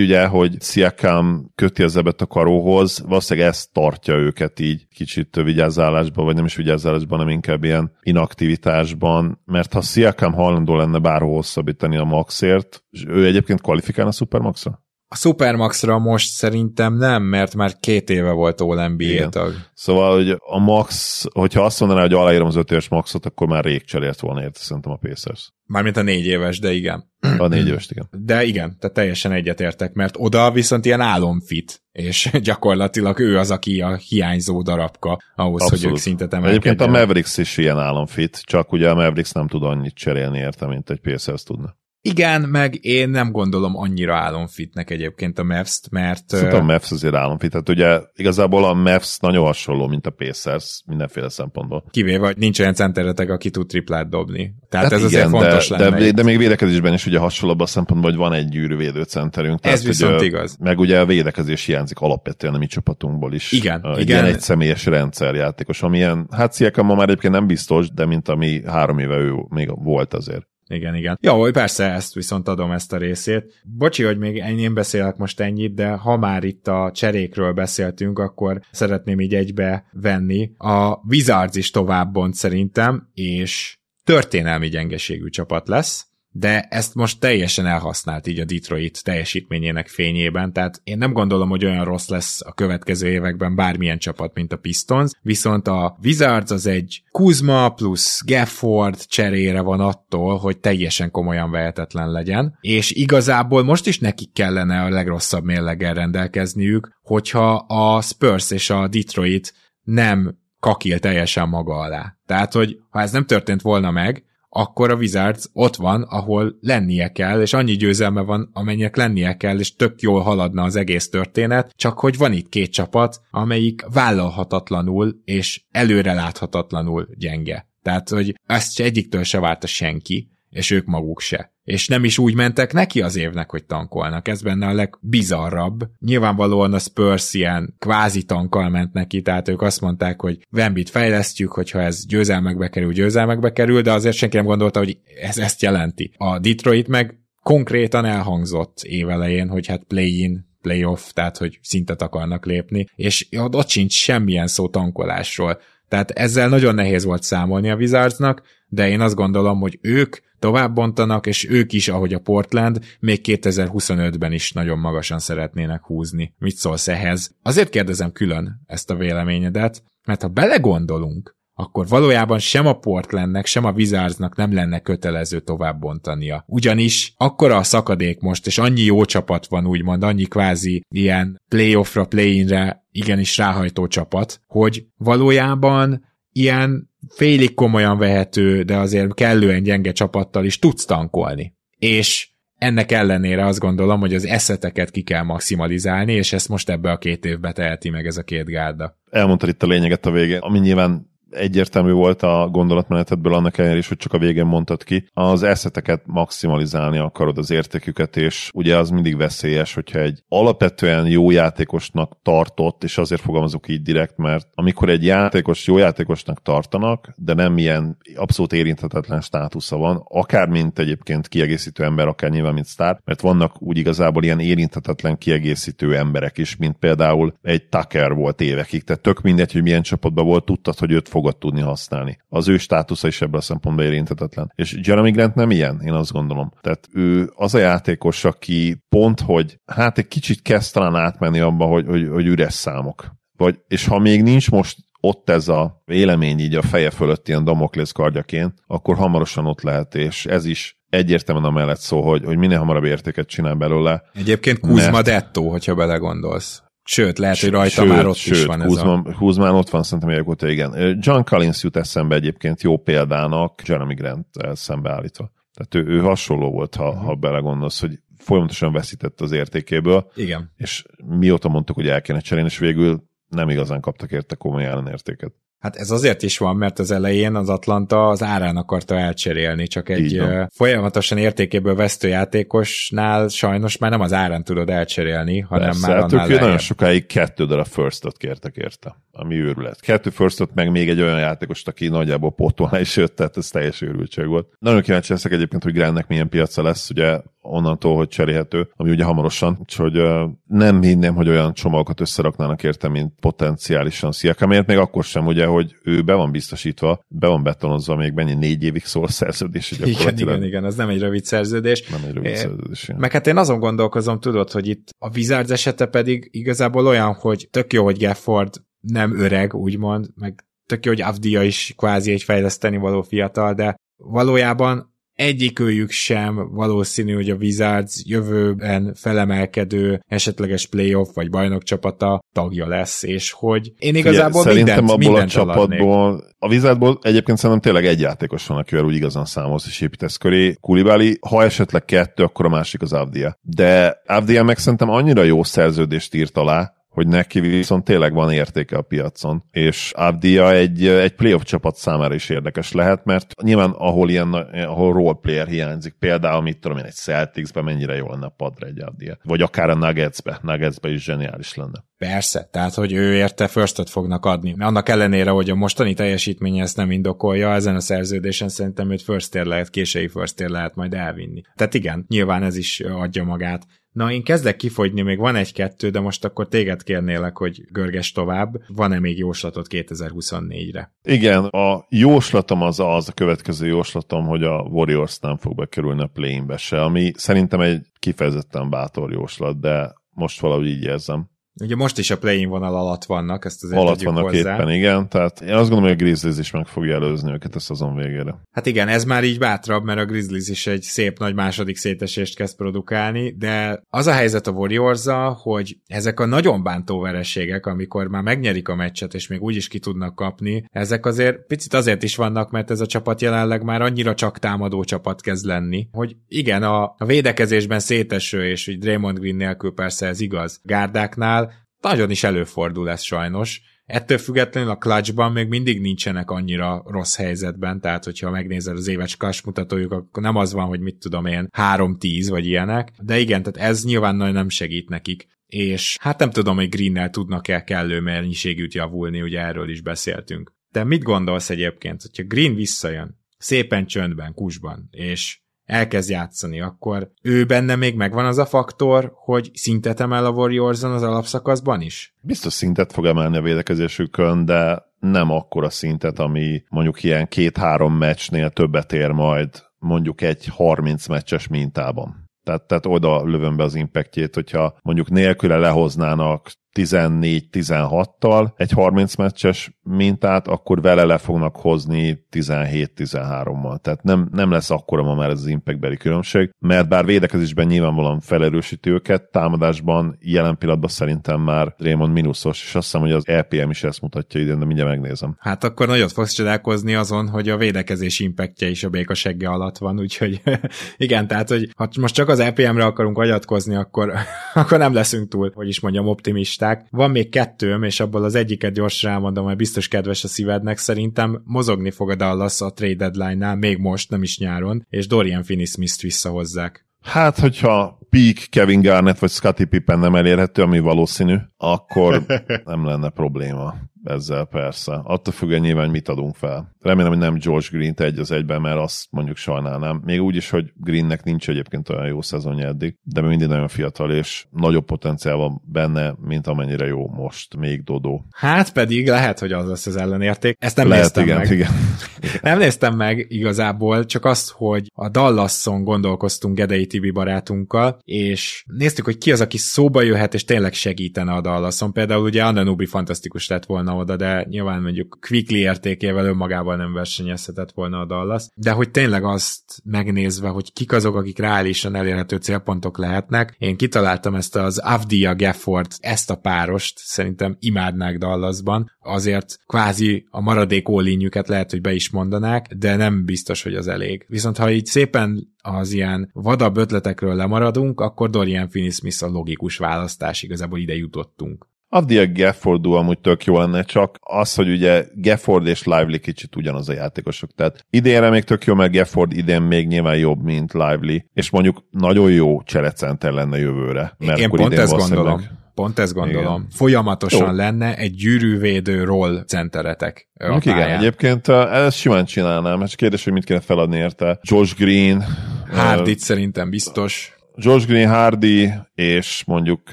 ugye, 0.00 0.26
hogy 0.26 0.62
Siakam 0.62 1.52
köti 1.54 1.82
az 1.82 1.96
ebet 1.96 2.20
a 2.20 2.26
karóhoz, 2.26 3.02
valószínűleg 3.06 3.48
ez 3.48 3.66
tartja 3.72 4.14
őket 4.14 4.60
így 4.60 4.86
kicsit 4.88 5.36
vigyázálásban, 5.36 6.24
vagy 6.24 6.34
nem 6.34 6.44
is 6.44 6.56
vigyázálásban, 6.56 7.18
hanem 7.18 7.32
inkább 7.32 7.64
ilyen 7.64 7.92
inaktivitásban, 8.02 9.40
mert 9.44 9.72
ha 9.72 9.80
Siakam 9.80 10.32
hajlandó 10.32 10.76
lenne 10.76 10.98
bárhol 10.98 11.34
hosszabbítani 11.34 11.96
a 11.96 12.04
maxért, 12.04 12.84
és 12.90 13.04
ő 13.08 13.26
egyébként 13.26 13.60
kvalifikál 13.60 14.06
a 14.06 14.12
Supermaxra? 14.12 14.83
A 15.14 15.16
Supermaxra 15.16 15.98
most 15.98 16.30
szerintem 16.30 16.96
nem, 16.96 17.22
mert 17.22 17.54
már 17.54 17.78
két 17.80 18.10
éve 18.10 18.30
volt 18.30 18.60
All 18.60 18.88
NBA 18.88 19.28
tag. 19.28 19.54
Szóval, 19.74 20.14
hogy 20.14 20.36
a 20.38 20.58
Max, 20.58 21.24
hogyha 21.32 21.64
azt 21.64 21.80
mondaná, 21.80 22.00
hogy 22.00 22.12
aláírom 22.12 22.46
az 22.46 22.56
öt 22.56 22.70
éves 22.70 22.88
Maxot, 22.88 23.26
akkor 23.26 23.46
már 23.46 23.64
rég 23.64 23.84
cserélt 23.84 24.20
volna 24.20 24.42
érte 24.42 24.58
szerintem 24.58 24.92
a 24.92 24.96
Pacers. 24.96 25.52
Mármint 25.66 25.96
a 25.96 26.02
négy 26.02 26.26
éves, 26.26 26.58
de 26.58 26.72
igen. 26.72 27.10
A 27.38 27.46
négy 27.46 27.68
éves, 27.68 27.90
igen. 27.90 28.08
De 28.10 28.44
igen, 28.44 28.76
tehát 28.78 28.96
teljesen 28.96 29.32
egyetértek, 29.32 29.92
mert 29.92 30.14
oda 30.18 30.50
viszont 30.50 30.84
ilyen 30.84 31.00
álomfit, 31.00 31.82
és 31.92 32.30
gyakorlatilag 32.42 33.18
ő 33.18 33.38
az, 33.38 33.50
aki 33.50 33.80
a 33.80 33.94
hiányzó 33.94 34.62
darabka 34.62 35.18
ahhoz, 35.34 35.62
Abszolút. 35.62 35.84
hogy 35.84 35.92
ők 35.92 35.98
szintet 35.98 36.32
emelkedjenek. 36.32 36.66
Egyébként 36.66 36.90
a 36.90 36.98
Mavericks 36.98 37.38
is 37.38 37.56
ilyen 37.56 37.78
álomfit, 37.78 38.42
csak 38.44 38.72
ugye 38.72 38.90
a 38.90 38.94
Mavericks 38.94 39.32
nem 39.32 39.46
tud 39.46 39.62
annyit 39.62 39.94
cserélni 39.94 40.38
érte, 40.38 40.66
mint 40.66 40.90
egy 40.90 41.00
Pacers 41.00 41.42
tudna. 41.42 41.76
Igen, 42.08 42.40
meg 42.42 42.84
én 42.84 43.08
nem 43.08 43.30
gondolom 43.30 43.76
annyira 43.76 44.16
álomfitnek 44.16 44.90
egyébként 44.90 45.38
a 45.38 45.44
Mavs-t, 45.44 45.90
mert... 45.90 46.28
Szerintem 46.28 46.60
a 46.60 46.64
Mavs 46.64 46.90
azért 46.90 47.14
álomfit. 47.14 47.50
Tehát 47.50 47.68
ugye 47.68 48.00
igazából 48.14 48.64
a 48.64 48.74
Mavs 48.74 49.18
nagyon 49.18 49.44
hasonló, 49.44 49.86
mint 49.86 50.06
a 50.06 50.10
Pacers 50.10 50.82
mindenféle 50.86 51.28
szempontból. 51.28 51.84
Kivéve, 51.90 52.26
hogy 52.26 52.36
nincs 52.36 52.60
olyan 52.60 52.74
centeretek, 52.74 53.30
aki 53.30 53.50
tud 53.50 53.66
triplát 53.66 54.08
dobni. 54.08 54.54
Tehát 54.68 54.92
hát 54.92 54.94
ez 54.94 55.10
igen, 55.10 55.26
azért 55.26 55.42
fontos 55.42 55.68
de, 55.68 55.78
lenne. 55.78 55.98
De, 55.98 56.12
de, 56.12 56.22
még 56.22 56.38
védekezésben 56.38 56.92
is 56.92 57.06
ugye 57.06 57.18
hasonlóbb 57.18 57.60
a 57.60 57.66
szempontból, 57.66 58.10
hogy 58.10 58.18
van 58.18 58.32
egy 58.32 58.48
gyűrűvédő 58.48 59.02
centerünk. 59.02 59.54
Ez 59.54 59.60
tehát, 59.60 59.82
viszont 59.82 60.14
ugye, 60.14 60.24
igaz. 60.24 60.56
Meg 60.60 60.78
ugye 60.78 61.00
a 61.00 61.06
védekezés 61.06 61.64
hiányzik 61.64 61.98
alapvetően 61.98 62.54
a 62.54 62.58
mi 62.58 62.66
csapatunkból 62.66 63.34
is. 63.34 63.52
Igen, 63.52 63.80
egy 63.84 64.00
igen. 64.00 64.24
Ilyen 64.24 64.34
egy 64.34 64.40
személyes 64.40 64.86
rendszerjátékos, 64.86 65.82
amilyen, 65.82 66.28
hát 66.30 66.52
Sziakam 66.52 66.86
ma 66.86 66.94
már 66.94 67.08
egyébként 67.08 67.32
nem 67.32 67.46
biztos, 67.46 67.90
de 67.90 68.06
mint 68.06 68.28
ami 68.28 68.62
három 68.66 68.98
éve 68.98 69.16
ő 69.16 69.32
még 69.48 69.84
volt 69.84 70.14
azért. 70.14 70.52
Igen, 70.74 70.94
igen. 70.94 71.18
Jó, 71.20 71.50
persze 71.50 71.90
ezt 71.90 72.14
viszont 72.14 72.48
adom 72.48 72.70
ezt 72.70 72.92
a 72.92 72.96
részét. 72.96 73.62
Bocsi, 73.62 74.02
hogy 74.02 74.18
még 74.18 74.36
én 74.36 74.74
beszélek 74.74 75.16
most 75.16 75.40
ennyit, 75.40 75.74
de 75.74 75.88
ha 75.88 76.16
már 76.16 76.44
itt 76.44 76.68
a 76.68 76.90
cserékről 76.94 77.52
beszéltünk, 77.52 78.18
akkor 78.18 78.60
szeretném 78.70 79.20
így 79.20 79.34
egybe 79.34 79.84
venni. 79.92 80.50
A 80.56 80.94
Wizards 81.08 81.56
is 81.56 81.70
tovább 81.70 82.16
szerintem, 82.30 83.08
és 83.14 83.78
történelmi 84.04 84.68
gyengeségű 84.68 85.28
csapat 85.28 85.68
lesz, 85.68 86.06
de 86.36 86.60
ezt 86.60 86.94
most 86.94 87.20
teljesen 87.20 87.66
elhasznált 87.66 88.26
így 88.26 88.40
a 88.40 88.44
Detroit 88.44 89.04
teljesítményének 89.04 89.88
fényében, 89.88 90.52
tehát 90.52 90.80
én 90.84 90.98
nem 90.98 91.12
gondolom, 91.12 91.48
hogy 91.48 91.64
olyan 91.64 91.84
rossz 91.84 92.08
lesz 92.08 92.40
a 92.44 92.52
következő 92.52 93.08
években 93.08 93.54
bármilyen 93.54 93.98
csapat, 93.98 94.34
mint 94.34 94.52
a 94.52 94.56
Pistons, 94.56 95.10
viszont 95.22 95.68
a 95.68 95.96
Wizards 96.02 96.50
az 96.50 96.66
egy 96.66 97.02
Kuzma 97.10 97.68
plusz 97.68 98.22
Gafford 98.26 99.06
cserére 99.06 99.60
van 99.60 99.80
attól, 99.80 100.38
hogy 100.38 100.58
teljesen 100.58 101.10
komolyan 101.10 101.50
vehetetlen 101.50 102.10
legyen, 102.10 102.58
és 102.60 102.90
igazából 102.90 103.62
most 103.62 103.86
is 103.86 103.98
nekik 103.98 104.32
kellene 104.32 104.80
a 104.80 104.88
legrosszabb 104.88 105.44
mérleggel 105.44 105.94
rendelkezniük, 105.94 106.88
hogyha 107.02 107.54
a 107.54 108.00
Spurs 108.02 108.50
és 108.50 108.70
a 108.70 108.88
Detroit 108.88 109.54
nem 109.82 110.38
kakil 110.60 110.98
teljesen 110.98 111.48
maga 111.48 111.74
alá. 111.74 112.16
Tehát, 112.26 112.52
hogy 112.52 112.78
ha 112.90 113.00
ez 113.00 113.12
nem 113.12 113.26
történt 113.26 113.62
volna 113.62 113.90
meg, 113.90 114.24
akkor 114.56 114.90
a 114.90 114.96
Wizards 114.96 115.48
ott 115.52 115.76
van, 115.76 116.02
ahol 116.02 116.56
lennie 116.60 117.08
kell, 117.08 117.40
és 117.40 117.52
annyi 117.52 117.72
győzelme 117.72 118.20
van, 118.20 118.50
amennyinek 118.52 118.96
lennie 118.96 119.36
kell, 119.36 119.58
és 119.58 119.74
tök 119.74 120.00
jól 120.00 120.20
haladna 120.20 120.62
az 120.62 120.76
egész 120.76 121.08
történet, 121.08 121.72
csak 121.76 121.98
hogy 121.98 122.16
van 122.16 122.32
itt 122.32 122.48
két 122.48 122.72
csapat, 122.72 123.20
amelyik 123.30 123.84
vállalhatatlanul 123.92 125.20
és 125.24 125.64
előreláthatatlanul 125.70 127.08
gyenge. 127.18 127.68
Tehát, 127.82 128.08
hogy 128.08 128.34
ezt 128.46 128.80
egyiktől 128.80 129.22
se 129.22 129.40
várta 129.40 129.66
senki, 129.66 130.30
és 130.50 130.70
ők 130.70 130.86
maguk 130.86 131.20
se. 131.20 131.53
És 131.64 131.88
nem 131.88 132.04
is 132.04 132.18
úgy 132.18 132.34
mentek 132.34 132.72
neki 132.72 133.02
az 133.02 133.16
évnek, 133.16 133.50
hogy 133.50 133.64
tankolnak. 133.64 134.28
Ez 134.28 134.42
benne 134.42 134.66
a 134.66 134.72
legbizarrabb. 134.72 135.88
Nyilvánvalóan 135.98 136.72
a 136.72 136.78
Spurs 136.78 137.34
ilyen 137.34 137.74
kvázi 137.78 138.22
tankkal 138.22 138.68
ment 138.68 138.92
neki, 138.92 139.22
tehát 139.22 139.48
ők 139.48 139.62
azt 139.62 139.80
mondták, 139.80 140.20
hogy 140.20 140.38
Vembit 140.50 140.90
fejlesztjük, 140.90 141.52
hogyha 141.52 141.80
ez 141.80 142.06
győzelmekbe 142.06 142.68
kerül, 142.68 142.92
győzelmekbe 142.92 143.52
kerül, 143.52 143.82
de 143.82 143.92
azért 143.92 144.16
senki 144.16 144.36
nem 144.36 144.44
gondolta, 144.44 144.78
hogy 144.78 144.98
ez 145.20 145.38
ezt 145.38 145.62
jelenti. 145.62 146.12
A 146.16 146.38
Detroit 146.38 146.88
meg 146.88 147.18
konkrétan 147.42 148.04
elhangzott 148.04 148.82
évelején, 148.82 149.48
hogy 149.48 149.66
hát 149.66 149.84
play-in, 149.84 150.52
playoff, 150.62 151.10
tehát 151.12 151.36
hogy 151.36 151.58
szintet 151.62 152.02
akarnak 152.02 152.46
lépni, 152.46 152.86
és 152.94 153.26
ott 153.30 153.68
sincs 153.68 153.92
semmilyen 153.92 154.46
szó 154.46 154.68
tankolásról. 154.68 155.60
Tehát 155.88 156.10
ezzel 156.10 156.48
nagyon 156.48 156.74
nehéz 156.74 157.04
volt 157.04 157.22
számolni 157.22 157.70
a 157.70 157.76
Wizardsnak, 157.76 158.42
de 158.68 158.88
én 158.88 159.00
azt 159.00 159.14
gondolom, 159.14 159.60
hogy 159.60 159.78
ők 159.82 160.16
tovább 160.44 160.74
bontanak, 160.74 161.26
és 161.26 161.48
ők 161.50 161.72
is, 161.72 161.88
ahogy 161.88 162.14
a 162.14 162.18
Portland, 162.18 162.80
még 163.00 163.20
2025-ben 163.22 164.32
is 164.32 164.52
nagyon 164.52 164.78
magasan 164.78 165.18
szeretnének 165.18 165.84
húzni. 165.84 166.34
Mit 166.38 166.56
szólsz 166.56 166.88
ehhez? 166.88 167.34
Azért 167.42 167.68
kérdezem 167.68 168.12
külön 168.12 168.62
ezt 168.66 168.90
a 168.90 168.94
véleményedet, 168.94 169.82
mert 170.06 170.22
ha 170.22 170.28
belegondolunk, 170.28 171.36
akkor 171.54 171.88
valójában 171.88 172.38
sem 172.38 172.66
a 172.66 172.78
Portlandnek, 172.78 173.46
sem 173.46 173.64
a 173.64 173.72
Wizardsnak 173.72 174.36
nem 174.36 174.54
lenne 174.54 174.78
kötelező 174.78 175.40
tovább 175.40 175.80
bontania. 175.80 176.44
Ugyanis 176.46 177.14
akkora 177.16 177.56
a 177.56 177.62
szakadék 177.62 178.20
most, 178.20 178.46
és 178.46 178.58
annyi 178.58 178.82
jó 178.82 179.04
csapat 179.04 179.46
van, 179.46 179.66
úgymond, 179.66 180.02
annyi 180.02 180.24
kvázi 180.24 180.84
ilyen 180.88 181.40
playoffra, 181.48 182.04
play-inre 182.04 182.86
igenis 182.90 183.36
ráhajtó 183.36 183.86
csapat, 183.86 184.40
hogy 184.46 184.86
valójában 184.96 186.04
ilyen 186.32 186.92
félig 187.08 187.54
komolyan 187.54 187.98
vehető, 187.98 188.62
de 188.62 188.76
azért 188.76 189.14
kellően 189.14 189.62
gyenge 189.62 189.92
csapattal 189.92 190.44
is 190.44 190.58
tudsz 190.58 190.84
tankolni. 190.84 191.54
És 191.78 192.28
ennek 192.58 192.92
ellenére 192.92 193.46
azt 193.46 193.58
gondolom, 193.58 194.00
hogy 194.00 194.14
az 194.14 194.26
eszeteket 194.26 194.90
ki 194.90 195.02
kell 195.02 195.22
maximalizálni, 195.22 196.12
és 196.12 196.32
ezt 196.32 196.48
most 196.48 196.70
ebbe 196.70 196.90
a 196.90 196.98
két 196.98 197.24
évbe 197.24 197.52
teheti 197.52 197.90
meg 197.90 198.06
ez 198.06 198.16
a 198.16 198.22
két 198.22 198.44
gárda. 198.44 198.98
Elmondtad 199.10 199.48
itt 199.48 199.62
a 199.62 199.66
lényeget 199.66 200.06
a 200.06 200.10
végén, 200.10 200.38
ami 200.38 200.58
nyilván 200.58 201.13
egyértelmű 201.34 201.92
volt 201.92 202.22
a 202.22 202.48
gondolatmenetedből 202.52 203.34
annak 203.34 203.58
ellenére 203.58 203.78
is, 203.78 203.88
hogy 203.88 203.96
csak 203.96 204.12
a 204.12 204.18
végén 204.18 204.44
mondtad 204.44 204.84
ki. 204.84 205.08
Az 205.12 205.42
eszeteket 205.42 206.02
maximalizálni 206.06 206.98
akarod 206.98 207.38
az 207.38 207.50
értéküket, 207.50 208.16
és 208.16 208.50
ugye 208.54 208.76
az 208.76 208.90
mindig 208.90 209.16
veszélyes, 209.16 209.74
hogyha 209.74 209.98
egy 209.98 210.22
alapvetően 210.28 211.06
jó 211.06 211.30
játékosnak 211.30 212.18
tartott, 212.22 212.84
és 212.84 212.98
azért 212.98 213.20
fogalmazok 213.20 213.68
így 213.68 213.82
direkt, 213.82 214.16
mert 214.16 214.48
amikor 214.54 214.88
egy 214.88 215.04
játékos 215.04 215.66
jó 215.66 215.78
játékosnak 215.78 216.42
tartanak, 216.42 217.12
de 217.16 217.34
nem 217.34 217.58
ilyen 217.58 217.96
abszolút 218.16 218.52
érinthetetlen 218.52 219.20
státusza 219.20 219.76
van, 219.76 220.02
akár 220.08 220.48
mint 220.48 220.78
egyébként 220.78 221.28
kiegészítő 221.28 221.84
ember, 221.84 222.06
akár 222.06 222.30
nyilván 222.30 222.54
mint 222.54 222.66
sztár, 222.66 223.00
mert 223.04 223.20
vannak 223.20 223.62
úgy 223.62 223.76
igazából 223.76 224.22
ilyen 224.22 224.40
érinthetetlen 224.40 225.18
kiegészítő 225.18 225.96
emberek 225.96 226.38
is, 226.38 226.56
mint 226.56 226.76
például 226.76 227.34
egy 227.42 227.68
Tucker 227.68 228.14
volt 228.14 228.40
évekig, 228.40 228.84
tehát 228.84 229.02
tök 229.02 229.20
mindegy, 229.20 229.52
hogy 229.52 229.62
milyen 229.62 229.82
csapatban 229.82 230.24
volt, 230.24 230.44
tudtad, 230.44 230.78
hogy 230.78 230.92
őt 230.92 231.08
fog 231.08 231.23
fogod 231.24 231.38
tudni 231.38 231.60
használni. 231.60 232.18
Az 232.28 232.48
ő 232.48 232.56
státusza 232.56 233.06
is 233.06 233.20
ebből 233.20 233.38
a 233.38 233.42
szempontból 233.42 233.84
érintetetlen. 233.84 234.52
És 234.54 234.78
Jeremy 234.82 235.10
Grant 235.10 235.34
nem 235.34 235.50
ilyen, 235.50 235.80
én 235.84 235.92
azt 235.92 236.12
gondolom. 236.12 236.52
Tehát 236.60 236.88
ő 236.92 237.32
az 237.34 237.54
a 237.54 237.58
játékos, 237.58 238.24
aki 238.24 238.84
pont, 238.88 239.20
hogy 239.20 239.58
hát 239.66 239.98
egy 239.98 240.08
kicsit 240.08 240.42
kezd 240.42 240.72
talán 240.72 240.94
átmenni 240.94 241.40
abba, 241.40 241.64
hogy, 241.64 241.86
hogy, 241.86 242.08
hogy 242.08 242.26
üres 242.26 242.54
számok. 242.54 243.12
Vagy, 243.36 243.58
és 243.68 243.86
ha 243.86 243.98
még 243.98 244.22
nincs 244.22 244.50
most 244.50 244.78
ott 245.00 245.30
ez 245.30 245.48
a 245.48 245.82
vélemény 245.84 246.38
így 246.38 246.54
a 246.54 246.62
feje 246.62 246.90
fölött 246.90 247.28
ilyen 247.28 247.44
Damoklész 247.44 247.92
kardjaként, 247.92 248.54
akkor 248.66 248.96
hamarosan 248.96 249.46
ott 249.46 249.62
lehet, 249.62 249.94
és 249.94 250.26
ez 250.26 250.44
is 250.44 250.78
egyértelműen 250.88 251.46
amellett 251.46 251.80
szó, 251.80 252.00
hogy, 252.00 252.24
hogy 252.24 252.36
minél 252.36 252.58
hamarabb 252.58 252.84
értéket 252.84 253.28
csinál 253.28 253.54
belőle. 253.54 254.02
Egyébként 254.14 254.58
Kuzma 254.58 254.90
mert... 254.90 255.04
Detto, 255.04 255.48
hogyha 255.48 255.74
belegondolsz. 255.74 256.62
Sőt, 256.84 257.18
lehet, 257.18 257.38
hogy 257.38 257.50
rajta 257.50 257.80
sőt, 257.80 257.88
már 257.88 258.06
ott 258.06 258.16
sőt, 258.16 258.34
is 258.34 258.44
van 258.44 258.62
ez 258.62 258.66
Kuzma, 258.66 258.92
a... 258.92 259.12
Kuzmán 259.12 259.54
ott 259.54 259.70
van 259.70 259.82
szerintem 259.82 260.08
évek 260.08 260.28
óta, 260.28 260.48
igen. 260.48 260.98
John 261.00 261.22
Collins 261.24 261.62
jut 261.62 261.76
eszembe 261.76 262.14
egyébként 262.14 262.62
jó 262.62 262.76
példának 262.76 263.62
Jeremy 263.66 263.94
Grant 263.94 264.26
szembeállítva. 264.52 265.32
Tehát 265.54 265.88
ő, 265.88 265.92
ő 265.92 266.00
hasonló 266.00 266.50
volt, 266.50 266.74
ha, 266.74 266.88
uh-huh. 266.88 267.04
ha 267.04 267.14
belegondolsz, 267.14 267.80
hogy 267.80 267.98
folyamatosan 268.18 268.72
veszített 268.72 269.20
az 269.20 269.32
értékéből. 269.32 270.10
Igen. 270.14 270.52
És 270.56 270.84
mióta 271.18 271.48
mondtuk, 271.48 271.76
hogy 271.76 271.88
el 271.88 272.02
kéne 272.02 272.20
cserélni, 272.20 272.50
és 272.50 272.58
végül 272.58 273.02
nem 273.28 273.48
igazán 273.48 273.80
kaptak 273.80 274.12
érte 274.12 274.34
komoly 274.34 274.64
ellenértéket. 274.64 275.32
Hát 275.64 275.76
ez 275.76 275.90
azért 275.90 276.22
is 276.22 276.38
van, 276.38 276.56
mert 276.56 276.78
az 276.78 276.90
elején 276.90 277.34
az 277.34 277.48
Atlanta 277.48 278.08
az 278.08 278.22
árán 278.22 278.56
akarta 278.56 278.98
elcserélni, 278.98 279.66
csak 279.66 279.88
egy 279.88 280.22
folyamatosan 280.50 281.18
értékéből 281.18 281.74
vesztő 281.74 282.08
játékosnál 282.08 283.28
sajnos 283.28 283.78
már 283.78 283.90
nem 283.90 284.00
az 284.00 284.12
árán 284.12 284.44
tudod 284.44 284.70
elcserélni, 284.70 285.40
hanem 285.40 285.68
Persze, 285.68 285.86
már 285.86 286.00
hát 286.00 286.12
annál 286.12 286.30
ők 286.30 286.40
nagyon 286.40 286.58
sokáig 286.58 287.06
kettő 287.06 287.46
darab 287.46 287.66
firstot 287.66 288.16
kértek 288.16 288.56
érte, 288.56 288.96
ami 289.12 289.34
őrület. 289.34 289.80
Kettő 289.80 290.10
firstot 290.10 290.54
meg 290.54 290.70
még 290.70 290.88
egy 290.88 291.00
olyan 291.00 291.18
játékost, 291.18 291.68
aki 291.68 291.88
nagyjából 291.88 292.32
potolna 292.32 292.80
is 292.80 292.96
jött, 292.96 293.16
tehát 293.16 293.36
ez 293.36 293.48
teljes 293.48 293.82
őrültség 293.82 294.26
volt. 294.26 294.48
Nagyon 294.58 294.82
kíváncsi 294.82 295.12
leszek 295.12 295.32
egyébként, 295.32 295.62
hogy 295.62 295.72
Grandnek 295.72 296.06
milyen 296.06 296.28
piaca 296.28 296.62
lesz, 296.62 296.90
ugye 296.90 297.20
onnantól, 297.44 297.96
hogy 297.96 298.08
cserélhető, 298.08 298.68
ami 298.76 298.90
ugye 298.90 299.04
hamarosan, 299.04 299.56
úgyhogy 299.60 300.02
nem 300.46 300.82
hinném, 300.82 301.14
hogy 301.14 301.28
olyan 301.28 301.54
csomagokat 301.54 302.00
összeraknának 302.00 302.62
érte, 302.62 302.88
mint 302.88 303.12
potenciálisan 303.20 304.12
Sziakamért, 304.12 304.66
még 304.66 304.76
akkor 304.76 305.04
sem 305.04 305.26
ugye, 305.26 305.46
hogy 305.46 305.74
ő 305.82 306.02
be 306.02 306.14
van 306.14 306.30
biztosítva, 306.30 307.00
be 307.08 307.26
van 307.26 307.42
betonozva, 307.42 307.96
még 307.96 308.12
mennyi 308.12 308.34
négy 308.34 308.62
évig 308.62 308.84
szól 308.84 309.04
a 309.04 309.08
szerződés. 309.08 309.70
Igen, 309.70 310.18
igen, 310.18 310.42
igen, 310.42 310.64
ez 310.64 310.74
nem 310.74 310.88
egy 310.88 311.00
rövid 311.00 311.24
szerződés. 311.24 311.88
Nem 311.88 312.00
egy 312.06 312.14
rövid 312.14 312.36
szerződés. 312.36 312.90
Meg 312.96 313.12
hát 313.12 313.26
én 313.26 313.36
azon 313.36 313.58
gondolkozom, 313.58 314.20
tudod, 314.20 314.50
hogy 314.50 314.68
itt 314.68 314.88
a 314.98 315.10
Wizards 315.16 315.50
esete 315.50 315.86
pedig 315.86 316.28
igazából 316.32 316.86
olyan, 316.86 317.14
hogy 317.14 317.48
tök 317.50 317.72
jó, 317.72 317.84
hogy 317.84 317.98
Gafford 317.98 318.62
nem 318.80 319.20
öreg, 319.20 319.54
úgymond, 319.54 320.06
meg 320.14 320.44
tök 320.66 320.84
jó, 320.84 320.92
hogy 320.92 321.00
Avdia 321.00 321.42
is 321.42 321.74
kvázi 321.76 322.12
egy 322.12 322.22
fejleszteni 322.22 322.76
való 322.76 323.02
fiatal, 323.02 323.54
de 323.54 323.74
valójában 323.96 324.93
egyikőjük 325.14 325.90
sem 325.90 326.50
valószínű, 326.52 327.14
hogy 327.14 327.30
a 327.30 327.34
Wizards 327.34 328.02
jövőben 328.04 328.94
felemelkedő 328.94 330.00
esetleges 330.08 330.66
playoff 330.66 331.08
vagy 331.14 331.30
bajnokcsapata 331.30 332.20
tagja 332.32 332.66
lesz, 332.66 333.02
és 333.02 333.32
hogy 333.32 333.72
én 333.78 333.94
igazából 333.94 334.42
Figyelj, 334.42 334.56
mindent, 334.56 334.78
abból 334.78 334.96
mindent 334.96 335.28
a 335.28 335.32
csapatból, 335.32 336.24
a 336.38 336.48
Wizardból 336.48 336.98
egyébként 337.02 337.38
szerintem 337.38 337.72
tényleg 337.72 337.92
egy 337.92 338.00
játékos 338.00 338.46
van, 338.46 338.58
akivel 338.58 338.84
úgy 338.84 338.94
igazán 338.94 339.24
számolsz 339.24 339.66
és 339.66 339.80
építesz 339.80 340.16
köré. 340.16 340.54
Kulibáli, 340.60 341.18
ha 341.28 341.42
esetleg 341.42 341.84
kettő, 341.84 342.22
akkor 342.22 342.44
a 342.44 342.48
másik 342.48 342.82
az 342.82 342.92
Avdia. 342.92 343.38
De 343.40 344.00
Avdia 344.06 344.42
meg 344.42 344.58
szerintem 344.58 344.88
annyira 344.88 345.22
jó 345.22 345.42
szerződést 345.42 346.14
írt 346.14 346.36
alá, 346.36 346.72
hogy 346.94 347.06
neki 347.06 347.40
viszont 347.40 347.84
tényleg 347.84 348.12
van 348.12 348.32
értéke 348.32 348.76
a 348.76 348.82
piacon, 348.82 349.44
és 349.50 349.92
Abdia 349.96 350.52
egy, 350.52 350.86
egy 350.86 351.14
playoff 351.14 351.42
csapat 351.42 351.76
számára 351.76 352.14
is 352.14 352.28
érdekes 352.28 352.72
lehet, 352.72 353.04
mert 353.04 353.42
nyilván 353.42 353.70
ahol 353.70 354.10
ilyen, 354.10 354.32
ahol 354.32 354.92
role 354.92 355.18
player 355.20 355.46
hiányzik, 355.46 355.94
például 355.98 356.42
mit 356.42 356.58
tudom 356.58 356.78
én, 356.78 356.84
egy 356.84 356.92
Celticsbe 356.92 357.62
mennyire 357.62 357.94
jó 357.94 358.10
lenne 358.10 358.26
a 358.26 358.34
padra 358.36 358.66
egy 358.66 358.80
Abdia, 358.80 359.18
vagy 359.22 359.42
akár 359.42 359.70
a 359.70 359.74
Nuggetsbe, 359.74 360.38
Nuggetsbe 360.42 360.90
is 360.90 361.02
zseniális 361.04 361.54
lenne. 361.54 361.84
Persze, 361.98 362.48
tehát 362.52 362.74
hogy 362.74 362.92
ő 362.92 363.14
érte 363.14 363.46
firstot 363.46 363.90
fognak 363.90 364.24
adni. 364.24 364.54
Annak 364.58 364.88
ellenére, 364.88 365.30
hogy 365.30 365.50
a 365.50 365.54
mostani 365.54 365.94
teljesítménye 365.94 366.62
ezt 366.62 366.76
nem 366.76 366.90
indokolja, 366.90 367.52
ezen 367.52 367.74
a 367.74 367.80
szerződésen 367.80 368.48
szerintem 368.48 368.90
őt 368.90 369.02
first 369.02 369.34
lehet, 369.34 369.70
késői 369.70 370.08
first 370.08 370.40
lehet 370.40 370.74
majd 370.74 370.94
elvinni. 370.94 371.40
Tehát 371.54 371.74
igen, 371.74 372.04
nyilván 372.08 372.42
ez 372.42 372.56
is 372.56 372.80
adja 372.80 373.24
magát 373.24 373.66
Na, 373.94 374.12
én 374.12 374.22
kezdek 374.22 374.56
kifogyni, 374.56 375.02
még 375.02 375.18
van 375.18 375.36
egy-kettő, 375.36 375.90
de 375.90 376.00
most 376.00 376.24
akkor 376.24 376.48
téged 376.48 376.82
kérnélek, 376.82 377.36
hogy 377.36 377.64
görges 377.70 378.12
tovább. 378.12 378.54
Van-e 378.68 378.98
még 378.98 379.18
jóslatot 379.18 379.66
2024-re? 379.70 380.92
Igen, 381.02 381.44
a 381.44 381.86
jóslatom 381.88 382.62
az 382.62 382.80
az, 382.80 383.08
a 383.08 383.12
következő 383.12 383.66
jóslatom, 383.66 384.26
hogy 384.26 384.42
a 384.42 384.60
Warriors 384.60 385.18
nem 385.18 385.36
fog 385.36 385.54
bekerülni 385.54 386.02
a 386.02 386.06
play 386.06 386.42
se, 386.56 386.82
ami 386.82 387.12
szerintem 387.16 387.60
egy 387.60 387.86
kifejezetten 387.98 388.70
bátor 388.70 389.12
jóslat, 389.12 389.60
de 389.60 389.94
most 390.10 390.40
valahogy 390.40 390.66
így 390.66 390.84
érzem. 390.84 391.28
Ugye 391.60 391.76
most 391.76 391.98
is 391.98 392.10
a 392.10 392.18
play 392.18 392.44
vonal 392.44 392.76
alatt 392.76 393.04
vannak, 393.04 393.44
ezt 393.44 393.64
azért 393.64 393.80
Alatt 393.80 394.02
vannak 394.02 394.22
hozzá. 394.22 394.54
éppen, 394.54 394.70
igen. 394.70 395.08
Tehát 395.08 395.40
én 395.40 395.52
azt 395.52 395.70
gondolom, 395.70 395.82
hogy 395.82 395.92
a 395.92 396.04
Grizzlies 396.04 396.38
is 396.38 396.50
meg 396.50 396.66
fogja 396.66 396.94
előzni 396.94 397.32
őket 397.32 397.54
a 397.54 397.58
szezon 397.58 397.96
végére. 397.96 398.34
Hát 398.52 398.66
igen, 398.66 398.88
ez 398.88 399.04
már 399.04 399.24
így 399.24 399.38
bátrabb, 399.38 399.84
mert 399.84 399.98
a 399.98 400.04
Grizzlies 400.04 400.48
is 400.48 400.66
egy 400.66 400.82
szép 400.82 401.18
nagy 401.18 401.34
második 401.34 401.76
szétesést 401.76 402.36
kezd 402.36 402.56
produkálni, 402.56 403.34
de 403.38 403.82
az 403.90 404.06
a 404.06 404.12
helyzet 404.12 404.46
a 404.46 404.50
warriors 404.50 405.02
hogy 405.42 405.76
ezek 405.86 406.20
a 406.20 406.26
nagyon 406.26 406.62
bántó 406.62 407.00
vereségek, 407.00 407.66
amikor 407.66 408.06
már 408.06 408.22
megnyerik 408.22 408.68
a 408.68 408.74
meccset, 408.74 409.14
és 409.14 409.28
még 409.28 409.42
úgy 409.42 409.56
is 409.56 409.68
ki 409.68 409.78
tudnak 409.78 410.14
kapni, 410.14 410.64
ezek 410.70 411.06
azért 411.06 411.46
picit 411.46 411.74
azért 411.74 412.02
is 412.02 412.16
vannak, 412.16 412.50
mert 412.50 412.70
ez 412.70 412.80
a 412.80 412.86
csapat 412.86 413.20
jelenleg 413.20 413.62
már 413.62 413.82
annyira 413.82 414.14
csak 414.14 414.38
támadó 414.38 414.84
csapat 414.84 415.20
kezd 415.20 415.46
lenni, 415.46 415.88
hogy 415.92 416.16
igen, 416.28 416.62
a, 416.62 416.82
a 416.82 417.04
védekezésben 417.06 417.78
széteső, 417.80 418.48
és 418.48 418.66
hogy 418.66 418.78
Draymond 418.78 419.18
Green 419.18 419.36
nélkül 419.36 419.74
persze 419.74 420.06
ez 420.06 420.20
igaz, 420.20 420.60
gárdáknál 420.62 421.43
nagyon 421.84 422.10
is 422.10 422.24
előfordul 422.24 422.90
ez 422.90 423.02
sajnos. 423.02 423.60
Ettől 423.86 424.18
függetlenül 424.18 424.70
a 424.70 424.76
clutchban 424.76 425.32
még 425.32 425.48
mindig 425.48 425.80
nincsenek 425.80 426.30
annyira 426.30 426.82
rossz 426.86 427.16
helyzetben, 427.16 427.80
tehát 427.80 428.04
hogyha 428.04 428.30
megnézed 428.30 428.76
az 428.76 428.88
éves 428.88 429.16
clutch 429.16 429.46
mutatójuk, 429.46 429.92
akkor 429.92 430.22
nem 430.22 430.36
az 430.36 430.52
van, 430.52 430.66
hogy 430.66 430.80
mit 430.80 430.98
tudom 430.98 431.26
én, 431.26 431.48
3-10 431.52 432.26
vagy 432.28 432.46
ilyenek, 432.46 432.92
de 433.02 433.18
igen, 433.18 433.42
tehát 433.42 433.70
ez 433.70 433.84
nyilván 433.84 434.16
nagyon 434.16 434.34
nem 434.34 434.48
segít 434.48 434.88
nekik 434.88 435.26
és 435.46 435.96
hát 436.00 436.18
nem 436.18 436.30
tudom, 436.30 436.56
hogy 436.56 436.68
Greennel 436.68 437.10
tudnak-e 437.10 437.64
kellő 437.64 438.00
mennyiségűt 438.00 438.74
javulni, 438.74 439.22
ugye 439.22 439.40
erről 439.40 439.68
is 439.70 439.80
beszéltünk. 439.80 440.52
De 440.70 440.84
mit 440.84 441.02
gondolsz 441.02 441.50
egyébként, 441.50 442.02
hogyha 442.02 442.22
Green 442.22 442.54
visszajön, 442.54 443.18
szépen 443.38 443.86
csöndben, 443.86 444.34
kusban, 444.34 444.88
és 444.90 445.38
elkezd 445.64 446.10
játszani, 446.10 446.60
akkor 446.60 447.10
ő 447.22 447.44
benne 447.44 447.76
még 447.76 447.96
megvan 447.96 448.26
az 448.26 448.38
a 448.38 448.46
faktor, 448.46 449.12
hogy 449.14 449.50
szintet 449.54 450.00
emel 450.00 450.26
a 450.26 450.30
warriors 450.30 450.82
az 450.82 451.02
alapszakaszban 451.02 451.80
is? 451.80 452.14
Biztos 452.20 452.52
szintet 452.52 452.92
fog 452.92 453.04
emelni 453.04 453.36
a 453.36 453.42
védekezésükön, 453.42 454.44
de 454.44 454.92
nem 455.00 455.30
akkora 455.30 455.70
szintet, 455.70 456.18
ami 456.18 456.62
mondjuk 456.68 457.02
ilyen 457.02 457.28
két-három 457.28 457.94
meccsnél 457.94 458.50
többet 458.50 458.92
ér 458.92 459.10
majd 459.10 459.48
mondjuk 459.78 460.20
egy 460.20 460.46
30 460.46 461.06
meccses 461.06 461.46
mintában. 461.46 462.30
Tehát, 462.44 462.62
tehát 462.62 462.86
oda 462.86 463.24
lövöm 463.24 463.56
be 463.56 463.62
az 463.62 463.74
impactjét, 463.74 464.34
hogyha 464.34 464.78
mondjuk 464.82 465.10
nélküle 465.10 465.56
lehoznának 465.56 466.50
14-16-tal 466.74 468.52
egy 468.56 468.70
30 468.70 469.14
meccses 469.14 469.78
mintát, 469.82 470.48
akkor 470.48 470.80
vele 470.80 471.04
le 471.04 471.18
fognak 471.18 471.56
hozni 471.56 472.26
17-13-mal. 472.32 473.78
Tehát 473.78 474.02
nem, 474.02 474.28
nem 474.32 474.50
lesz 474.50 474.70
akkora 474.70 475.02
ma 475.02 475.14
már 475.14 475.30
ez 475.30 475.40
az 475.40 475.46
impactbeli 475.46 475.96
különbség, 475.96 476.50
mert 476.58 476.88
bár 476.88 477.04
védekezésben 477.04 477.66
nyilvánvalóan 477.66 478.20
felerősíti 478.20 478.90
őket, 478.90 479.30
támadásban 479.30 480.18
jelen 480.20 480.58
pillanatban 480.58 480.90
szerintem 480.90 481.40
már 481.40 481.74
Raymond 481.78 482.12
mínuszos, 482.12 482.62
és 482.62 482.74
azt 482.74 482.84
hiszem, 482.84 483.00
hogy 483.00 483.12
az 483.12 483.28
EPM 483.28 483.70
is 483.70 483.84
ezt 483.84 484.00
mutatja 484.00 484.40
idén, 484.40 484.58
de 484.58 484.64
mindjárt 484.64 484.90
megnézem. 484.90 485.36
Hát 485.38 485.64
akkor 485.64 485.86
nagyot 485.86 486.12
fogsz 486.12 486.32
csodálkozni 486.32 486.94
azon, 486.94 487.28
hogy 487.28 487.48
a 487.48 487.56
védekezés 487.56 488.20
impactja 488.20 488.68
is 488.68 488.84
a 488.84 488.88
béka 488.88 489.14
alatt 489.44 489.78
van, 489.78 490.00
úgyhogy 490.00 490.42
igen, 490.96 491.26
tehát 491.26 491.48
hogy 491.48 491.70
ha 491.76 491.88
most 492.00 492.14
csak 492.14 492.28
az 492.28 492.38
EPM-re 492.38 492.84
akarunk 492.84 493.18
agyatkozni, 493.18 493.74
akkor, 493.74 494.12
akkor 494.54 494.78
nem 494.78 494.94
leszünk 494.94 495.28
túl, 495.28 495.50
hogy 495.54 495.68
is 495.68 495.80
mondjam, 495.80 496.06
optimista 496.06 496.63
listák. 496.64 496.86
Van 496.90 497.10
még 497.10 497.28
kettőm, 497.28 497.82
és 497.82 498.00
abból 498.00 498.24
az 498.24 498.34
egyiket 498.34 498.72
gyorsan 498.72 499.12
elmondom, 499.12 499.44
hogy 499.44 499.56
biztos 499.56 499.88
kedves 499.88 500.24
a 500.24 500.28
szívednek. 500.28 500.78
Szerintem 500.78 501.42
mozogni 501.44 501.90
fog 501.90 502.10
a 502.10 502.14
Dallas 502.14 502.60
a 502.60 502.72
trade 502.72 502.94
deadline-nál, 502.94 503.56
még 503.56 503.78
most, 503.78 504.10
nem 504.10 504.22
is 504.22 504.38
nyáron, 504.38 504.86
és 504.90 505.06
Dorian 505.06 505.42
Finney-Smith-t 505.42 506.00
visszahozzák. 506.00 506.86
Hát, 507.02 507.38
hogyha 507.38 507.98
peak 508.10 508.36
Kevin 508.50 508.80
Garnett 508.80 509.18
vagy 509.18 509.30
Scottie 509.30 509.66
Pippen 509.66 509.98
nem 509.98 510.14
elérhető, 510.14 510.62
ami 510.62 510.78
valószínű, 510.78 511.36
akkor 511.56 512.22
nem 512.64 512.84
lenne 512.84 513.08
probléma 513.08 513.74
ezzel 514.04 514.44
persze. 514.44 515.00
Attól 515.04 515.32
függően 515.32 515.60
nyilván 515.60 515.90
mit 515.90 516.08
adunk 516.08 516.34
fel. 516.34 516.74
Remélem, 516.80 517.10
hogy 517.10 517.20
nem 517.20 517.38
George 517.38 517.66
Green-t 517.70 518.00
egy 518.00 518.18
az 518.18 518.30
egyben, 518.30 518.60
mert 518.60 518.78
azt 518.78 519.06
mondjuk 519.10 519.36
sajnálnám. 519.36 520.02
Még 520.04 520.22
úgy 520.22 520.36
is, 520.36 520.50
hogy 520.50 520.72
Greennek 520.76 521.24
nincs 521.24 521.48
egyébként 521.48 521.88
olyan 521.88 522.06
jó 522.06 522.22
szezonja 522.22 522.66
eddig, 522.66 522.96
de 523.02 523.20
még 523.20 523.30
mindig 523.30 523.48
nagyon 523.48 523.68
fiatal, 523.68 524.10
és 524.10 524.46
nagyobb 524.50 524.84
potenciál 524.84 525.36
van 525.36 525.62
benne, 525.64 526.14
mint 526.20 526.46
amennyire 526.46 526.86
jó 526.86 527.08
most 527.08 527.56
még 527.56 527.82
Dodó. 527.84 528.24
Hát 528.30 528.72
pedig 528.72 529.08
lehet, 529.08 529.38
hogy 529.38 529.52
az 529.52 529.68
lesz 529.68 529.86
az 529.86 529.96
ellenérték. 529.96 530.56
Ezt 530.60 530.76
nem 530.76 530.88
lehet, 530.88 531.02
néztem 531.02 531.24
igen, 531.24 531.36
meg. 531.36 531.50
Igen. 531.50 531.70
nem 532.42 532.58
néztem 532.58 532.96
meg 532.96 533.26
igazából, 533.28 534.04
csak 534.04 534.24
azt, 534.24 534.50
hogy 534.50 534.90
a 534.94 535.08
Dallasson 535.08 535.84
gondolkoztunk 535.84 536.56
Gedei 536.56 536.86
Tibi 536.86 537.10
barátunkkal, 537.10 537.98
és 538.04 538.64
néztük, 538.66 539.04
hogy 539.04 539.18
ki 539.18 539.32
az, 539.32 539.40
aki 539.40 539.58
szóba 539.58 540.02
jöhet, 540.02 540.34
és 540.34 540.44
tényleg 540.44 540.72
segítene 540.72 541.32
a 541.32 541.40
Dallasson. 541.40 541.92
Például 541.92 542.24
ugye 542.24 542.44
Ananubi 542.44 542.86
fantasztikus 542.86 543.48
lett 543.48 543.64
volna 543.64 543.93
oda, 543.96 544.16
de 544.16 544.46
nyilván 544.48 544.82
mondjuk 544.82 545.18
Quickly 545.28 545.56
értékével 545.56 546.24
önmagával 546.24 546.76
nem 546.76 546.92
versenyezhetett 546.92 547.72
volna 547.72 548.00
a 548.00 548.04
Dallas. 548.04 548.46
De 548.54 548.70
hogy 548.70 548.90
tényleg 548.90 549.24
azt 549.24 549.80
megnézve, 549.84 550.48
hogy 550.48 550.72
kik 550.72 550.92
azok, 550.92 551.16
akik 551.16 551.38
reálisan 551.38 551.94
elérhető 551.94 552.36
célpontok 552.36 552.98
lehetnek, 552.98 553.54
én 553.58 553.76
kitaláltam 553.76 554.34
ezt 554.34 554.56
az 554.56 554.78
Avdia 554.78 555.34
Gafford, 555.36 555.92
ezt 555.98 556.30
a 556.30 556.36
párost, 556.36 556.98
szerintem 556.98 557.56
imádnák 557.60 558.18
Dallasban, 558.18 558.90
azért 559.00 559.58
kvázi 559.66 560.26
a 560.30 560.40
maradék 560.40 560.88
ólinjüket 560.88 561.48
lehet, 561.48 561.70
hogy 561.70 561.80
be 561.80 561.92
is 561.92 562.10
mondanák, 562.10 562.66
de 562.66 562.96
nem 562.96 563.24
biztos, 563.24 563.62
hogy 563.62 563.74
az 563.74 563.88
elég. 563.88 564.24
Viszont 564.28 564.56
ha 564.56 564.70
így 564.70 564.86
szépen 564.86 565.52
az 565.62 565.92
ilyen 565.92 566.30
vadabb 566.32 566.76
ötletekről 566.76 567.34
lemaradunk, 567.34 568.00
akkor 568.00 568.30
Dorian 568.30 568.68
Finney-Smith 568.68 569.22
a 569.22 569.26
logikus 569.26 569.76
választás, 569.76 570.42
igazából 570.42 570.78
ide 570.78 570.94
jutottunk. 570.94 571.66
Avdia 571.94 572.32
Gafford 572.32 572.86
amúgy 572.86 573.18
tök 573.18 573.44
jó 573.44 573.58
lenne, 573.58 573.82
csak 573.82 574.18
az, 574.20 574.54
hogy 574.54 574.68
ugye 574.68 575.04
Gafford 575.14 575.66
és 575.66 575.84
Lively 575.84 576.18
kicsit 576.18 576.56
ugyanaz 576.56 576.88
a 576.88 576.92
játékosok. 576.92 577.50
Tehát 577.54 577.86
idénre 577.90 578.30
még 578.30 578.42
tök 578.42 578.64
jó, 578.64 578.74
mert 578.74 578.92
Gafford 578.92 579.32
idén 579.32 579.62
még 579.62 579.86
nyilván 579.86 580.16
jobb, 580.16 580.42
mint 580.42 580.72
Lively, 580.72 581.24
és 581.34 581.50
mondjuk 581.50 581.84
nagyon 581.90 582.30
jó 582.30 582.62
cserecenter 582.62 583.32
lenne 583.32 583.58
jövőre. 583.58 584.14
Mert 584.18 584.38
Én 584.38 584.48
pont 584.48 584.72
ezt 584.72 584.96
gondolom. 584.96 585.42
Pont 585.74 585.98
ezt 585.98 586.12
gondolom. 586.12 586.60
Igen. 586.60 586.66
Folyamatosan 586.70 587.48
Jó. 587.48 587.56
lenne 587.56 587.96
egy 587.96 588.14
gyűrűvédő 588.14 589.04
roll 589.04 589.44
centeretek. 589.46 590.28
Igen, 590.60 590.90
egyébként 590.90 591.48
ezt 591.48 591.96
simán 591.96 592.24
csinálnám, 592.24 592.80
és 592.80 592.94
kérdés, 592.94 593.24
hogy 593.24 593.32
mit 593.32 593.44
kéne 593.44 593.60
feladni 593.60 593.96
érte. 593.96 594.38
Josh 594.42 594.76
Green. 594.76 595.24
Hardit 595.72 596.16
uh, 596.16 596.22
szerintem 596.22 596.70
biztos. 596.70 597.33
Josh 597.56 597.86
Green, 597.86 598.08
Hardy 598.08 598.72
és 598.94 599.42
mondjuk 599.46 599.92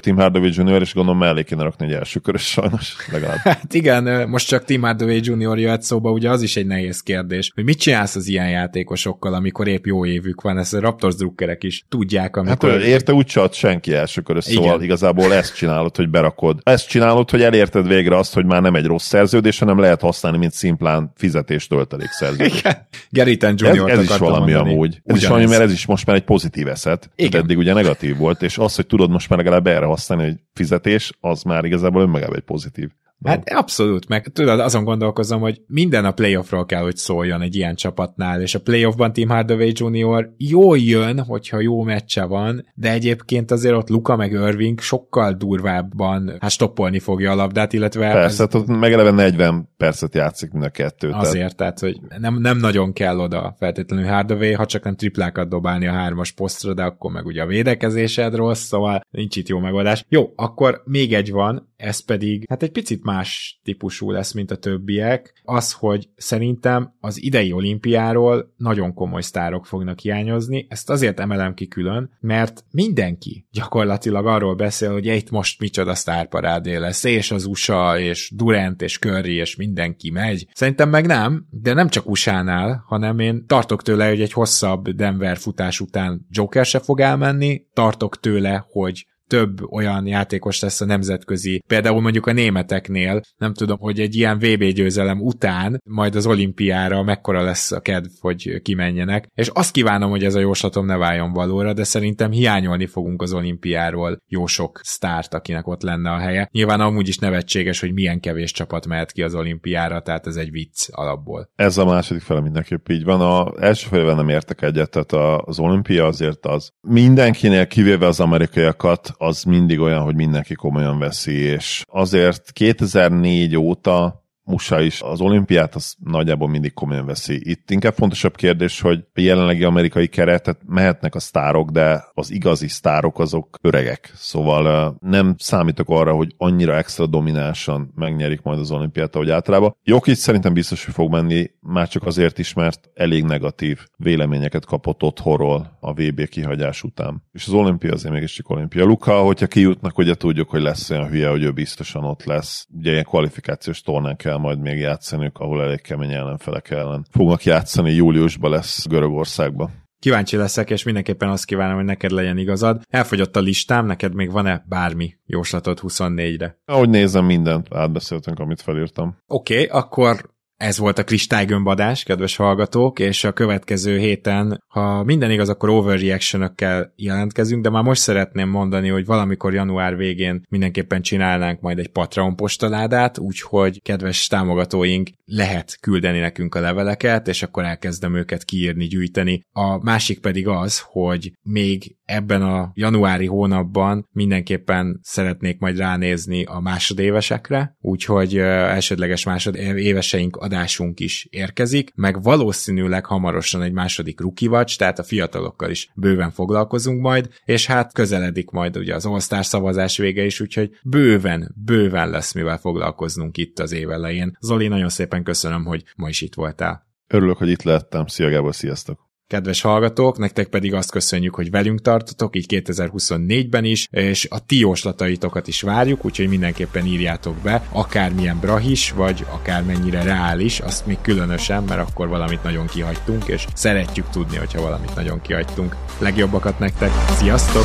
Tim 0.00 0.16
Hardaway 0.16 0.50
Jr. 0.52 0.80
és 0.80 0.94
gondolom 0.94 1.18
mellé 1.18 1.42
kéne 1.42 1.62
rakni 1.62 1.86
egy 1.86 1.92
első 1.92 2.20
körös 2.20 2.42
sajnos 2.42 2.96
legalább. 3.12 3.36
Hát 3.52 3.74
igen, 3.74 4.28
most 4.28 4.46
csak 4.46 4.64
Tim 4.64 4.82
Hardaway 4.82 5.18
Jr. 5.22 5.58
jöhet 5.58 5.82
szóba, 5.82 6.10
ugye 6.10 6.30
az 6.30 6.42
is 6.42 6.56
egy 6.56 6.66
nehéz 6.66 7.00
kérdés, 7.00 7.52
hogy 7.54 7.64
mit 7.64 7.78
csinálsz 7.78 8.14
az 8.14 8.28
ilyen 8.28 8.50
játékosokkal, 8.50 9.34
amikor 9.34 9.68
épp 9.68 9.86
jó 9.86 10.06
évük 10.06 10.40
van, 10.40 10.58
ezt 10.58 10.74
a 10.74 10.80
Raptors 10.80 11.14
drukkerek 11.14 11.62
is 11.62 11.84
tudják, 11.88 12.36
amikor... 12.36 12.70
Hát 12.70 12.80
érte 12.80 13.12
úgy 13.12 13.26
csat 13.26 13.54
senki 13.54 13.94
első 13.94 14.20
körös, 14.20 14.44
szóval 14.44 14.64
igen. 14.64 14.82
igazából 14.82 15.34
ezt 15.34 15.56
csinálod, 15.56 15.96
hogy 15.96 16.08
berakod. 16.08 16.60
Ezt 16.62 16.88
csinálod, 16.88 17.30
hogy 17.30 17.42
elérted 17.42 17.86
végre 17.86 18.16
azt, 18.16 18.34
hogy 18.34 18.44
már 18.44 18.62
nem 18.62 18.74
egy 18.74 18.86
rossz 18.86 19.06
szerződés, 19.06 19.58
hanem 19.58 19.78
lehet 19.78 20.00
használni, 20.00 20.38
mint 20.38 20.52
szimplán 20.52 21.12
fizetés 21.16 21.66
töltelék 21.66 22.10
szerződés. 22.10 22.58
Igen. 22.58 22.88
Geriten 23.10 23.54
Jr. 23.56 23.90
Ez, 23.90 23.98
ez 23.98 24.02
is 24.02 24.16
valami 24.16 24.52
mondani. 24.52 24.72
amúgy. 24.74 24.94
Ez 24.94 25.00
Ugyanez. 25.04 25.22
is 25.22 25.28
valami, 25.28 25.46
mert 25.46 25.60
ez 25.62 25.72
is 25.72 25.86
most 25.86 26.06
már 26.06 26.16
egy 26.16 26.24
pozitív 26.24 26.68
eszet. 26.68 27.10
Igen 27.16 27.46
eddig 27.52 27.64
ugye 27.64 27.72
negatív 27.72 28.16
volt, 28.16 28.42
és 28.42 28.58
az, 28.58 28.74
hogy 28.74 28.86
tudod 28.86 29.10
most 29.10 29.28
már 29.28 29.38
legalább 29.38 29.66
erre 29.66 29.84
használni, 29.84 30.24
hogy 30.24 30.40
fizetés, 30.52 31.12
az 31.20 31.42
már 31.42 31.64
igazából 31.64 32.02
önmagában 32.02 32.36
egy 32.36 32.42
pozitív. 32.42 32.90
Hát 33.24 33.48
abszolút, 33.48 34.08
meg 34.08 34.28
tudod, 34.32 34.60
azon 34.60 34.84
gondolkozom, 34.84 35.40
hogy 35.40 35.60
minden 35.66 36.04
a 36.04 36.10
playoffról 36.10 36.66
kell, 36.66 36.82
hogy 36.82 36.96
szóljon 36.96 37.40
egy 37.40 37.56
ilyen 37.56 37.74
csapatnál, 37.74 38.40
és 38.40 38.54
a 38.54 38.60
playoffban 38.60 39.12
Tim 39.12 39.28
Hardaway 39.28 39.70
Jr. 39.74 40.30
jól 40.36 40.78
jön, 40.78 41.20
hogyha 41.20 41.60
jó 41.60 41.82
meccse 41.82 42.24
van, 42.24 42.66
de 42.74 42.90
egyébként 42.92 43.50
azért 43.50 43.74
ott 43.74 43.88
Luka 43.88 44.16
meg 44.16 44.32
Irving 44.32 44.80
sokkal 44.80 45.32
durvábban 45.32 46.36
hát 46.40 46.50
stoppolni 46.50 46.98
fogja 46.98 47.30
a 47.30 47.34
labdát, 47.34 47.72
illetve... 47.72 48.12
Persze, 48.12 48.24
ez... 48.24 48.38
hát 48.38 48.54
ott 48.54 48.66
megeleve 48.66 49.10
40 49.10 49.68
percet 49.76 50.14
játszik 50.14 50.52
mind 50.52 50.64
a 50.64 50.68
kettő. 50.68 51.10
Azért, 51.10 51.56
tehát, 51.56 51.78
hogy 51.78 52.00
nem, 52.18 52.40
nem 52.40 52.58
nagyon 52.58 52.92
kell 52.92 53.18
oda 53.18 53.54
feltétlenül 53.58 54.06
Hardaway, 54.06 54.52
ha 54.52 54.66
csak 54.66 54.84
nem 54.84 54.96
triplákat 54.96 55.48
dobálni 55.48 55.86
a 55.86 55.92
hármas 55.92 56.32
posztra, 56.32 56.74
de 56.74 56.82
akkor 56.82 57.12
meg 57.12 57.26
ugye 57.26 57.42
a 57.42 57.46
védekezésed 57.46 58.34
rossz, 58.34 58.62
szóval 58.62 59.00
nincs 59.10 59.36
itt 59.36 59.48
jó 59.48 59.58
megoldás. 59.58 60.04
Jó, 60.08 60.32
akkor 60.36 60.82
még 60.84 61.14
egy 61.14 61.30
van, 61.30 61.70
ez 61.76 62.04
pedig, 62.04 62.44
hát 62.48 62.62
egy 62.62 62.72
picit 62.72 63.04
más 63.12 63.60
típusú 63.62 64.10
lesz, 64.10 64.32
mint 64.32 64.50
a 64.50 64.56
többiek, 64.56 65.40
az, 65.44 65.72
hogy 65.72 66.08
szerintem 66.16 66.94
az 67.00 67.22
idei 67.22 67.52
olimpiáról 67.52 68.54
nagyon 68.56 68.94
komoly 68.94 69.22
sztárok 69.22 69.66
fognak 69.66 69.98
hiányozni, 69.98 70.66
ezt 70.68 70.90
azért 70.90 71.20
emelem 71.20 71.54
ki 71.54 71.68
külön, 71.68 72.10
mert 72.20 72.64
mindenki 72.70 73.46
gyakorlatilag 73.50 74.26
arról 74.26 74.54
beszél, 74.54 74.92
hogy 74.92 75.06
itt 75.06 75.30
most 75.30 75.60
micsoda 75.60 75.94
sztárparádé 75.94 76.76
lesz, 76.76 77.04
és 77.04 77.30
az 77.30 77.44
USA, 77.44 77.98
és 77.98 78.32
Durant, 78.34 78.82
és 78.82 78.98
Curry, 78.98 79.34
és 79.34 79.56
mindenki 79.56 80.10
megy. 80.10 80.46
Szerintem 80.52 80.88
meg 80.88 81.06
nem, 81.06 81.46
de 81.50 81.72
nem 81.72 81.88
csak 81.88 82.08
USA-nál, 82.08 82.84
hanem 82.86 83.18
én 83.18 83.46
tartok 83.46 83.82
tőle, 83.82 84.08
hogy 84.08 84.20
egy 84.20 84.32
hosszabb 84.32 84.88
Denver 84.88 85.36
futás 85.36 85.80
után 85.80 86.26
Joker 86.30 86.64
se 86.64 86.78
fog 86.78 87.00
elmenni, 87.00 87.62
tartok 87.72 88.20
tőle, 88.20 88.66
hogy 88.70 89.06
több 89.32 89.72
olyan 89.72 90.06
játékos 90.06 90.60
lesz 90.60 90.80
a 90.80 90.84
nemzetközi, 90.84 91.62
például 91.66 92.00
mondjuk 92.00 92.26
a 92.26 92.32
németeknél, 92.32 93.20
nem 93.36 93.54
tudom, 93.54 93.78
hogy 93.78 94.00
egy 94.00 94.14
ilyen 94.14 94.38
VB 94.38 94.64
győzelem 94.64 95.20
után 95.20 95.80
majd 95.84 96.14
az 96.14 96.26
olimpiára 96.26 97.02
mekkora 97.02 97.42
lesz 97.42 97.72
a 97.72 97.80
kedv, 97.80 98.08
hogy 98.20 98.60
kimenjenek, 98.62 99.26
és 99.34 99.48
azt 99.48 99.72
kívánom, 99.72 100.10
hogy 100.10 100.24
ez 100.24 100.34
a 100.34 100.40
jóslatom 100.40 100.86
ne 100.86 100.96
váljon 100.96 101.32
valóra, 101.32 101.72
de 101.72 101.84
szerintem 101.84 102.30
hiányolni 102.30 102.86
fogunk 102.86 103.22
az 103.22 103.32
olimpiáról 103.32 104.16
jó 104.26 104.46
sok 104.46 104.80
sztárt, 104.82 105.34
akinek 105.34 105.66
ott 105.66 105.82
lenne 105.82 106.10
a 106.10 106.18
helye. 106.18 106.48
Nyilván 106.52 106.80
amúgy 106.80 107.08
is 107.08 107.18
nevetséges, 107.18 107.80
hogy 107.80 107.92
milyen 107.92 108.20
kevés 108.20 108.52
csapat 108.52 108.86
mehet 108.86 109.12
ki 109.12 109.22
az 109.22 109.34
olimpiára, 109.34 110.02
tehát 110.02 110.26
ez 110.26 110.36
egy 110.36 110.50
vicc 110.50 110.88
alapból. 110.90 111.50
Ez 111.54 111.78
a 111.78 111.84
második 111.84 112.22
fele 112.22 112.40
mindenképp 112.40 112.88
így 112.88 113.04
van. 113.04 113.20
A 113.20 113.52
első 113.60 113.88
felében 113.88 114.16
nem 114.16 114.28
értek 114.28 114.62
egyet, 114.62 114.90
tehát 114.90 115.40
az 115.46 115.58
olimpia 115.58 116.06
azért 116.06 116.46
az 116.46 116.70
mindenkinél, 116.88 117.66
kivéve 117.66 118.06
az 118.06 118.20
amerikaiakat, 118.20 119.10
az 119.22 119.42
mindig 119.42 119.80
olyan, 119.80 120.02
hogy 120.02 120.14
mindenki 120.14 120.54
komolyan 120.54 120.98
veszi, 120.98 121.34
és 121.34 121.84
azért 121.88 122.52
2004 122.52 123.56
óta 123.56 124.21
USA 124.52 124.80
is 124.80 125.00
az 125.02 125.20
olimpiát 125.20 125.74
az 125.74 125.94
nagyjából 126.04 126.48
mindig 126.48 126.72
komolyan 126.72 127.06
veszi. 127.06 127.50
Itt 127.50 127.70
inkább 127.70 127.94
fontosabb 127.94 128.36
kérdés, 128.36 128.80
hogy 128.80 129.04
a 129.14 129.20
jelenlegi 129.20 129.64
amerikai 129.64 130.06
keretet 130.06 130.58
mehetnek 130.66 131.14
a 131.14 131.20
sztárok, 131.20 131.70
de 131.70 132.04
az 132.14 132.30
igazi 132.30 132.68
sztárok 132.68 133.18
azok 133.18 133.58
öregek. 133.60 134.12
Szóval 134.14 134.96
nem 135.00 135.34
számítok 135.38 135.88
arra, 135.88 136.12
hogy 136.12 136.34
annyira 136.36 136.76
extra 136.76 137.06
dominánsan 137.06 137.92
megnyerik 137.94 138.42
majd 138.42 138.58
az 138.58 138.70
olimpiát, 138.70 139.14
ahogy 139.14 139.30
általában. 139.30 139.76
Jokic 139.82 140.18
szerintem 140.18 140.52
biztos, 140.52 140.84
hogy 140.84 140.94
fog 140.94 141.10
menni, 141.10 141.50
már 141.60 141.88
csak 141.88 142.06
azért 142.06 142.38
is, 142.38 142.52
mert 142.52 142.90
elég 142.94 143.24
negatív 143.24 143.78
véleményeket 143.96 144.64
kapott 144.64 145.02
otthonról 145.02 145.76
a 145.80 145.92
VB 145.92 146.28
kihagyás 146.28 146.82
után. 146.82 147.22
És 147.32 147.46
az 147.46 147.52
olimpia 147.52 147.92
azért 147.92 148.14
mégiscsak 148.14 148.50
olimpia. 148.50 148.84
Luka, 148.84 149.22
hogyha 149.22 149.46
kijutnak, 149.46 149.98
ugye 149.98 150.14
tudjuk, 150.14 150.50
hogy 150.50 150.62
lesz 150.62 150.90
olyan 150.90 151.08
hülye, 151.08 151.28
hogy 151.28 151.42
ő 151.42 151.50
biztosan 151.50 152.04
ott 152.04 152.24
lesz. 152.24 152.66
Ugye 152.78 152.90
ilyen 152.90 153.04
kvalifikációs 153.04 153.80
tornán 153.80 154.16
kell 154.16 154.38
majd 154.42 154.58
még 154.58 154.78
játszaniuk, 154.78 155.38
ahol 155.38 155.62
elég 155.62 155.80
kemény 155.80 156.12
ellenfelek 156.12 156.70
ellen 156.70 157.06
fognak 157.10 157.44
játszani. 157.44 157.92
Júliusban 157.92 158.50
lesz 158.50 158.86
Görögországban. 158.86 159.70
Kíváncsi 159.98 160.36
leszek, 160.36 160.70
és 160.70 160.82
mindenképpen 160.82 161.28
azt 161.28 161.44
kívánom, 161.44 161.76
hogy 161.76 161.84
neked 161.84 162.10
legyen 162.10 162.38
igazad. 162.38 162.82
Elfogyott 162.88 163.36
a 163.36 163.40
listám, 163.40 163.86
neked 163.86 164.14
még 164.14 164.30
van-e 164.30 164.64
bármi 164.68 165.14
jóslatod 165.26 165.78
24-re? 165.82 166.58
Ahogy 166.64 166.88
nézem, 166.88 167.24
mindent 167.24 167.74
átbeszéltünk, 167.74 168.38
amit 168.38 168.62
felírtam. 168.62 169.16
Oké, 169.26 169.54
okay, 169.54 169.80
akkor 169.80 170.30
ez 170.62 170.78
volt 170.78 170.98
a 170.98 171.04
kristálygömbadás, 171.04 172.02
kedves 172.02 172.36
hallgatók, 172.36 172.98
és 172.98 173.24
a 173.24 173.32
következő 173.32 173.98
héten, 173.98 174.62
ha 174.66 175.02
minden 175.02 175.30
igaz, 175.30 175.48
akkor 175.48 175.68
overreaction 175.68 176.54
jelentkezünk, 176.96 177.62
de 177.62 177.70
már 177.70 177.82
most 177.82 178.00
szeretném 178.00 178.48
mondani, 178.48 178.88
hogy 178.88 179.06
valamikor 179.06 179.54
január 179.54 179.96
végén 179.96 180.42
mindenképpen 180.48 181.02
csinálnánk 181.02 181.60
majd 181.60 181.78
egy 181.78 181.88
Patreon 181.88 182.36
postaládát, 182.36 183.18
úgyhogy 183.18 183.82
kedves 183.82 184.26
támogatóink 184.26 185.10
lehet 185.24 185.76
küldeni 185.80 186.18
nekünk 186.18 186.54
a 186.54 186.60
leveleket, 186.60 187.28
és 187.28 187.42
akkor 187.42 187.64
elkezdem 187.64 188.14
őket 188.14 188.44
kiírni, 188.44 188.86
gyűjteni. 188.86 189.42
A 189.52 189.84
másik 189.84 190.20
pedig 190.20 190.48
az, 190.48 190.82
hogy 190.84 191.32
még 191.42 191.96
ebben 192.04 192.42
a 192.42 192.70
januári 192.74 193.26
hónapban 193.26 194.08
mindenképpen 194.12 195.00
szeretnék 195.02 195.58
majd 195.58 195.76
ránézni 195.76 196.44
a 196.44 196.60
másodévesekre, 196.60 197.76
úgyhogy 197.80 198.36
elsődleges 198.36 199.24
másodéveseink 199.24 200.36
adásunk 200.52 201.00
is 201.00 201.26
érkezik, 201.30 201.92
meg 201.94 202.22
valószínűleg 202.22 203.06
hamarosan 203.06 203.62
egy 203.62 203.72
második 203.72 204.20
watch, 204.40 204.78
tehát 204.78 204.98
a 204.98 205.02
fiatalokkal 205.02 205.70
is 205.70 205.88
bőven 205.94 206.30
foglalkozunk 206.30 207.00
majd, 207.00 207.28
és 207.44 207.66
hát 207.66 207.92
közeledik 207.92 208.50
majd 208.50 208.76
ugye 208.76 208.94
az 208.94 209.06
All-Star 209.06 209.44
szavazás 209.44 209.96
vége 209.96 210.24
is, 210.24 210.40
úgyhogy 210.40 210.70
bőven, 210.82 211.54
bőven 211.64 212.10
lesz 212.10 212.34
mivel 212.34 212.58
foglalkoznunk 212.58 213.36
itt 213.36 213.58
az 213.58 213.72
év 213.72 213.90
elején. 213.90 214.36
Zoli, 214.40 214.68
nagyon 214.68 214.88
szépen 214.88 215.22
köszönöm, 215.22 215.64
hogy 215.64 215.84
ma 215.96 216.08
is 216.08 216.20
itt 216.20 216.34
voltál. 216.34 216.86
Örülök, 217.06 217.36
hogy 217.36 217.50
itt 217.50 217.62
lettem. 217.62 218.06
Szia 218.06 218.28
Gábor, 218.28 218.54
sziasztok! 218.54 219.11
Kedves 219.32 219.60
hallgatók, 219.60 220.18
nektek 220.18 220.48
pedig 220.48 220.74
azt 220.74 220.90
köszönjük, 220.90 221.34
hogy 221.34 221.50
velünk 221.50 221.80
tartotok, 221.80 222.36
így 222.36 222.46
2024-ben 222.48 223.64
is, 223.64 223.88
és 223.90 224.26
a 224.30 224.46
ti 224.46 224.58
jóslataitokat 224.58 225.48
is 225.48 225.62
várjuk, 225.62 226.04
úgyhogy 226.04 226.28
mindenképpen 226.28 226.86
írjátok 226.86 227.36
be, 227.36 227.66
akármilyen 227.72 228.38
brahis, 228.40 228.90
vagy 228.90 229.24
akármennyire 229.30 230.02
reális, 230.02 230.60
azt 230.60 230.86
még 230.86 230.98
különösen, 231.02 231.62
mert 231.62 231.88
akkor 231.88 232.08
valamit 232.08 232.42
nagyon 232.42 232.66
kihagytunk, 232.66 233.26
és 233.26 233.46
szeretjük 233.54 234.08
tudni, 234.10 234.36
hogyha 234.36 234.62
valamit 234.62 234.94
nagyon 234.94 235.20
kihagytunk. 235.20 235.76
Legjobbakat 235.98 236.58
nektek, 236.58 236.90
sziasztok! 237.10 237.64